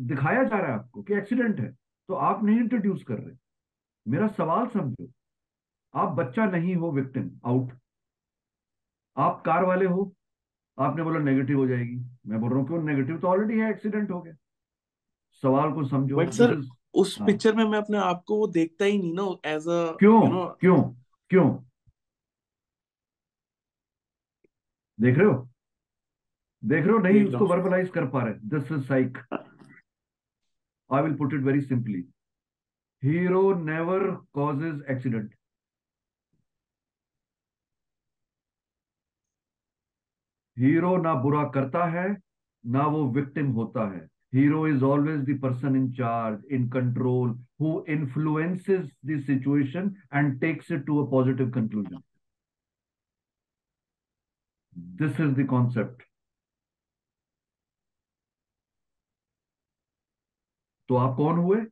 दिखाया 0.00 0.42
जा 0.44 0.56
रहा 0.56 0.70
है 0.70 0.78
आपको 0.78 1.02
कि 1.02 1.14
एक्सीडेंट 1.14 1.60
है 1.60 1.70
तो 2.08 2.14
आप 2.28 2.42
नहीं 2.44 2.58
इंट्रोड्यूस 2.60 3.02
कर 3.08 3.14
रहे। 3.14 3.34
मेरा 4.06 4.26
सवाल 4.38 4.66
समझो 4.68 5.08
आप 5.94 6.16
बच्चा 6.16 6.46
नहीं 6.46 6.74
हो 6.76 6.90
विक्टिम 6.92 7.30
आउट 7.46 7.70
आप 9.16 9.42
कार 9.46 9.64
वाले 9.64 9.86
हो 9.86 10.12
आपने 10.78 11.02
बोला 11.02 11.18
नेगेटिव 11.20 11.58
हो 11.58 11.66
जाएगी। 11.66 11.96
मैं 12.26 12.40
बोल 12.40 12.50
रहा 12.50 12.58
हूँ 12.58 12.66
क्यों 12.68 12.82
नेगेटिव 12.82 13.18
तो 13.18 13.28
ऑलरेडी 13.28 13.60
है 13.60 13.70
एक्सीडेंट 13.70 14.10
हो 14.10 14.20
गया। 14.22 14.34
सवाल 15.42 15.72
को 15.72 15.84
समझो 15.88 16.16
बट 16.16 16.30
सर 16.30 16.56
उस 16.94 17.16
हाँ। 17.18 17.26
पिक्चर 17.26 17.54
में 17.54 17.64
मैं 17.64 17.78
अपने 17.78 17.98
आप 17.98 18.22
को 18.26 18.38
वो 18.38 18.46
देखता 18.48 18.84
ही 18.84 18.98
नहीं 18.98 19.14
ना 19.14 19.50
एज 19.50 19.68
अ 19.68 19.96
क्यों? 19.98 20.22
यू 20.24 20.32
नो 20.32 20.46
क्यों? 20.60 20.82
क्यों? 21.30 21.48
देख 24.98 25.18
रहे 25.18 25.26
हो? 25.26 25.48
देख 26.62 26.84
रहे 26.84 26.92
हो? 26.92 26.98
नहीं 26.98 27.24
उसको 27.24 27.46
वर्बलाइज 27.46 27.88
कर 27.94 28.06
पा 28.10 28.22
रहे 28.24 28.34
this 28.54 28.72
is 28.72 28.86
psych 28.88 29.18
I 30.90 31.02
will 31.02 31.16
put 31.16 31.34
it 31.34 31.40
very 31.44 31.60
simply 31.60 32.04
hero 33.02 33.42
never 33.64 34.10
causes 34.34 34.82
accident 34.90 35.34
hero 40.56 40.96
ना 41.02 41.12
बुरा 41.22 41.42
करता 41.54 41.84
है 41.90 42.08
ना 42.64 42.86
वो 42.86 43.04
विक्टिम 43.12 43.50
होता 43.52 43.86
है। 43.90 43.98
Hero 44.34 44.66
is 44.68 44.82
always 44.84 45.20
the 45.30 45.38
person 45.42 45.76
in 45.76 45.90
charge 45.92 46.44
in 46.52 46.68
control 46.70 47.30
who 47.60 47.84
influences 47.88 48.90
the 49.06 49.18
situation 49.26 49.94
and 50.14 50.40
takes 50.40 50.70
it 50.72 50.84
to 50.86 50.98
a 51.04 51.10
positive 51.10 51.50
conclusion 51.50 52.02
this 54.76 55.20
is 55.20 55.34
the 55.40 55.46
concept 55.50 56.02
तो 60.88 60.96
आप 60.96 61.16
कौन 61.16 61.38
हुए? 61.38 61.64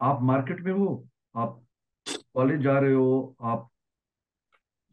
आप 0.00 0.22
मार्केट 0.22 0.60
में 0.64 0.72
हो, 0.72 1.06
आप 1.36 1.60
कॉलेज 2.34 2.60
जा 2.62 2.78
रहे 2.78 2.92
हो, 2.94 3.36
आप 3.42 3.68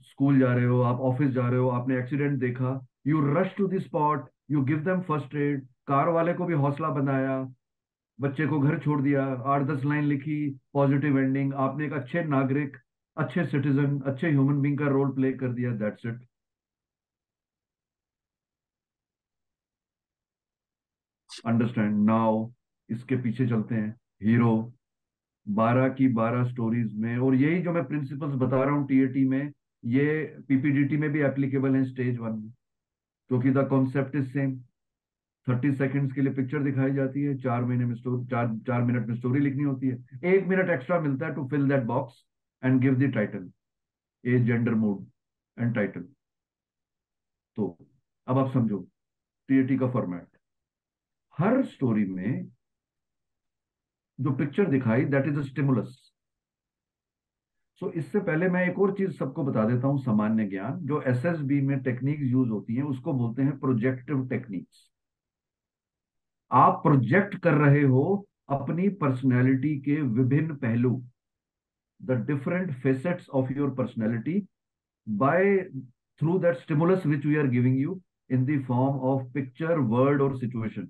स्कूल 0.09 0.39
जा 0.39 0.53
रहे 0.53 0.65
हो, 0.65 0.81
आप 0.81 0.99
ऑफ़िस 1.09 1.29
जा 1.31 1.47
रहे 1.49 1.59
हो, 1.59 1.69
आपने 1.69 1.97
एक्सीडेंट 1.99 2.39
देखा 2.39 2.79
you 3.07 3.21
rush 3.33 3.53
to 3.57 3.67
the 3.67 3.79
spot 3.81 4.29
you 4.51 4.63
give 4.65 4.79
them 4.85 5.01
first 5.09 5.35
aid 5.35 5.67
car 5.87 6.09
वाले 6.09 6.33
को 6.33 6.45
भी 6.45 6.53
हौसला 6.63 6.89
बनाया, 6.91 7.37
बच्चे 8.19 8.47
को 8.47 8.59
घर 8.59 8.79
छोड़ 8.79 9.01
दिया, 9.01 9.25
आठ 9.25 9.61
दस 9.67 9.83
लाइन 9.85 10.03
लिखी 10.05 10.39
पॉजिटिव 10.73 11.19
एंडिंग 11.19 11.53
आपने 11.65 11.85
एक 11.85 11.93
अच्छे 11.93 12.23
नागरिक, 12.25 12.77
अच्छे 13.17 13.45
सिटीजन 13.45 13.99
अच्छे 14.01 14.29
ह्यूमन 14.29 14.61
बींग 14.61 14.77
का 14.79 14.87
रोल 14.89 15.11
प्ले 15.15 15.31
कर 15.33 15.53
दिया 15.53 15.71
दैट्स 15.77 16.05
इट 16.05 16.25
अंडरस्टैंड 21.45 22.05
नाउ 22.05 22.49
इसके 22.89 23.15
पीछे 23.21 23.47
चलते 23.47 23.75
हैं. 23.75 23.89
हीरो 24.23 24.73
बारह 25.47 25.87
की 25.89 26.07
बारह 26.13 26.43
स्टोरीज 26.45 26.93
में, 26.95 27.17
और 27.17 27.35
यही 27.35 27.61
जो 27.63 27.71
मैं 27.73 27.83
प्रिंसिपल्स 27.87 28.35
बता 28.35 28.63
रहा 28.63 28.75
हूँ 28.75 28.87
टीएटी 28.87 29.27
में, 29.27 29.51
ये 29.83 30.25
पीपीडीटी 30.47 30.97
में 30.97 31.09
भी 31.11 31.21
एप्लीकेबल 31.23 31.75
है 31.75 31.83
स्टेज 31.85 32.17
वन 32.17 32.31
में. 32.33 32.49
क्योंकि 33.29 33.51
the 33.51 33.67
concept 33.69 34.15
is 34.15 34.27
same 34.31 34.57
thirty 35.47 35.71
seconds 35.73 36.13
के 36.13 36.21
लिए 36.21 36.33
पिक्चर 36.33 36.63
दिखाई 36.63 36.93
जाती 36.93 37.21
है. 37.23 37.37
चार 37.37 37.63
महीने 37.65 37.85
में 37.85 37.95
स्टोरी 37.95 38.25
चार 38.31 38.47
चार 38.67 38.83
मिनट 38.83 39.07
में 39.07 39.15
स्टोरी 39.15 39.39
लिखनी 39.39 39.63
होती 39.63 39.87
है. 39.87 39.97
एक 40.25 40.47
मिनट 40.47 40.69
एक्स्ट्रा 40.69 40.99
मिलता 40.99 41.25
है 41.27 41.35
to 41.35 41.47
fill 41.49 41.67
that 41.69 41.83
box 41.85 42.23
and 42.63 42.79
give 42.81 42.95
the 42.99 43.11
title 43.13 43.49
as 44.23 44.45
gender 44.45 44.73
mood 44.75 45.05
and 45.57 45.73
title 45.75 46.01
तो 47.57 47.77
अब 48.27 48.37
आप 48.37 48.51
समझो 48.53 48.79
टीएटी 49.49 49.77
का 49.77 49.91
फॉर्मेट 49.91 50.36
हर 51.37 51.63
स्टोरी 51.65 52.05
में 52.05 52.49
जो 54.19 54.31
पिक्चर 54.35 54.69
दिखाई 54.69 55.05
that 55.05 55.27
is 55.27 55.39
a 55.39 55.41
stimulus 55.43 55.97
so 57.81 57.89
इससे 57.91 58.19
पहले 58.19 58.47
मैं 58.49 58.63
एक 58.69 58.79
और 58.79 58.93
चीज़ 58.97 59.11
सबको 59.11 59.43
बता 59.43 59.65
देता 59.65 59.87
हूँ, 59.87 59.99
सामान्य 60.03 60.45
ज्ञान, 60.45 60.79
जो 60.85 61.01
एसएसबी 61.01 61.59
में 61.61 61.79
टेक्निक्स 61.83 62.23
यूज़ 62.23 62.49
होती 62.49 62.75
हैं, 62.75 62.83
उसको 62.83 63.13
बोलते 63.13 63.41
हैं 63.41 63.57
प्रोजेक्टिव 63.59 64.27
टेक्निक्स 64.29 64.89
आप 66.51 66.79
प्रोजेक्ट 66.83 67.35
कर 67.43 67.53
रहे 67.55 67.83
हो 67.83 68.03
अपनी 68.49 68.87
पर्सनैलिटी 69.01 69.75
के 69.81 70.01
विभिन्न 70.01 70.55
पहलू 70.55 70.91
the 72.01 72.11
different 72.27 72.71
facets 72.83 73.29
of 73.29 73.51
your 73.53 73.73
personality 73.75 74.41
by 75.07 75.57
through 76.21 76.37
that 76.39 76.57
stimulus 76.57 77.05
which 77.05 77.25
we 77.25 77.35
are 77.35 77.47
giving 77.47 77.79
you 77.79 77.99
in 78.29 78.45
the 78.45 78.63
form 78.67 78.99
of 79.09 79.31
picture 79.33 79.79
word 79.93 80.21
और 80.21 80.37
सिचुएशन 80.39 80.89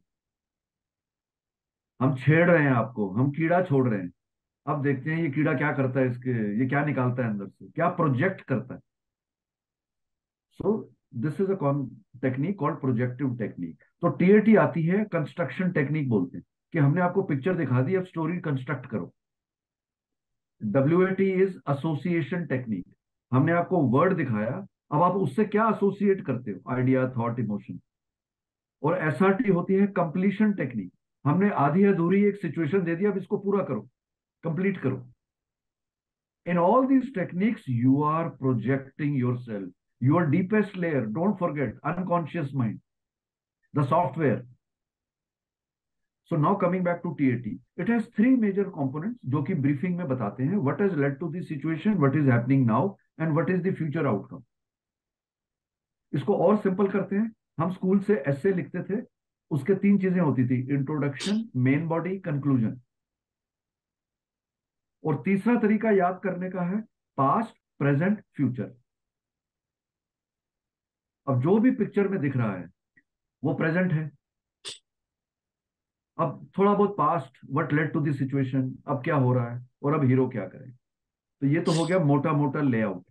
हम 1.99 2.15
छेड़ 2.15 2.49
रहे 2.49 2.63
हैं 2.63 2.71
आपको, 2.71 3.09
हम 3.09 3.31
कीड़ा 3.31 3.61
छोड़ 3.63 3.87
रहे 3.89 4.01
हैं। 4.01 4.11
अब 4.65 4.81
देखते 4.83 5.11
हैं 5.11 5.21
ये 5.23 5.29
कीड़ा 5.29 5.53
क्या 5.53 5.71
करता 5.71 5.99
है 5.99 6.09
इसके, 6.09 6.31
ये 6.59 6.67
क्या 6.69 6.83
निकालता 6.85 7.23
है 7.23 7.29
अंदर 7.29 7.47
से, 7.47 7.67
क्या 7.67 7.87
प्रोजेक्ट 7.89 8.41
करता 8.41 8.73
है। 8.73 8.79
So 10.59 10.91
this 11.15 11.41
is 11.41 11.51
a 11.51 11.57
technique 12.21 12.57
called 12.59 12.79
projective 12.79 13.35
technique 13.37 13.83
तो 14.01 14.09
टीएटी 14.09 14.55
आती 14.55 14.83
है 14.83 15.03
कंस्ट्रक्शन 15.05 15.71
टेक्निक 15.71 16.09
बोलते 16.09 16.37
हैं। 16.37 16.43
कि 16.73 16.79
हमने 16.79 17.01
आपको 17.01 17.21
पिक्चर 17.23 17.53
दिखा 17.55 17.81
दी, 17.81 17.95
अब 17.95 18.05
स्टोरी 18.05 18.37
कंस्ट्रक्ट 18.39 18.85
करो। 18.85 19.13
डब्ल्यूएटी 20.61 21.29
इज़ 21.33 21.57
एसोसिएशन 21.69 22.45
टेक्निक 22.45 22.85
हमने 23.31 23.51
आपको 23.51 23.81
वर्ड 23.89 24.15
दिखाया, 24.17 24.65
अब 24.91 25.01
आप 25.03 25.15
उससे 25.15 25.45
क्या 25.45 25.67
एसोसिएट 25.69 26.25
करते 26.25 26.51
हो? 26.51 26.59
आइडिया 26.73 27.07
थॉट 27.09 27.39
इमोशन 27.39 27.79
और 28.83 28.97
एस 28.97 29.21
होती 29.21 29.73
है 29.73 29.87
कंप्लीशन 29.87 30.53
टेक्निक 30.53 30.91
हमने 31.27 31.49
आधी 31.59 31.83
अधूरी 31.85 32.23
एक 32.25 32.35
सिचुएशन 32.41 32.83
दे 32.83 32.95
दी, 32.95 33.05
अब 33.05 33.17
इसको 33.17 33.37
पूरा 33.37 33.63
करो 33.63 33.81
कंप्लीट 34.43 34.81
करो। 34.81 35.05
In 36.45 36.57
all 36.57 36.85
these 36.87 37.13
techniques 37.15 37.63
you 37.69 38.01
are 38.03 38.27
projecting 38.41 39.17
your 39.19 39.37
self 39.39 39.71
your 40.01 40.25
deepest 40.29 40.77
layer 40.77 41.05
don't 41.15 41.37
forget 41.39 41.79
unconscious 41.85 42.51
mind 42.55 42.79
the 43.73 43.85
software 43.85 44.45
so 46.31 46.37
now 46.37 46.55
coming 46.59 46.83
back 46.85 46.99
to 47.03 47.13
TAT 47.15 47.49
it 47.79 47.89
has 47.89 48.05
three 48.15 48.29
major 48.37 48.69
components 48.69 49.19
जो 49.31 49.41
कि 49.43 49.53
briefing 49.55 49.97
में 49.97 50.07
बताते 50.07 50.43
हैं। 50.43 50.57
What 50.57 50.81
is 50.81 50.95
led 50.99 51.17
to 51.19 51.29
this 51.31 51.47
situation 51.49 51.93
what 51.97 52.15
is 52.15 52.29
happening 52.29 52.65
now 52.67 52.95
and 53.21 53.31
what 53.33 53.49
is 53.49 53.61
the 53.67 53.73
future 53.75 54.05
outcome 54.07 54.43
इसको 56.13 56.37
और 56.47 56.57
simple 56.57 56.87
करते 56.89 57.15
हैं। 57.15 57.31
हम 57.59 57.71
स्कूल 57.73 57.99
से 57.99 58.15
ऐसे 58.27 58.53
लिखते 58.53 58.83
थे। 58.83 59.01
उसके 59.51 59.75
तीन 59.75 59.97
चीज़ें 59.99 60.19
होती 60.19 60.47
थी 60.49 60.59
इंट्रोडक्शन 60.75 61.43
मेन 61.61 61.87
बॉडी 61.87 62.17
कंक्लूजन 62.19 62.79
और 65.03 65.21
तीसरा 65.25 65.55
तरीका 65.59 65.91
याद 65.91 66.19
करने 66.23 66.49
का 66.51 66.61
है 66.69 66.81
पास्ट 67.17 67.55
प्रेजेंट 67.79 68.21
फ्यूचर 68.35 68.75
अब 71.27 71.41
जो 71.41 71.57
भी 71.59 71.71
पिक्चर 71.75 72.07
में 72.07 72.19
दिख 72.21 72.35
रहा 72.37 72.55
है 72.55 72.69
वो 73.43 73.53
प्रेजेंट 73.53 73.91
है। 73.93 74.09
अब 76.17 76.49
थोड़ा 76.57 76.73
बहुत 76.73 76.95
past 76.97 77.37
what 77.51 77.73
led 77.73 77.91
to 77.93 77.99
this 78.01 78.17
situation 78.19 78.73
अब 78.87 79.03
क्या 79.03 79.15
हो 79.15 79.33
रहा 79.33 79.53
है 79.53 79.65
और 79.83 79.93
अब 79.93 80.03
हीरो 80.07 80.27
क्या 80.29 80.47
करे। 80.47 80.71
तो 80.71 81.47
ये 81.47 81.61
तो 81.61 81.71
हो 81.71 81.85
गया 81.85 81.99
मोटा 81.99 82.31
मोटा 82.33 82.61
layout 82.61 83.03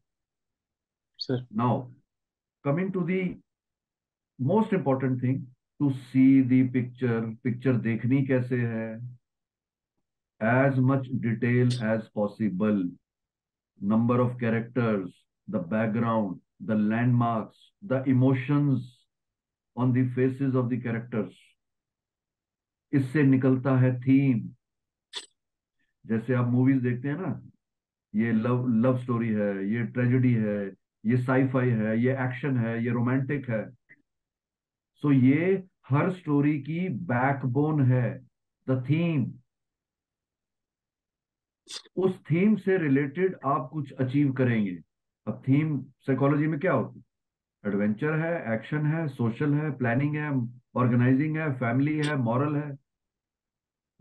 now 1.53 1.82
coming 2.64 2.93
to 2.93 3.01
the 3.07 3.20
most 4.39 4.74
important 4.74 5.22
thing 5.22 5.45
to 5.81 5.91
see 5.91 6.43
the 6.43 6.62
picture 6.68 7.20
picture 7.45 7.77
देखनी 7.87 8.22
कैसे 8.27 8.61
है? 8.61 8.89
As 10.41 10.79
much 10.79 11.09
detail 11.22 11.68
as 11.68 12.09
possible 12.14 12.83
number 13.81 14.20
of 14.20 14.37
characters 14.41 15.24
the 15.49 15.57
background 15.72 16.39
the 16.62 16.79
landmarks 16.81 17.70
the 17.85 18.05
emotions 18.09 18.93
on 19.77 19.93
the 19.93 20.07
faces 20.14 20.55
of 20.55 20.66
the 20.74 20.81
characters 20.83 21.35
इससे 22.93 23.22
निकलता 23.22 23.77
है 23.79 24.01
theme 24.01 24.49
जैसे 26.05 26.35
आप 26.35 26.47
movies 26.47 26.83
देखते 26.83 27.09
हैं 27.09 27.16
ना, 27.18 27.41
ये 28.14 28.33
लव 28.33 28.66
लव 28.83 28.99
स्टोरी 28.99 29.29
है, 29.29 29.68
ये 29.72 29.83
ट्रेजेडी 29.85 30.33
है, 30.33 30.72
ये 31.05 31.16
साईफाई 31.16 31.70
है, 31.70 31.99
ये 32.01 32.12
एक्शन 32.24 32.57
है, 32.57 32.85
ये 32.85 32.91
रोमांटिक 32.91 33.49
है। 33.51 33.76
सो 35.03 35.12
ये 35.12 35.64
हर 35.88 36.11
स्टोरी 36.12 36.61
की 36.62 36.88
बैकबोन 36.88 37.82
है 37.82 38.26
द 38.68 38.84
थीम 38.90 39.32
उस 41.97 42.18
थीम 42.30 42.57
से 42.57 42.76
रिलेटेड 42.78 43.38
आप 43.44 43.68
कुछ 43.72 43.92
अचीव 43.92 44.32
करेंगे। 44.32 44.78
अब 45.26 45.42
थीम 45.49 45.82
साइकोलॉजी 45.82 46.47
में 46.47 46.61
क्या 46.61 46.72
होती 46.72 46.99
है? 46.99 47.05
एडवेंचर 47.64 48.12
है 48.12 48.55
एक्शन 48.55 48.86
है 48.86 49.09
सोशल 49.09 49.55
है 49.55 49.70
प्लानिंग 49.76 50.16
है 50.16 50.30
ऑर्गेनाइजिंग 50.76 51.36
है 51.36 51.53
फैमिली 51.55 51.97
है 51.99 52.16
मॉरल 52.16 52.57
है। 52.57 52.76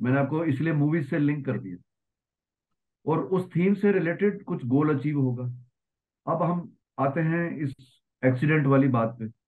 मैंने 0.02 0.20
आपको 0.20 0.46
इसलिए 0.46 0.74
मूवीज़ 0.74 1.10
से 1.10 1.20
लिंक 1.20 1.46
कर 1.46 1.60
दिया। 1.60 1.78
और 3.06 3.20
उस 3.20 3.50
थीम 3.56 3.74
से 3.74 3.92
रिलेटेड 3.92 4.44
कुछ 4.44 4.66
गोल 4.66 5.00
अचीव 5.00 5.20
होगा। 5.20 5.44
अब 6.28 6.44
हम 6.44 6.78
आते 7.00 7.20
हैं 7.20 7.58
इस 7.58 7.76
एक्सीडेंट 8.26 8.68
वाली 8.68 8.88
बात 8.88 9.18
पे। 9.20 9.45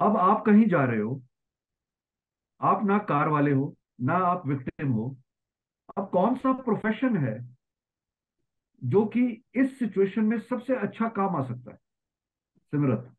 अब 0.00 0.16
आप 0.16 0.44
कहीं 0.46 0.66
जा 0.68 0.84
रहे 0.84 1.00
हो 1.00 1.22
आप 2.60 2.84
ना 2.84 2.98
कार 2.98 3.28
वाले 3.28 3.52
हो 3.52 3.76
ना 4.00 4.14
आप 4.14 4.46
विक्टिम 4.46 4.92
हो 4.92 5.16
अब 5.98 6.10
कौन 6.10 6.36
सा 6.36 6.52
प्रोफेशन 6.52 7.16
है 7.16 7.38
जो 8.82 9.04
कि 9.06 9.44
इस 9.54 9.78
सिचुएशन 9.78 10.24
में 10.24 10.38
सबसे 10.40 10.76
अच्छा 10.76 11.08
काम 11.08 11.36
आ 11.36 11.42
सकता 11.42 11.70
है? 11.70 11.76
Simrat. 12.72 13.14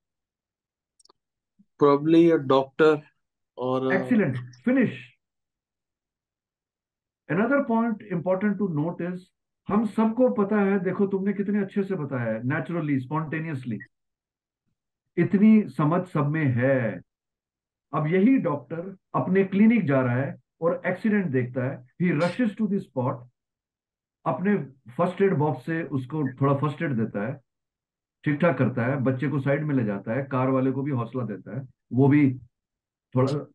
Probably 1.80 2.22
a 2.32 2.38
doctor 2.38 2.92
or 3.58 3.78
a, 3.88 3.94
excellent 3.94 4.38
finish 4.66 5.00
another 7.30 7.64
point 7.64 8.02
important 8.02 8.58
to 8.58 8.68
note 8.68 9.02
is 9.02 9.26
हम 9.70 9.86
सबको 9.86 10.30
पता 10.34 10.60
है 10.62 10.80
देखो 10.80 11.08
तुमने 11.08 11.34
कितने 11.34 11.62
अच्छे 11.62 11.84
से 11.84 11.96
बताया 11.96 12.34
है 12.34 12.44
नेचुरली 12.48 13.00
स्पॉन्टेनियसली 13.00 13.80
इतनी 15.18 15.62
समझ 15.70 16.06
सब 16.08 16.28
में 16.28 16.46
है। 16.46 17.02
अब 17.94 18.08
यही 18.08 18.38
डॉक्टर 18.38 18.96
अपने 19.16 19.44
क्लिनिक 19.44 19.86
जा 19.86 20.02
रहा 20.02 20.16
है 20.16 20.36
और 20.62 20.82
एक्सीडेंट 20.86 21.26
देखता 21.26 21.64
है। 21.64 21.76
He 22.02 22.12
rushes 22.12 22.56
to 22.58 22.68
the 22.68 22.80
spot 22.80 23.28
अपने 24.26 24.56
फ़र्स्ट 24.92 25.22
एड 25.22 25.34
बॉक्स 25.34 25.66
से 25.66 25.84
उसको 25.84 26.24
थोड़ा 26.42 26.56
फ़र्स्ट 26.56 26.82
एड 26.82 26.94
देता 26.94 27.28
है। 27.28 27.40
ठीक 28.24 28.40
ठाक 28.40 28.58
करता 28.58 28.86
है। 28.86 28.98
बच्चे 28.98 29.28
को 29.28 29.40
साइड 29.40 29.64
में 29.64 29.76
ले 29.76 29.84
जाता 29.84 30.14
है। 30.14 30.24
कार 30.24 30.50
वाले 30.50 30.72
को 30.72 30.82
भी 30.82 30.92
हौसला 30.92 31.24
देता 31.24 31.60
है। 31.60 31.68
वो 31.94 32.08
भी 32.08 32.40
थोड़ा 33.16 33.52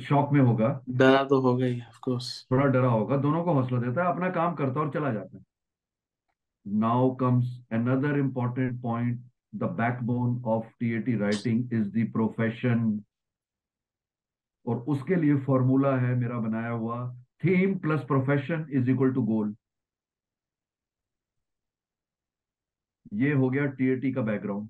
शॉक 0.00 0.32
में 0.32 0.40
होगा। 0.40 0.68
डरा 0.88 1.24
तो 1.24 1.40
होगा 1.40 1.66
ही 1.66 1.80
ऑफ़ 1.80 1.98
कोर्स 2.02 2.46
थोड़ा 2.50 2.66
डरा 2.66 2.88
होगा। 2.88 3.16
दोनों 3.16 3.44
को 3.44 3.52
हौसला 3.52 3.80
देता 3.80 4.04
है। 4.04 4.12
अपना 4.12 4.30
काम 4.30 4.54
करता 4.54 4.80
है 4.80 4.86
और 4.86 4.92
चला 4.92 5.12
जाता 5.12 5.36
है। 5.38 5.44
Now 6.66 7.14
comes 7.14 7.60
another 7.72 8.18
important 8.18 8.82
point 8.82 9.20
the 9.54 9.64
backbone 9.78 10.42
of 10.44 10.66
TAT 10.80 11.16
writing 11.16 11.72
is 11.72 11.88
the 11.88 12.10
profession 12.12 13.04
और 14.66 14.76
उसके 14.88 15.14
लिए 15.14 15.36
फॉर्मूला 15.44 15.96
है 15.96 16.14
मेरा 16.14 16.38
बनाया 16.38 16.70
हुआ 16.70 16.98
theme 17.44 17.78
plus 17.78 18.00
profession 18.00 18.66
is 18.70 18.90
equal 18.90 19.12
to 19.14 19.22
goal 19.22 19.54
ये 23.14 23.32
हो 23.32 23.50
गया 23.50 23.66
टीएटी 23.66 24.12
का 24.12 24.22
background 24.22 24.68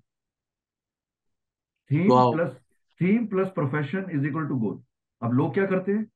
theme 1.91 2.09
plus 2.33 2.53
theme 3.01 3.27
plus 3.27 3.49
profession 3.49 4.11
is 4.11 4.27
equal 4.27 4.47
to 4.49 4.57
goal 4.59 4.83
अब 5.23 5.33
लोग 5.33 5.55
क्या 5.55 5.67
करते 5.67 5.93
हैं? 5.93 6.07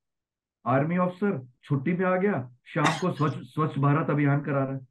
आर्मी 0.64 0.96
ऑफिसर 0.98 1.40
छुट्टी 1.64 1.92
में 1.92 2.04
आ 2.06 2.16
गया 2.16 2.38
शाम 2.64 2.98
को 3.00 3.12
स्वच्छ 3.12 3.36
स्वच्छ 3.36 3.78
भारत 3.78 4.10
अभियान 4.10 4.40
करा 4.44 4.64
रहा 4.64 4.74
है। 4.74 4.86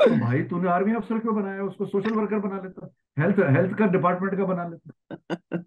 तो 0.00 0.16
भाई 0.16 0.42
तूने 0.42 0.68
आर्मी 0.68 0.94
अफसर 0.94 1.18
क्यों 1.18 1.34
बनाया? 1.36 1.62
उसको 1.62 1.86
सोशल 1.86 2.14
वर्कर 2.14 2.38
बना 2.38 2.60
लेता। 2.62 2.94
हेल्थ 3.18 3.38
हेल्थ 3.56 3.78
का 3.78 3.86
डिपार्टमेंट 3.86 4.36
का 4.36 4.44
बना 4.44 4.68
लेता। 4.68 5.10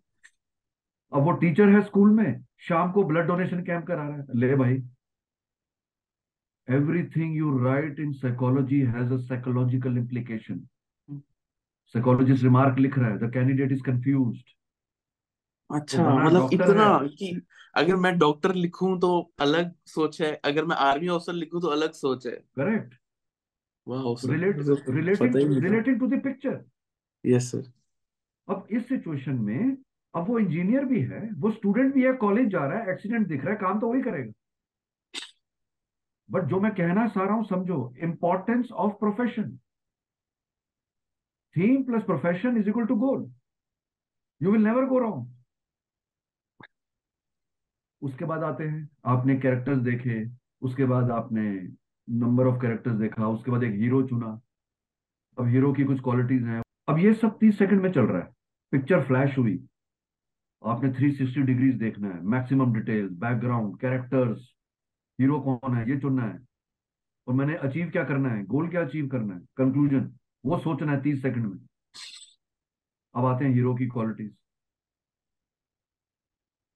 अब 1.14 1.24
वो 1.24 1.32
टीचर 1.32 1.70
है 1.70 1.82
स्कूल 1.82 2.10
में 2.10 2.46
शाम 2.60 2.92
को 2.92 3.04
ब्लड 3.04 3.28
डोनेशन 3.28 3.64
कैंप 3.64 3.86
करा 3.88 4.08
रहा 4.08 4.18
है। 4.18 4.26
ले 4.36 4.56
भाई। 4.56 4.84
Everything 6.68 7.36
you 7.38 7.58
write 7.58 8.00
in 8.00 8.12
psychology 8.14 8.80
has 8.80 9.14
a 9.14 9.18
psychological 9.18 9.98
implication 9.98 10.60
psychologist 11.96 12.44
remark 12.44 12.80
लिख 12.80 12.98
रहा 13.00 13.10
है 13.10 13.18
द 13.18 13.32
कैंडिडेट 13.34 13.72
इज़ 13.72 13.82
कंफ्यूज्ड 13.82 14.50
वो 15.70 15.78
अच्छा 15.78 16.04
बना 16.04 16.24
मतलब 16.24 16.50
इतना 16.54 16.98
कि 17.18 17.42
अगर 17.76 17.96
मैं 17.96 18.18
डॉक्टर 18.20 18.54
लिखूं 18.54 19.00
तो 19.00 19.32
अलग 19.40 19.72
सोच 19.86 20.22
है 20.22 20.34
अगर 20.46 20.66
मैं 20.66 20.76
आर्मी 20.76 21.08
ऑफिसर 21.08 21.34
लिखूं 21.34 21.62
तो 21.62 21.68
अलग 21.68 21.92
सोच 21.92 22.28
है। 22.28 22.32
करेक्ट 22.32 22.94
पता 23.88 24.94
रिलेटिंग 24.94 25.36
ही 25.38 25.46
नहीं 25.46 25.56
था। 25.56 25.66
Relating 25.68 26.00
to 26.00 26.08
the 26.08 26.22
picture 26.24 26.64
yes 27.24 27.52
sir 27.52 27.72
अब 28.48 28.68
इस 28.72 28.88
सिचुएशन 28.90 29.36
में 29.42 29.78
अब 30.14 30.28
वो 30.28 30.40
इंजीनियर 30.40 30.86
भी 30.86 31.02
है 31.04 31.20
वो 31.40 31.52
स्टूडेंट 31.52 31.94
भी 31.94 32.04
है 32.06 32.14
कॉलेज 32.18 32.50
जा 32.50 32.66
रहा 32.66 32.80
है 32.80 32.92
एक्सीडेंट 32.94 33.28
दिख 33.28 33.44
रहा 33.46 33.54
है 33.54 33.60
काम 33.62 33.80
तो 33.80 33.88
वही 33.88 34.02
करेगा। 34.02 34.32
बट 36.30 36.44
जो 36.50 36.60
मैं 36.60 36.72
कहना 36.76 37.08
चाह 37.08 37.24
रहा 37.24 37.36
हूँ 37.36 37.46
समझो 37.46 37.94
importance 38.04 38.72
of 38.72 38.94
profession 39.00 39.58
theme 41.56 41.84
plus 41.84 42.04
profession 42.04 42.58
is 42.58 42.70
equal 42.70 42.86
to 42.86 42.96
goal 42.96 43.30
you 44.42 44.52
will 44.52 44.64
never 44.64 44.86
go 44.86 45.00
wrong 45.00 45.36
उसके 48.02 48.26
बाद 48.26 48.44
आते 48.44 48.64
हैं 48.64 48.90
आपने 49.06 49.36
कैरेक्टर्स 49.36 49.80
देखे 49.84 50.24
उसके 50.62 50.86
बाद 50.86 51.12
आपने 51.12 51.46
नंबर 52.10 52.48
ऑफ़ 52.48 52.62
कैरेक्टर्स 52.62 52.96
देखा, 52.96 53.28
उसके 53.28 53.52
बाद 53.52 53.64
एक 53.64 53.72
हीरो 53.72 54.08
चुना। 54.08 54.42
अब 55.40 55.48
हीरो 55.48 55.74
की 55.74 55.84
कुछ 55.84 56.00
क्वालिटीज 56.00 56.44
हैं। 56.44 56.64
अब 56.90 56.98
ये 56.98 57.14
सब 57.14 57.38
तीस 57.40 57.58
सेकंड 57.58 57.82
में 57.82 57.92
चल 57.92 58.02
रहा 58.02 58.22
है। 58.22 58.34
पिक्चर 58.72 59.04
फ्लैश 59.04 59.38
हुई। 59.38 59.68
आपने 60.66 60.94
360 60.94 61.42
डिग्रीज 61.42 61.76
देखना 61.76 62.08
है। 62.08 62.22
Maximum 62.22 62.74
details 62.74 63.12
background 63.12 63.80
characters 63.80 64.54
hero 65.22 65.40
कौन 65.40 65.78
है? 65.78 65.90
ये 65.90 66.00
चुनना 66.00 66.24
है। 66.24 66.40
और 67.28 67.34
मैंने 67.34 67.56
अचीव 67.56 67.90
क्या 67.90 68.04
करना 68.04 68.30
है? 68.30 68.44
गोल 68.44 68.70
क्या 68.70 68.82
अचीव 68.82 69.08
करना 69.08 69.36
है? 69.36 69.42
कंक्लूजन 69.58 70.12
वो 70.46 70.60
सोचना 70.60 70.92
है 70.92 71.02
तीस 71.02 71.22
सेकंड 71.22 71.46
में। 71.46 71.58
अब 73.16 73.26
आते 73.26 73.46
हैं 73.46 73.52
हीरो 73.52 73.76
की 73.76 73.88
क्वालिटीज 73.88 74.36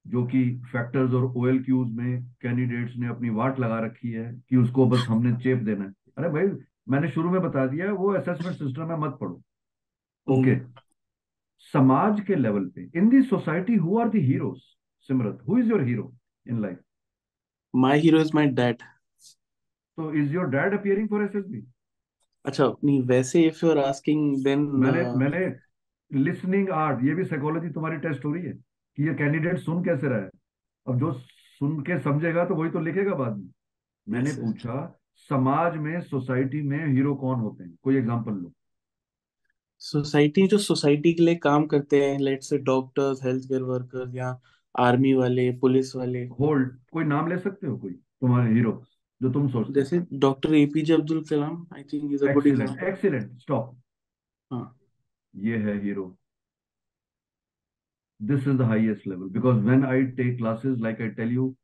जो 0.06 0.26
कि 0.26 0.43
फैक्टर्स 0.72 1.14
और 1.14 1.24
ओएल 1.38 1.64
क्यूज 1.64 1.91
में 1.95 2.24
कैंडिडेट्स 2.41 2.95
ने 2.97 3.08
अपनी 3.08 3.30
वाट 3.32 3.60
लगा 3.60 3.80
रखी 3.80 4.12
है 4.12 4.32
कि 4.49 4.58
उसको 4.58 4.86
बस 4.89 5.06
हमने 5.10 5.34
चेप 5.43 5.60
देना 5.64 5.84
है। 5.84 5.93
अरे 6.18 6.30
भाई 6.30 6.47
मैंने 6.89 7.10
शुरू 7.12 7.30
में 7.32 7.41
बता 7.41 7.66
दिया 7.68 7.91
वो 7.93 8.12
असेसमेंट 8.14 8.56
सिस्टम 8.58 8.88
में 8.89 8.95
मत 8.97 9.18
पढ़ो। 9.22 9.41
ओके 10.28 10.56
समाज 11.74 12.20
के 12.28 12.36
लेवल 12.36 12.66
पे 12.76 12.89
in 12.99 13.10
the 13.10 13.22
society 13.24 13.76
who 13.76 13.99
are 13.99 14.10
the 14.10 14.22
heroes 14.24 14.60
Simrat 15.10 15.43
who 15.49 15.58
is 15.60 15.70
your 15.70 15.84
hero 15.84 16.12
in 16.45 16.62
life 16.62 16.80
my 17.74 17.99
hero 17.99 18.22
is 18.22 18.32
my 18.36 18.47
dad 18.60 18.82
तो 19.97 20.14
is 20.14 20.34
your 20.34 20.49
dad 20.49 20.74
appearing 20.80 21.10
for 21.10 21.24
SSB 21.24 21.64
अच्छा 22.45 22.66
नहीं 22.84 23.02
वैसे 23.08 23.41
if 23.47 23.66
you 23.66 23.72
are 23.72 23.78
asking 23.78 24.43
then 24.43 24.60
मैंने 24.84 25.04
मैंने 25.16 25.45
listening 26.12 26.70
art 26.80 27.04
ये 27.06 27.14
भी 27.16 27.26
psychology 27.26 27.70
तुम्हारी 27.70 27.97
test 27.97 28.26
हो 28.26 28.34
रही 28.34 28.45
है। 28.45 28.54
कि 29.02 29.08
ये 29.08 29.14
कैंडिडेट 29.14 29.60
सुन 29.60 29.84
कैसे 29.84 30.08
रहा 30.08 30.20
है? 30.20 30.30
अब 30.88 30.99
जो 30.99 31.12
सुन 31.60 31.80
के 31.80 31.99
समझेगा 31.99 32.45
तो 32.45 32.56
वही 32.56 32.70
तो 32.70 32.80
लिखेगा 32.80 33.16
बाद 33.16 33.38
में। 33.38 33.49
मैंने 34.08 34.32
पूछा 34.32 34.99
समाज 35.16 35.78
में 35.78 36.02
सोसाइटी 36.02 36.62
में 36.62 36.88
हीरो 36.88 37.16
कौन 37.16 37.39
होते 37.39 37.64
हैं? 37.64 37.78
कोई 37.84 37.97
एग्जांपल 37.97 38.32
लो। 38.32 38.54
सोसाइटी 39.78 40.47
जो 40.47 40.58
सोसाइटी 40.58 41.14
के 41.14 41.24
लिए 41.24 41.36
काम 41.36 41.66
करते 41.66 42.06
हैं 42.06 42.20
let's 42.20 42.49
say 42.49 42.58
doctors 42.58 43.24
health 43.24 43.43
care 43.43 43.62
workers 43.62 44.16
या 44.16 44.39
आर्मी 44.80 45.14
वाले 45.14 45.52
पुलिस 45.52 45.95
वाले। 45.95 46.26
होल्ड 46.39 46.78
कोई 46.91 47.04
नाम 47.04 47.28
ले 47.28 47.38
सकते 47.38 47.68
हो 47.68 47.78
कोई? 47.78 47.91
तुम्हारे 47.91 48.54
हीरो 48.54 48.84
जो 49.22 49.32
तुम 49.32 49.49
सोचते 49.49 49.74
जैसे 49.74 50.06
doctor 50.14 50.54
APJ 50.54 50.93
Abdul 50.93 51.24
Kalam 51.24 51.68
I 51.76 51.84
think 51.84 52.14
is 52.14 52.26
a 52.26 52.34
good 52.34 52.47
example 52.47 52.88
excellent 52.88 53.39
stop 53.39 53.78
हाँ। 54.52 54.78
ये 55.36 55.58
है 55.58 55.82
hero 55.84 56.18
this 58.22 58.47
is 58.47 58.57
the 58.57 58.61
highest 58.61 59.07
level 59.07 59.30
because 59.30 59.57
when 59.65 59.86
I 59.86 60.03
take 60.17 60.38
classes 60.38 60.78
like 60.80 61.01
I 61.01 61.09
tell 61.19 61.32
you 61.34 61.55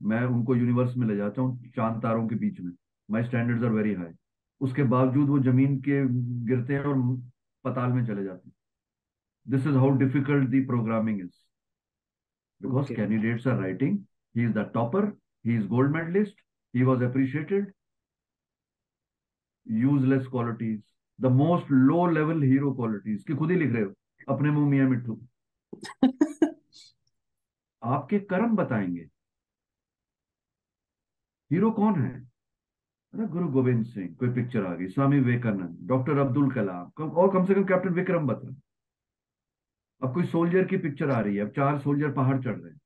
मैं 0.00 0.22
उनको 0.24 0.56
यूनिवर्स 0.56 0.96
में 0.96 1.06
ले 1.06 1.16
जाता 1.16 1.42
हूँ 1.42 1.70
चाँद 1.76 2.02
तारों 2.02 2.26
के 2.28 2.34
बीच 2.34 2.60
में। 2.60 2.72
My 3.10 3.24
standards 3.24 3.64
are 3.64 3.70
very 3.70 3.94
high 3.94 4.12
उसके 4.60 4.82
बावजूद 4.94 5.28
वो 5.28 5.38
ज़मीन 5.38 5.80
के 5.80 6.02
गिरते 6.46 6.74
हैं 6.74 6.84
और 6.84 6.96
पताल 7.64 7.92
में 7.92 8.04
चले 8.06 8.24
जाते 8.24 8.48
हैं। 8.48 8.54
This 9.48 9.66
is 9.66 9.76
how 9.76 9.90
difficult 9.98 10.48
the 10.50 10.66
programming 10.66 11.20
is 11.20 11.32
because 12.62 12.92
Okay. 12.92 13.02
Are 13.02 13.60
writing 13.60 13.98
writing 13.98 13.98
he 14.34 14.42
is 14.48 14.54
the 14.54 14.64
topper 14.74 15.04
he 15.44 15.54
is 15.60 15.66
gold 15.66 15.90
medalist 15.92 16.34
he 16.74 16.82
was 16.84 17.00
appreciated. 17.02 17.72
Useless 19.66 20.26
qualities. 20.26 20.80
The 21.18 21.30
most 21.30 21.70
low 21.70 22.04
level 22.18 22.40
hero 22.50 22.72
qualities 22.74 23.24
कि 23.24 23.34
खुद 23.34 23.50
ही 23.50 23.56
लिख 23.56 23.72
रहे 23.72 23.82
हो 23.82 24.34
अपने 24.34 24.50
मुँह 24.50 24.68
मियाँ 24.70 24.88
मिट्टू 24.88 25.20
आपके 27.82 28.18
कर्म 28.18 28.56
बताएँगे। 28.56 29.08
हीरो 31.52 31.70
कौन 31.70 32.02
है? 32.02 32.30
अरे 33.14 33.26
गुरु 33.26 33.48
गोविंद 33.48 33.86
सिंह, 33.86 34.14
कोई 34.14 34.28
पिक्चर 34.28 34.66
आ 34.66 34.74
गई। 34.74 34.88
स्वामी 34.88 35.20
विवेकानंद 35.20 35.78
डॉक्टर 35.82 36.18
अब्दुल 36.18 36.54
कलाम, 36.54 36.90
कम- 36.90 37.12
और 37.12 37.32
कम 37.32 37.46
से 37.46 37.54
कम 37.54 37.64
कैप्टन 37.64 37.94
विक्रम 37.94 38.26
बत्रा। 38.26 38.60
अब 40.08 40.14
कोई 40.14 40.26
सोल्जर 40.26 40.66
की 40.66 40.76
पिक्चर 40.76 41.10
आ 41.10 41.20
रही 41.20 41.36
है, 41.36 41.42
अब 41.42 41.50
चार 41.50 41.78
सोल्जर 41.78 42.12
पहाड़ 42.12 42.42
चढ़ 42.44 42.60
रहे 42.60 42.72
हैं। 42.72 42.80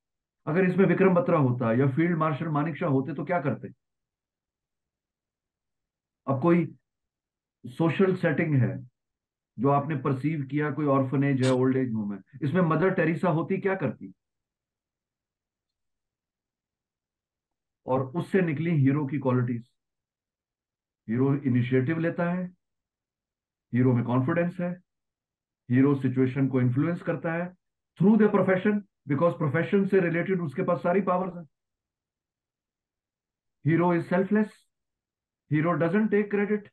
अगर 0.47 0.65
इसमें 0.65 0.85
विक्रम 0.85 1.13
बत्रा 1.13 1.37
होता 1.37 1.73
या 1.73 1.87
फ़ील्ड 1.87 2.17
मार्शल 2.17 2.47
मानिक 2.47 2.77
शाह 2.77 2.89
होते 2.89 3.13
तो 3.13 3.25
क्या 3.25 3.41
करते? 3.41 3.67
अब 6.27 6.41
कोई 6.41 6.75
सोशल 7.67 8.15
सेटिंग 8.15 8.55
है 8.55 8.94
जो 9.57 9.69
आपने 9.71 9.95
परसीव 10.01 10.45
किया 10.51 10.69
कोई 10.71 10.85
ऑर्फनेज 10.93 11.45
है 11.45 11.51
ओल्ड 11.53 11.77
एज 11.77 11.93
होम 11.93 12.13
है, 12.13 12.19
इसमें 12.43 12.61
मदर 12.63 12.89
टेरेसा 12.93 13.29
होती 13.31 13.57
क्या 13.61 13.75
करती? 13.75 14.13
और 17.85 18.05
उससे 18.17 18.41
निकली 18.41 18.71
हीरो 18.77 19.05
की 19.07 19.17
क्वालिटीज 19.19 19.63
हीरो 21.07 21.33
इनिशिएटिव 21.37 21.99
लेता 21.99 22.31
है 22.31 22.45
हीरो 23.73 23.93
में 23.93 24.03
कॉन्फिडेंस 24.05 24.59
है 24.59 24.71
हीरो 25.69 25.93
सिचुएशन 26.01 26.47
को 26.47 26.61
इन्फ्लुएंस 26.61 27.01
करता 27.01 27.33
है 27.33 27.47
through 27.99 28.15
the 28.17 28.29
profession 28.31 28.81
because 29.07 29.33
profession 29.37 29.85
से 29.87 29.99
रिलेटेड 30.01 30.41
उसके 30.41 30.63
पास 30.63 30.79
सारी 30.83 31.01
पावर्स 31.09 31.35
है। 31.37 31.43
Hero 33.65 33.93
is 33.93 34.05
selfless 34.07 34.51
hero 35.51 35.71
doesn't 35.83 36.09
take 36.11 36.29
credit 36.31 36.69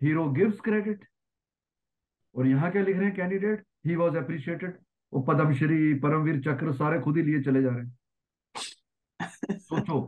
hero 0.00 0.28
gives 0.32 0.60
credit 0.60 1.04
और 2.34 2.46
यहाँ 2.46 2.70
क्या 2.72 2.82
लिख 2.82 2.96
रहे 2.96 3.06
हैं 3.06 3.14
कैंडिडेट 3.16 3.64
ही 3.86 3.96
वॉज़ 3.96 4.16
अप्रिशिएटेड 4.18 4.78
वो 5.12 5.20
पद्मश्री 5.28 5.94
परमवीर 6.00 6.40
चक्र 6.42 6.72
सारे 6.74 7.00
खुद 7.00 7.16
ही 7.16 7.22
लिए 7.22 7.42
चले 7.42 7.62
जा 7.62 7.70
रहे 7.70 7.84
हैं। 7.84 9.58
सोचो 9.58 10.00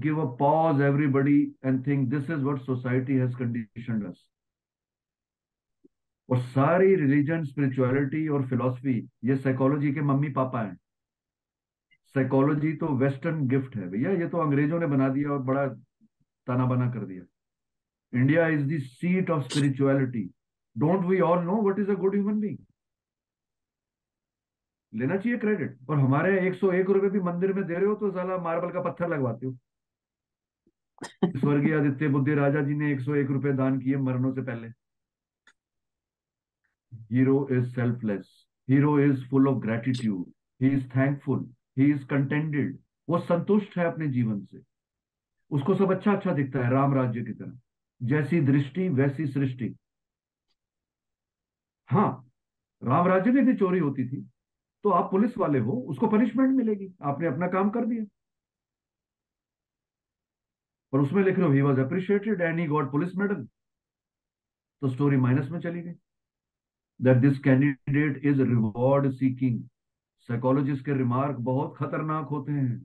give 0.00 0.18
a 0.18 0.26
pause, 0.38 0.80
everybody, 0.80 1.52
and 1.64 1.84
think 1.84 2.10
this 2.10 2.26
is 2.28 2.42
what 2.44 2.58
society 2.64 3.14
has 3.18 3.34
conditioned 3.34 4.04
us. 4.08 4.18
और 6.28 6.38
सारी 6.38 6.94
रिलीजन 6.94 7.44
स्पिरिचुअलिटी 7.44 8.26
और 8.28 8.46
फिलॉसफी 8.48 8.96
ये 9.24 9.36
साइकोलॉजी 9.36 9.92
के 9.94 10.00
मम्मी 10.00 10.28
पापा 10.32 10.62
हैं। 10.62 10.76
साइकोलॉजी 12.14 12.72
तो 12.76 12.86
वेस्टर्न 12.96 13.46
गिफ्ट 13.48 13.76
है 13.76 13.88
भैया, 13.90 14.10
ये 14.10 14.28
तो 14.28 14.38
अंग्रेज़ों 14.38 14.80
ने 14.80 14.86
बना 14.86 15.08
दिया 15.08 15.30
और 15.30 15.38
बड़ा 15.42 15.66
ताना 16.46 16.66
बना 16.66 16.90
कर 16.92 17.04
दिया। 17.04 17.24
India 18.12 18.46
is 18.48 18.66
the 18.66 18.78
seat 18.82 19.30
of 19.30 19.44
spirituality 19.44 20.30
don't 20.78 21.04
we 21.04 21.20
all 21.20 21.44
know 21.44 21.60
what 21.62 21.78
is 21.78 21.90
a 21.90 21.94
good 21.94 22.14
human 22.14 22.40
being 22.40 22.58
लेना 24.92 25.16
चाहिए 25.16 25.38
क्रेडिट 25.38 25.78
और 25.90 25.98
हमारे 25.98 26.40
101 26.40 26.90
रुपए 26.90 27.08
भी 27.10 27.20
मंदिर 27.20 27.52
में 27.52 27.64
दे 27.66 27.74
रहे 27.74 27.86
हो 27.86 27.94
तो 27.94 28.10
साला 28.10 28.38
मार्बल 28.38 28.70
का 28.72 28.80
पत्थर 28.80 29.08
लगवाते 29.08 29.46
हो। 29.46 29.52
स्वर्गीय 31.26 31.74
आदित्य 31.78 32.08
बुद्धि 32.08 32.34
राजा 32.34 32.62
जी 32.62 32.74
ने 32.74 32.92
101 32.92 33.30
रुपए 33.30 33.52
दान 33.52 33.80
किए 33.80 33.96
मरनों 33.96 34.32
से 34.34 34.42
पहले। 34.42 34.68
Hero 37.12 37.48
is 37.52 37.74
selfless 37.74 38.44
hero 38.70 38.98
is 39.00 39.20
full 39.28 39.46
of 39.48 39.60
gratitude. 39.60 40.24
He 40.62 40.70
is 40.76 40.82
thankful. 40.94 41.38
He 41.78 41.86
is 41.92 42.02
contented. 42.04 42.74
वो 43.08 43.18
संतुष्ट 43.18 43.76
है 43.78 43.84
अपने 43.84 44.08
जीवन 44.08 44.40
से। 44.44 44.60
उसको 45.50 45.74
सब 45.74 45.92
अच्छा 45.92 46.12
अच्छा 46.12 46.32
दिखता 46.32 46.64
है, 46.64 46.70
राम 46.70 46.94
राज्य 46.94 47.22
की 47.24 47.32
तरह। 47.32 47.58
जैसी 48.02 48.40
दृष्टि, 48.40 48.88
वैसी 48.88 49.26
सृष्टि। 49.26 49.68
हाँ 51.88 52.08
राम 52.82 53.06
राज्य 53.08 53.30
में 53.30 53.44
भी 53.46 53.54
चोरी 53.56 53.78
होती 53.78 54.08
थी। 54.08 54.20
तो 54.84 54.90
आप 54.90 55.10
पुलिस 55.10 55.36
वाले 55.38 55.58
हो, 55.58 55.72
उसको 55.90 56.06
पनिशमेंट 56.08 56.56
मिलेगी। 56.56 56.92
आपने 57.02 57.26
अपना 57.26 57.46
काम 57.48 57.70
कर 57.70 57.86
दिया। 57.86 58.04
और 60.92 61.00
उसमें 61.00 61.22
लिख 61.24 61.38
रहे 61.38 61.46
हो 61.46 61.52
he 61.52 61.60
was 61.62 61.80
appreciated 61.80 62.40
and 62.40 62.58
he 62.60 62.66
got 62.66 62.90
police 62.92 63.16
medal 63.16 63.44
तो 64.82 64.88
स्टोरी 64.88 65.16
माइनस 65.16 65.50
में 65.50 65.58
चली 65.60 65.80
गई। 65.82 65.94
That 67.00 67.16
this 67.16 67.38
candidate 67.38 68.24
is 68.24 68.42
reward 68.42 69.10
seeking 69.12 69.62
psychologist 70.28 70.84
के 70.84 70.94
रिमार्क 70.94 71.36
बहुत 71.40 71.76
खतरनाक 71.76 72.28
होते 72.28 72.52
हैं। 72.52 72.76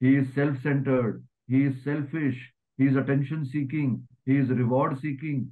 He 0.00 0.16
is 0.16 0.30
self 0.34 0.58
centred 0.62 1.22
he 1.50 1.62
is 1.66 1.78
selfish 1.78 2.42
he 2.78 2.86
is 2.86 2.98
attention 2.98 3.44
seeking 3.44 3.98
he 4.28 4.38
is 4.38 4.52
reward 4.52 4.96
seeking 4.98 5.46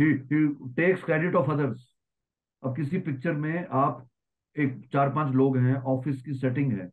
takes 0.00 1.02
credit 1.04 1.34
of 1.34 1.50
others 1.50 1.86
अब 2.62 2.76
किसी 2.76 2.98
पिक्चर 3.00 3.32
में 3.32 3.66
आप 3.70 4.06
एक 4.56 4.80
चार 4.92 5.10
पाँच 5.14 5.34
लोग 5.34 5.56
हैं 5.58 5.74
ऑफ़िस 5.74 6.22
की 6.22 6.34
सेटिंग 6.34 6.72
है। 6.72 6.88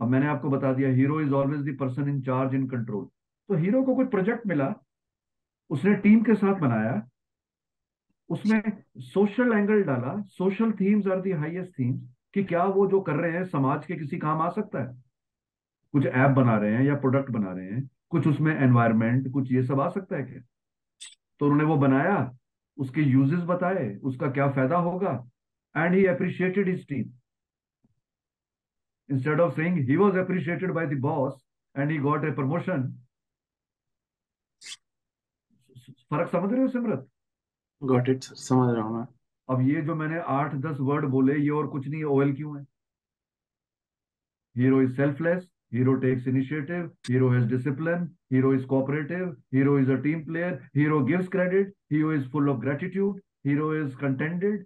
अब 0.00 0.08
मैंने 0.08 0.26
आपको 0.26 0.48
बता 0.50 0.72
दिया 0.72 0.88
hero 0.90 1.20
is 1.20 1.32
always 1.32 1.60
the 1.68 1.76
person 1.80 2.08
in 2.08 2.20
charge 2.22 2.54
in 2.54 2.66
control 2.68 3.04
तो 3.48 3.54
हीरो 3.54 3.82
को 3.82 3.94
कोई 3.94 4.04
प्रोजेक्ट 4.06 4.46
मिला, 4.46 4.74
उसने 5.70 5.94
टीम 5.96 6.22
के 6.22 6.34
साथ 6.34 6.60
बनाया 6.60 7.02
उसमें 8.30 8.62
सोशल 8.98 9.52
एंगल 9.52 9.82
डाला 9.82 10.20
social 10.30 10.72
themes 10.72 11.06
are 11.06 11.20
the 11.20 11.32
highest 11.32 11.78
themes 11.78 12.00
कि 12.34 12.44
क्या 12.44 12.64
वो 12.64 12.86
जो 12.86 13.00
कर 13.00 13.16
रहे 13.16 13.32
हैं, 13.32 13.44
समाज 13.44 13.86
के 13.86 13.96
किसी 13.96 14.18
काम 14.18 14.40
आ 14.40 14.48
सकता 14.50 14.82
है? 14.82 14.94
कुछ 15.94 16.06
ऐप 16.06 16.30
बना 16.30 16.56
रहे 16.58 16.74
हैं 16.74 16.84
या 16.84 16.94
प्रोडक्ट 16.96 17.30
बना 17.30 17.52
रहे 17.52 17.66
हैं, 17.66 17.88
कुछ 18.10 18.26
उसमें 18.28 18.54
एनवायरमेंट 18.56 19.32
कुछ 19.32 19.52
ये 19.52 19.62
सब 19.62 19.80
आ 19.80 19.88
सकता 19.90 20.16
है 20.16 20.22
क्या? 20.22 20.40
तो 21.40 21.46
उन्होंने 21.46 21.64
वो 21.64 21.76
बनाया 21.76 22.16
उसके 22.78 23.02
यूजेस 23.02 23.40
बताए 23.46 23.94
उसका 24.10 24.30
क्या 24.30 24.50
फ़ायदा 24.52 24.76
होगा? 24.76 25.12
And 25.74 25.94
he 25.94 26.04
appreciated 26.06 26.68
his 26.68 26.86
team 26.88 27.12
instead 29.08 29.40
of 29.40 29.50
saying 29.56 29.74
he 29.88 29.96
was 29.98 30.16
appreciated 30.20 30.72
by 30.76 30.84
the 30.92 30.96
boss 31.02 31.34
and 31.74 31.92
he 31.92 31.98
got 32.06 32.24
a 32.28 32.32
promotion 32.38 32.86
फ़र्क 36.10 36.30
समझ 36.30 36.52
रहे 36.52 36.60
हो 36.62 36.68
सिमरत? 36.68 37.08
गॉट 37.82 38.08
इट 38.08 38.22
समझ 38.22 38.74
रहा 38.74 38.84
हूँ 38.84 38.98
मैं। 38.98 39.06
अब 39.48 39.68
ये 39.68 39.82
जो 39.82 39.94
मैंने 39.94 40.18
आठ 40.36 40.54
दस 40.64 40.76
वर्ड 40.80 41.04
बोले 41.10 41.36
ये 41.38 41.50
और 41.50 41.66
कुछ 41.70 41.86
नहीं 41.88 42.02
ओएल 42.04 42.34
क्यों 42.36 42.58
है? 42.58 42.64
Hero 44.56 44.82
is 44.82 44.96
selfless 44.96 45.48
hero 45.74 45.92
takes 46.02 46.26
initiative 46.30 46.84
hero 47.10 47.28
has 47.30 47.46
discipline 47.52 48.04
hero 48.32 48.52
is 48.54 48.62
cooperative, 48.64 49.28
hero 49.54 49.74
is 49.82 49.90
a 49.90 50.02
team 50.06 50.24
player, 50.28 50.52
hero 50.76 51.06
gives 51.06 51.28
credit, 51.34 51.64
hero 51.92 52.18
is 52.18 52.24
full 52.26 52.48
of 52.48 52.64
gratitude, 52.64 53.14
hero 53.46 53.84
is 53.84 54.00
contented. 54.04 54.58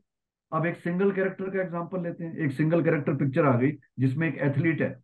अब 0.53 0.67
एक 0.67 0.77
सिंगल 0.77 1.13
कैरेक्टर 1.13 1.51
का 1.51 1.63
example 1.63 2.03
लेते 2.03 2.25
हैं। 2.25 2.37
एक 2.37 2.53
single 2.53 2.85
character 2.85 3.15
picture 3.15 3.45
आ 3.45 3.59
गई, 3.61 3.73
जिसमें 3.99 4.29
एक 4.29 4.35
एथलीट 4.35 4.81
है। 4.81 5.03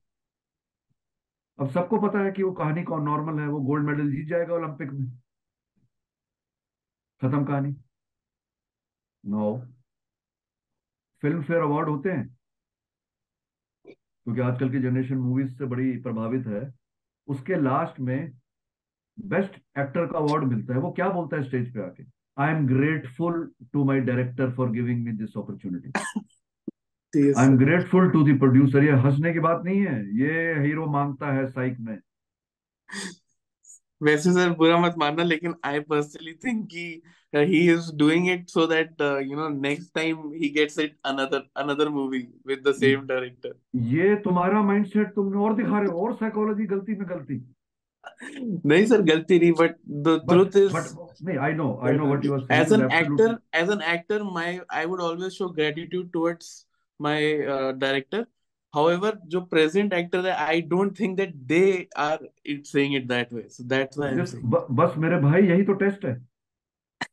अब 1.58 1.70
सबको 1.70 1.98
पता 1.98 2.18
है 2.18 2.32
कि 2.32 2.42
वो 2.42 2.52
कहानी 2.52 2.82
कौन 2.82 3.02
नॉर्मल 3.02 3.40
है, 3.40 3.48
वो 3.48 3.60
गोल्ड 3.60 3.86
मेडल 3.86 4.10
जीत 4.10 4.26
जाएगा 4.26 4.54
ओलंपिक 4.54 4.90
में। 4.90 5.10
खत्म 7.20 7.44
कहानी। 7.44 7.76
नो 9.26 9.66
फ़िल्म 11.22 11.42
फेयर 11.42 11.60
अवार्ड 11.60 11.88
होते 11.88 12.10
हैं। 12.10 12.38
क्योंकि 13.86 14.40
आजकल 14.40 14.70
की 14.70 14.78
जनरेशन 14.78 15.14
मूवीज़ 15.14 15.58
से 15.58 15.64
बड़ी 15.64 15.98
प्रभावित 15.98 16.46
है। 16.46 16.74
उसके 17.26 17.54
लास्ट 17.54 18.00
में 18.00 18.32
बेस्ट 19.18 19.54
एक्टर 19.78 20.06
का 20.06 20.18
अवार्ड 20.18 20.44
मिलता 20.44 20.74
है। 20.74 20.80
वो 20.80 20.90
क्या 20.92 21.08
बोलता 21.10 21.36
है 21.36 21.42
स्टेज 21.42 21.72
पे 21.74 21.80
आके? 21.82 22.04
I 22.36 22.54
am 22.54 22.66
grateful 22.66 23.50
to 23.72 23.84
my 23.84 24.00
director 24.02 24.50
for 24.54 24.70
giving 24.70 25.04
me 25.04 25.12
this 25.18 25.36
opportunity 25.36 25.92
I 27.32 27.46
am 27.46 27.56
grateful 27.58 28.10
to 28.10 28.22
the 28.24 28.38
producer 28.38 28.84
ये 28.84 28.92
हंसने 29.04 29.32
की 29.32 29.40
बात 29.40 29.62
नहीं 29.64 29.80
है। 29.80 30.00
ये 30.18 30.54
हीरो 30.60 30.86
माँगता 30.92 31.32
है 31.34 31.46
साइक 31.50 31.78
में। 31.80 31.98
वैसे 34.00 34.32
सर 34.32 34.50
बुरा 34.54 34.78
मत 34.78 34.94
मानना 34.98 35.22
लेकिन 35.22 35.54
आई 35.64 35.80
पर्सनली 35.82 36.32
थिंक 36.44 36.66
कि 36.66 37.02
he 37.34 37.60
is 37.72 37.90
doing 37.98 38.28
it 38.30 38.48
so 38.48 38.66
that 38.66 39.00
you 39.00 39.36
know 39.36 39.48
next 39.50 39.94
time 39.94 40.16
he 40.32 40.48
gets 40.56 40.78
it 40.78 40.96
another 41.06 41.48
another 41.56 41.88
movie 41.88 42.18
with 42.46 42.62
the 42.68 42.72
same 42.74 43.06
director 43.06 43.54
ये 43.94 44.14
तुम्हारा 44.24 44.62
माइंडसेट 44.62 45.14
तुमने 45.14 45.38
और 45.38 45.54
दिखा 45.56 45.78
रहे 45.78 45.88
हो 45.88 46.06
और 46.06 46.14
साइकोलॉजी 46.16 46.66
गलती 46.66 46.94
में 46.94 47.08
गलती। 47.08 47.36
नहीं 48.40 48.84
सर 48.86 49.02
गलती 49.02 49.38
नहीं 49.38 49.52
बट 49.60 49.76
द 50.06 50.20
ट्रुथ 50.30 50.56
इज़ 50.56 50.76
नहीं 51.24 51.38
I 51.38 51.52
know 51.52 51.68
I 51.84 51.92
know 51.92 52.06
what 52.06 52.24
you 52.24 52.34
are 52.34 52.40
saying 52.40 52.62
as 52.62 52.72
an 52.72 52.90
actor 52.92 53.36
as 53.62 53.70
an 53.70 53.82
actor 53.94 54.22
my 54.32 54.60
I 54.70 54.86
would 54.86 55.00
always 55.00 55.32
show 55.32 55.48
gratitude 55.60 56.10
towards 56.12 56.66
my 57.00 57.36
director 57.84 58.26
however 58.74 59.10
जो 59.32 59.40
present 59.52 59.94
actor 59.98 60.20
है 60.24 60.32
I 60.46 60.60
don't 60.70 60.96
think 60.96 61.18
that 61.20 61.30
they 61.50 61.88
are 62.04 62.18
it 62.54 62.66
saying 62.70 62.96
it 62.98 63.06
that 63.08 63.30
way. 63.36 63.44
So 63.48 63.64
that's 63.72 64.00
why 64.00 64.08
I'm 64.08 64.18
Just 64.18 64.34
saying. 64.34 64.50
ब, 64.50 64.66
बस 64.80 64.96
मेरे 65.04 65.20
भाई 65.20 65.42
यही 65.42 65.62
तो 65.64 65.72
test 65.82 66.04
है। 66.04 66.14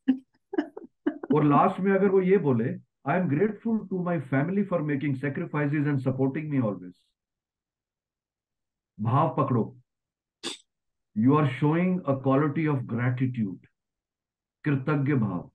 और 1.36 1.46
लास्ट 1.46 1.80
में 1.80 1.92
अगर 1.92 2.10
वो 2.10 2.22
ये 2.22 2.38
बोले 2.48 2.66
I 3.10 3.20
am 3.20 3.28
grateful 3.30 3.78
to 3.90 4.04
my 4.04 4.20
family 4.34 4.64
for 4.72 4.82
making 4.90 5.16
sacrifices 5.22 5.88
and 5.88 6.00
supporting 6.00 6.50
me 6.50 6.60
always 6.72 6.94
भाव 8.98 9.34
पकड़ो। 9.38 9.64
you 11.17 11.37
are 11.37 11.49
showing 11.59 12.01
a 12.01 12.15
quality 12.23 12.67
of 12.75 12.83
gratitude 12.95 13.67
कृतज्ञ 14.65 15.15
भाव 15.27 15.51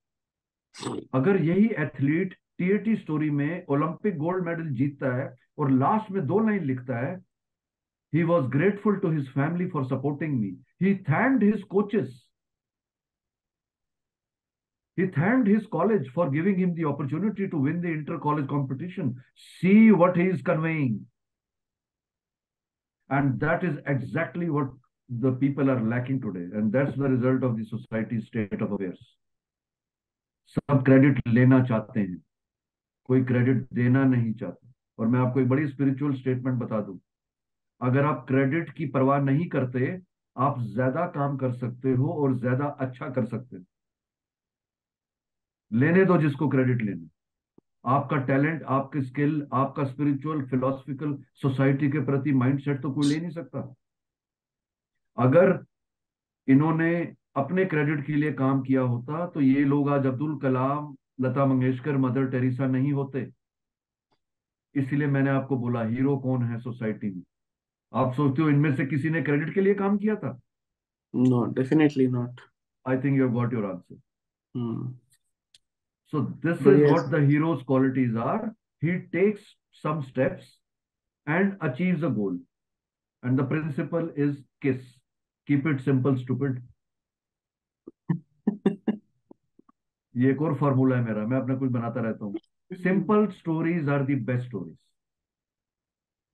अगर 1.20 1.42
यही 1.44 1.68
एथलीट 1.84 2.34
टीएटी 2.58 2.96
स्टोरी 2.96 3.30
में 3.30 3.66
ओलंपिक 3.76 4.18
गोल्ड 4.18 4.46
मेडल 4.46 4.70
जीतता 4.80 5.16
है 5.18 5.34
और 5.60 5.72
लास्ट 5.72 6.12
में 6.12 6.26
दो 6.28 6.40
लाइन 6.48 6.64
लिखता 6.66 6.98
है 7.08 7.22
he 8.14 8.24
was 8.24 8.48
grateful 8.48 9.00
to 9.00 9.10
his 9.10 9.28
family 9.30 9.68
for 9.70 9.84
supporting 9.92 10.40
me 10.40 10.50
he 10.80 10.92
thanked 11.06 11.44
his 11.44 11.64
coaches 11.72 12.12
he 14.98 15.08
thanked 15.16 15.48
his 15.48 15.66
college 15.72 16.12
for 16.18 16.30
giving 16.30 16.60
him 16.60 16.76
the 16.76 16.86
opportunity 16.86 17.48
to 17.48 17.58
win 17.58 17.82
the 17.82 17.88
inter 17.88 18.20
college 18.20 18.48
competition 18.48 19.10
see 19.62 19.92
what 20.04 20.16
he 20.16 20.28
is 20.36 20.46
conveying 20.52 20.94
and 23.10 23.40
that 23.40 23.64
is 23.64 23.82
exactly 23.96 24.52
what 24.58 24.70
the 25.11 25.33
people 25.33 25.71
are 25.71 25.81
lacking 25.81 26.21
today, 26.21 26.47
and 26.55 26.73
that's 26.73 26.97
the 26.97 27.09
result 27.09 27.43
of 27.43 27.57
the 27.57 27.65
society's 27.67 28.27
state 28.27 28.61
of 28.61 28.73
affairs. 28.73 28.99
सब 30.57 30.83
credit 30.85 31.21
लेना 31.29 31.61
चाहते 31.65 32.01
हैं। 32.01 32.23
कोई 33.09 33.25
credit 33.25 33.67
देना 33.75 34.05
नहीं 34.05 34.33
चाहते। 34.35 34.69
और 34.99 35.07
मैं 35.07 35.21
आपको 35.21 35.41
एक 35.41 35.49
बड़ी 35.49 35.67
स्पिरिचुअल 35.69 36.15
स्टेटमेंट 36.15 36.59
बता 36.59 36.81
दूँ। 36.81 36.99
अगर 37.81 38.05
आप 38.05 38.25
क्रेडिट 38.29 38.71
की 38.77 38.87
परवाह 38.95 39.21
नहीं 39.23 39.49
करते, 39.49 40.01
आप 40.37 40.61
ज़्यादा 40.63 41.07
काम 41.17 41.37
कर 41.37 41.53
सकते 41.53 41.93
हो 41.93 42.13
और 42.23 42.39
ज़्यादा 42.39 42.65
अच्छा 42.81 43.09
कर 43.09 43.27
सकते 43.27 43.57
हो। 43.57 43.65
लेने 45.73 46.05
दो 46.05 46.17
जिसको 46.19 46.49
क्रेडिट 46.49 46.83
लेना। 46.83 47.09
आपका 47.97 48.17
टैलेंट 48.27 48.63
आपकी 48.77 49.03
स्किल 49.03 49.47
आपका 49.55 49.85
स्पिरिचुअल 49.85 50.43
फिलोसफिकल 50.49 51.17
सोसाइटी 51.43 51.91
के 51.91 52.05
प्रति 52.05 52.33
माइंडसेट 52.35 52.81
तो 52.83 52.91
कोई 52.93 53.09
ले 53.09 53.21
नहीं 53.21 53.31
सकता। 53.31 53.61
अगर 55.19 55.65
इन्होंने 56.49 57.17
अपने 57.37 57.65
क्रेडिट 57.65 58.07
के 58.07 58.15
लिए 58.15 58.33
काम 58.33 58.63
किया 58.63 58.81
होता 58.81 59.27
तो 59.27 59.41
ये 59.41 59.65
लोग 59.65 59.89
आज 59.91 60.07
अब्दुल 60.07 60.39
कलाम 60.39 60.97
लता 61.21 61.47
मंगेशकर 61.47 61.97
मदर 61.97 62.27
टेरेसा 62.31 62.67
नहीं 62.67 62.93
होते। 62.93 63.33
इसीलिए 64.75 65.07
मैंने 65.07 65.31
आपको 65.31 65.57
बोला 65.57 65.83
हीरो 65.85 66.17
कौन 66.19 66.43
है 66.43 66.59
सोसाइटी 66.61 67.11
में? 67.15 67.23
आप 67.95 68.15
सोचते 68.15 68.43
हो 68.43 68.49
इनमें 68.49 68.77
से 68.77 68.87
किसी 68.87 69.11
ने 69.11 69.23
क्रेडिट 69.23 69.55
के 69.55 69.61
लिए 69.61 69.75
काम 69.75 69.99
किया 69.99 70.17
था? 70.17 70.41
No 71.17 71.45
definitely 71.55 72.07
not 72.07 72.41
I 72.89 72.99
think 73.05 73.19
you 73.19 73.29
got 73.31 73.53
your 73.53 73.65
answer 73.65 73.97
so 76.13 76.21
this 76.21 76.59
this 76.59 76.67
But 76.67 76.75
is 76.75 76.81
yes. 76.81 76.93
what 76.93 77.11
the 77.11 77.21
hero's 77.21 77.63
qualities 77.63 78.15
are. 78.17 78.55
He 78.83 78.93
takes 79.15 79.43
some 79.85 80.03
steps 80.03 80.45
and 81.27 81.57
achieves 81.61 82.03
a 82.03 82.11
goal. 82.11 82.39
And 83.23 83.39
the 83.39 83.45
Keep 85.49 85.67
it 85.67 85.79
simple, 85.81 86.17
stupid. 86.17 86.57
ये 90.17 90.31
एक 90.31 90.43
और 90.43 90.55
formula 90.55 90.97
है 90.97 91.05
मेरा 91.05 91.27
मैं 91.27 91.39
अपना 91.41 91.55
कुछ 91.57 91.71
बनाता 91.71 92.01
रहता 92.01 92.25
हूँ। 92.25 92.39
Simple 92.73 93.27
stories 93.27 93.89
are 93.89 94.05
the 94.05 94.15
best 94.29 94.47
stories 94.47 94.77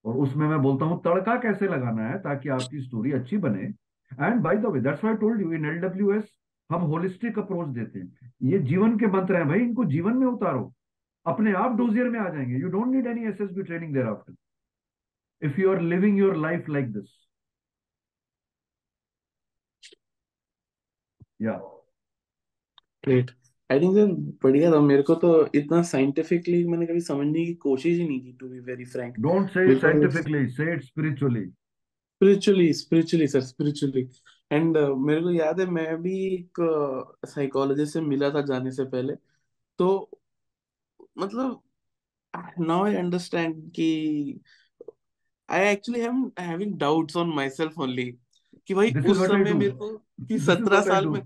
और 0.05 0.15
उसमें 0.17 0.47
मैं 0.47 0.59
बोलता 0.61 0.85
हूँ 0.85 1.01
तड़का 1.03 1.35
कैसे 1.41 1.67
लगाना 1.67 2.07
है 2.07 2.17
ताकि 2.19 2.49
आपकी 2.49 2.81
स्टोरी 2.81 3.11
अच्छी 3.11 3.37
बने। 3.37 3.61
And 4.11 4.41
by 4.41 4.57
the 4.57 4.65
way 4.65 4.79
that's 4.79 5.03
why 5.03 5.17
told 5.17 5.41
you 5.41 5.51
in 5.53 5.65
LWS 5.65 6.23
हम 6.69 6.81
होलिस्टिक 6.81 7.39
अप्रोच 7.39 7.67
देते 7.67 7.99
हैं। 7.99 8.33
ये 8.43 8.59
जीवन 8.59 8.97
के 8.99 9.07
मंत्र 9.07 9.35
हैं 9.35 9.47
भाई 9.47 9.59
इनको 9.59 9.85
जीवन 9.85 10.17
में 10.17 10.27
उतारो। 10.27 10.73
अपने 11.25 11.53
आप 11.53 11.75
डोजियर 11.77 12.09
में 12.09 12.19
आ 12.19 12.29
जाएँगे। 12.29 12.57
You 12.57 12.69
don't 12.69 12.87
need 12.87 13.07
any 13.07 13.25
SSB 13.25 13.63
training 13.63 13.93
thereafter 14.07 14.35
if 15.41 15.61
you 15.61 15.71
are 15.71 15.81
living 15.81 16.17
your 16.19 16.35
life 16.37 16.69
like 16.69 16.91
this 16.93 17.24
या। 21.41 21.53
ग्रेट 23.03 23.31
आई 23.69 23.79
थिंक 23.79 23.95
सर 23.95 24.11
बढ़िया 24.43 24.71
था। 24.71 24.79
मेरे 24.81 25.01
को 25.01 25.15
तो 25.15 25.29
इतना 25.55 25.81
साइंटिफिकली 25.83 26.63
मैंने 26.67 26.85
कभी 26.85 27.01
समझने 27.01 27.45
की 27.45 27.53
कोशिश 27.53 27.97
ही 27.99 28.07
नहीं 28.07 28.21
की 28.21 28.33
to 28.33 28.47
be 28.49 28.59
very 28.59 28.85
frank 28.85 29.19
don't 29.19 29.49
say 29.49 29.67
because 29.67 29.81
scientifically 29.81 30.47
say 30.49 30.71
it 30.73 30.83
spiritually 30.83 31.45
spiritually 31.45 32.73
spiritually 32.73 33.27
sir 33.27 33.41
spiritually 33.41 34.07
and 34.51 34.77
मेरे 34.77 35.21
को 35.21 35.31
याद 35.31 35.59
है 35.59 35.65
मैं 35.65 36.01
भी 36.01 36.17
एक 36.35 36.57
साइकोलॉजिस्ट 37.25 37.93
से 37.93 38.01
मिला 38.01 38.29
था 38.29 38.41
जाने 38.41 38.71
से 38.71 38.83
पहले। 38.85 39.15
तो 39.79 40.09
मतलब 41.17 41.61
नाउ 42.59 42.85
आई 42.85 42.95
अंडरस्टैंड 42.95 43.71
कि 43.71 44.39
I 45.49 45.67
actually 45.67 46.01
having 46.39 46.77
doubts 46.79 47.17
on 47.17 47.33
my 47.35 47.49
self 47.49 47.79
only 47.79 48.17
कि 48.67 48.73
भाई 48.73 48.91
उस 49.05 49.27
समय 49.27 49.53
मेरे 49.53 49.69
को 49.69 49.97
कि 49.97 50.39
सत्रह 50.39 50.81
साल 50.81 51.07
में 51.07 51.21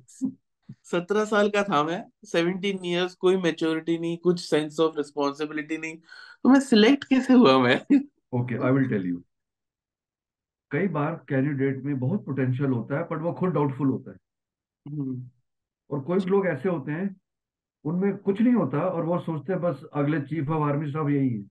सत्रह 0.83 1.25
साल 1.25 1.49
का 1.49 1.63
था 1.63 1.83
मैं 1.83 2.03
सेवनटीन 2.25 2.85
इयर्स 2.85 3.15
कोई 3.15 3.37
मेच्योरिटी 3.37 3.97
नहीं 3.97 4.17
कुछ 4.17 4.49
सेंस 4.49 4.79
ऑफ़ 4.79 4.97
रिस्पॉन्सिबिलिटी 4.97 5.77
नहीं 5.77 5.97
तो 5.97 6.49
मैं 6.49 6.59
सिलेक्ट 6.59 7.03
कैसे 7.03 7.33
हुआ 7.33 7.59
मैं? 7.59 7.99
Okay 8.33 8.55
I 8.65 8.71
will 8.71 8.89
tell 8.89 9.05
you 9.05 9.23
कई 10.71 10.87
बार 10.87 11.25
कैंडिडेट 11.29 11.83
में 11.83 11.99
बहुत 11.99 12.25
पोटेंशियल 12.25 12.69
होता 12.69 12.97
है 12.97 13.03
पर 13.03 13.17
वो 13.17 13.33
खुद 13.33 13.49
डाउटफुल 13.49 13.87
होता 13.87 14.11
है। 14.11 14.17
हम्म, 14.85 15.29
और 15.91 15.99
कोई 15.99 16.19
लोग 16.19 16.47
ऐसे 16.47 16.69
होते 16.69 16.91
हैं 16.91 17.15
उनमें 17.85 18.17
कुछ 18.17 18.41
नहीं 18.41 18.53
होता 18.53 18.79
और 18.79 19.05
वो 19.05 19.19
सोचते 19.19 19.53
हैं 19.53 19.61
बस 19.61 19.83
अगले 19.93 20.21
चीफ 20.21 20.49
ऑफ़ 20.49 20.69
आर्मी 20.69 20.91
साहब 20.91 21.09
यही 21.09 21.29
है। 21.29 21.43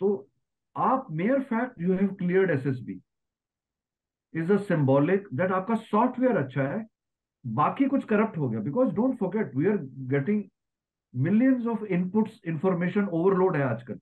तो 0.00 0.27
आप 0.78 1.06
mere 1.10 1.40
fact 1.42 1.80
you 1.82 1.92
have 1.92 2.08
cleared 2.14 2.50
SSB 2.50 3.00
is 4.34 4.52
a 4.52 4.56
symbolic 4.56 5.28
that 5.34 5.52
आपका 5.52 5.74
सॉफ्टवेयर 5.74 6.36
अच्छा 6.36 6.62
है 6.62 6.86
बाकी 7.44 7.86
कुछ 7.86 8.04
करप्ट 8.04 8.38
हो 8.38 8.48
गया। 8.48 8.60
Because 8.60 8.94
don't 8.94 9.18
forget 9.18 9.54
we 9.56 9.66
are 9.66 9.76
getting 10.10 10.42
millions 11.14 11.66
of 11.66 11.84
inputs 11.84 12.40
information 12.46 13.06
overload 13.08 13.56
है 13.56 13.62
आजकल। 13.62 13.98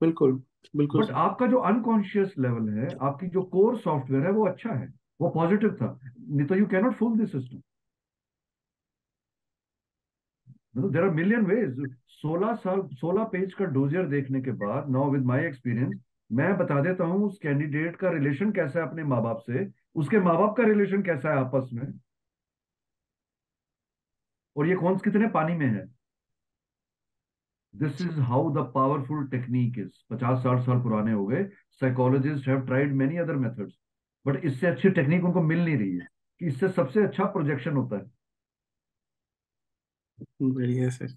बिल्कुल 0.00 0.32
बिल्कुल। 0.76 1.04
बट 1.04 1.10
आपका 1.12 1.46
जो 1.46 1.58
अनकॉन्शियस 1.68 2.34
लेवल 2.38 2.68
है 2.68 2.88
आपकी 3.02 3.26
जो 3.28 3.42
कोर 3.54 3.78
सॉफ्टवेयर 3.78 4.24
है 4.24 4.32
वो 4.32 4.46
अच्छा 4.46 4.72
है। 4.72 4.88
वो 5.20 5.28
पॉजिटिव 5.30 5.74
था। 5.74 5.98
नहीं 6.18 6.46
तो 6.46 6.54
you 6.54 6.66
cannot 6.66 6.94
fool 6.94 7.18
this 7.18 7.32
system 7.32 7.60
there 10.74 11.02
are 11.04 11.10
million 11.10 11.46
ways 11.46 11.80
सोलह 12.10 12.54
साल, 12.56 12.82
सोलह 12.92 13.24
पेज 13.24 13.54
का 13.54 13.64
डोजियर 13.66 14.06
देखने 14.08 14.40
के 14.42 14.52
बाद 14.58 14.90
नाउ 14.90 15.10
विद 15.10 15.24
माई 15.26 15.44
एक्सपीरियंस 15.44 16.00
मैं 16.30 16.56
बता 16.58 16.80
देता 16.82 17.04
हूँ 17.04 17.26
उस 17.26 17.38
कैंडिडेट 17.42 17.96
का 17.96 18.10
रिलेशन 18.10 18.50
कैसा 18.52 18.80
है 18.80 18.86
अपने 18.88 19.04
माँ 19.04 19.22
बाप 19.22 19.38
से। 19.46 19.66
उसके 19.96 20.18
माँ 20.20 20.36
बाप 20.38 20.54
का 20.56 20.64
रिलेशन 20.64 21.02
कैसा 21.02 21.30
है 21.30 21.38
आपस 21.38 21.70
में? 21.72 21.86
और 24.56 24.66
ये 24.66 24.74
कौन, 24.76 24.98
कितने 24.98 25.28
पानी 25.30 25.54
में 25.56 25.66
है? 25.66 25.86
This 27.74 28.00
is 28.02 28.20
how 28.20 28.50
the 28.54 28.64
powerful 28.74 29.26
technique 29.28 29.78
is 29.78 29.90
पचास, 30.10 30.38
साठ 30.42 30.60
साल 30.66 30.80
पुराने 30.82 31.12
हो 31.12 31.26
गए। 31.26 31.44
Psychologists 31.80 32.48
have 32.48 32.60
tried 32.66 32.94
many 32.94 33.16
other 33.18 33.36
methods 33.36 33.74
but 34.26 34.44
इससे 34.44 34.66
अच्छी 34.66 34.90
टेक्निक 34.90 35.24
उनको 35.24 35.42
मिल 35.42 35.64
नहीं 35.64 35.76
रही 35.78 35.96
है, 35.96 36.06
कि 36.40 36.46
इससे 36.46 36.68
सबसे 36.70 37.02
अच्छा 37.04 37.24
प्रोजेक्शन 37.26 37.76
होता 37.76 37.96
है। 37.96 38.10
बढ़िया 40.42 40.88
sir. 40.90 41.16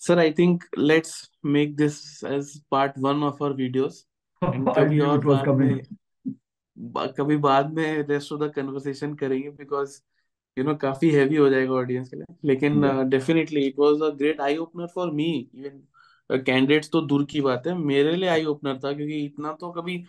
Sir 0.00 0.18
I 0.18 0.32
think 0.32 0.64
let's 0.78 1.30
make 1.46 1.74
this 1.76 1.98
as 2.24 2.60
part 2.70 2.92
one 2.98 3.22
of 3.22 3.42
our 3.42 3.52
videos 3.52 4.06
कभी 4.42 5.00
और 5.00 5.24
बाद 5.26 5.48
में 5.48 5.80
कभी 7.16 7.36
बाद 7.38 7.72
में 7.74 8.06
रेस्ट 8.08 8.32
ऑफ़ 8.32 8.40
द 8.40 8.52
कन्वर्सेशन 8.52 9.14
करेंगे 9.14 9.50
बिकॉज़ 9.50 10.00
यू 10.56 10.64
नो 10.64 10.74
काफ़ी 10.76 11.10
हैवी 11.10 11.36
हो 11.36 11.48
जाएगा 11.48 11.72
ऑडियंस 11.72 12.08
के 12.08 12.16
लिए। 12.16 12.36
लेकिन 12.44 12.80
definitely 13.10 13.66
it 13.66 13.78
was 13.78 14.02
a 14.02 14.14
great 14.16 14.40
eye 14.40 14.56
opener 14.56 14.86
for 14.86 15.10
me 15.10 15.30
even 15.54 16.40
candidates 16.40 16.90
तो 16.90 17.00
दूर 17.02 17.24
की 17.24 17.40
बात 17.40 17.66
है। 17.66 17.74
मेरे 17.76 18.16
लिए 18.16 18.28
आई 18.28 18.44
ओपनर 18.44 18.78
था 18.78 18.92
क्योंकि 18.92 19.24
इतना 19.24 19.52
तो 19.52 19.70
कभी 19.72 20.02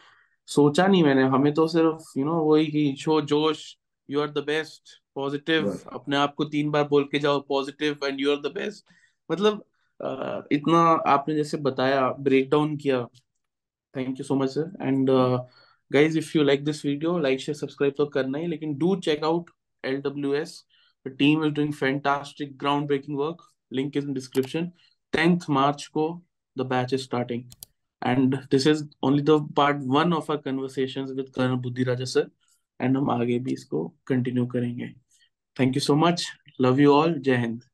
सोचा 0.50 0.88
नहीं 0.88 1.04
मैंने। 1.04 1.24
हमें 1.28 1.54
तो 1.54 1.68
सिर्फ़ 1.68 2.20
यू 2.20 2.26
नो 2.26 2.44
वही 2.44 2.68
कि 2.68 2.96
शो 3.00 3.22
जोश 3.24 3.64
you 4.10 4.22
are 4.22 4.32
the 4.32 4.44
best 4.48 5.01
positive 5.16 5.70
अपने 5.94 6.16
आप 6.18 6.34
को 6.36 6.46
तीन 6.46 6.72
बार 6.72 6.88
बोल 6.88 7.04
के 7.12 7.20
जाओ 7.20 7.40
positive 7.50 8.06
and 8.06 8.20
you 8.22 8.32
are 8.32 8.42
the 8.42 8.52
best 8.56 8.86
मतलब 9.30 9.64
अ, 10.00 10.48
इतना 10.52 10.80
आपने 11.08 11.36
जैसे 11.36 11.58
बताया 11.60 12.10
ब्रेक 12.20 12.50
डाउन 12.50 12.76
किया 12.78 13.04
thank 13.94 14.20
you 14.20 14.24
so 14.26 14.36
much 14.36 14.50
sir 14.50 14.72
and 14.82 15.10
guys 15.92 16.18
if 16.18 16.32
you 16.38 16.44
like 16.44 16.64
this 16.66 16.86
video 16.86 17.18
like 17.20 17.40
share 17.40 17.56
subscribe 17.58 17.94
तो 17.98 18.06
करना 18.08 18.38
ही 18.38 18.48
लेकिन 18.48 18.78
do 18.78 18.96
check 19.02 19.24
out 19.24 19.50
L 19.84 20.02
W 20.02 20.34
S 20.34 20.64
the 21.06 21.16
team 21.20 21.46
is 21.46 21.54
doing 21.54 21.74
fantastic 21.74 22.58
ground 22.58 22.88
breaking 22.88 23.18
work 23.18 23.42
link 23.72 23.98
is 23.98 24.08
in 24.08 24.14
description 24.14 24.72
tenth 25.14 25.50
March 25.50 25.86
को 25.88 26.08
the 26.56 26.62
batch 26.68 26.94
is 26.94 27.02
starting 27.02 27.44
and 28.02 28.36
this 28.52 28.68
is 28.68 28.84
only 29.04 29.22
the 29.24 29.40
part 29.58 29.78
one 29.88 30.14
of 30.14 30.32
our 30.32 30.38
conversation 30.38 31.06
with 31.16 31.30
colonel 31.36 31.56
Buddhiraja 31.62 32.06
sir 32.06 32.30
and 32.80 32.98
हम 32.98 33.10
आगे 33.12 33.40
भी 33.40 33.54
इसको 33.54 33.88
continue 34.08 34.46
करेंगे। 34.48 34.94
Thank 35.56 35.76
you 35.76 35.82
so 35.82 35.96
much. 35.96 36.26
Love 36.60 36.80
you 36.80 36.94
all. 36.94 37.14
Jai 37.14 37.38
Hind. 37.38 37.66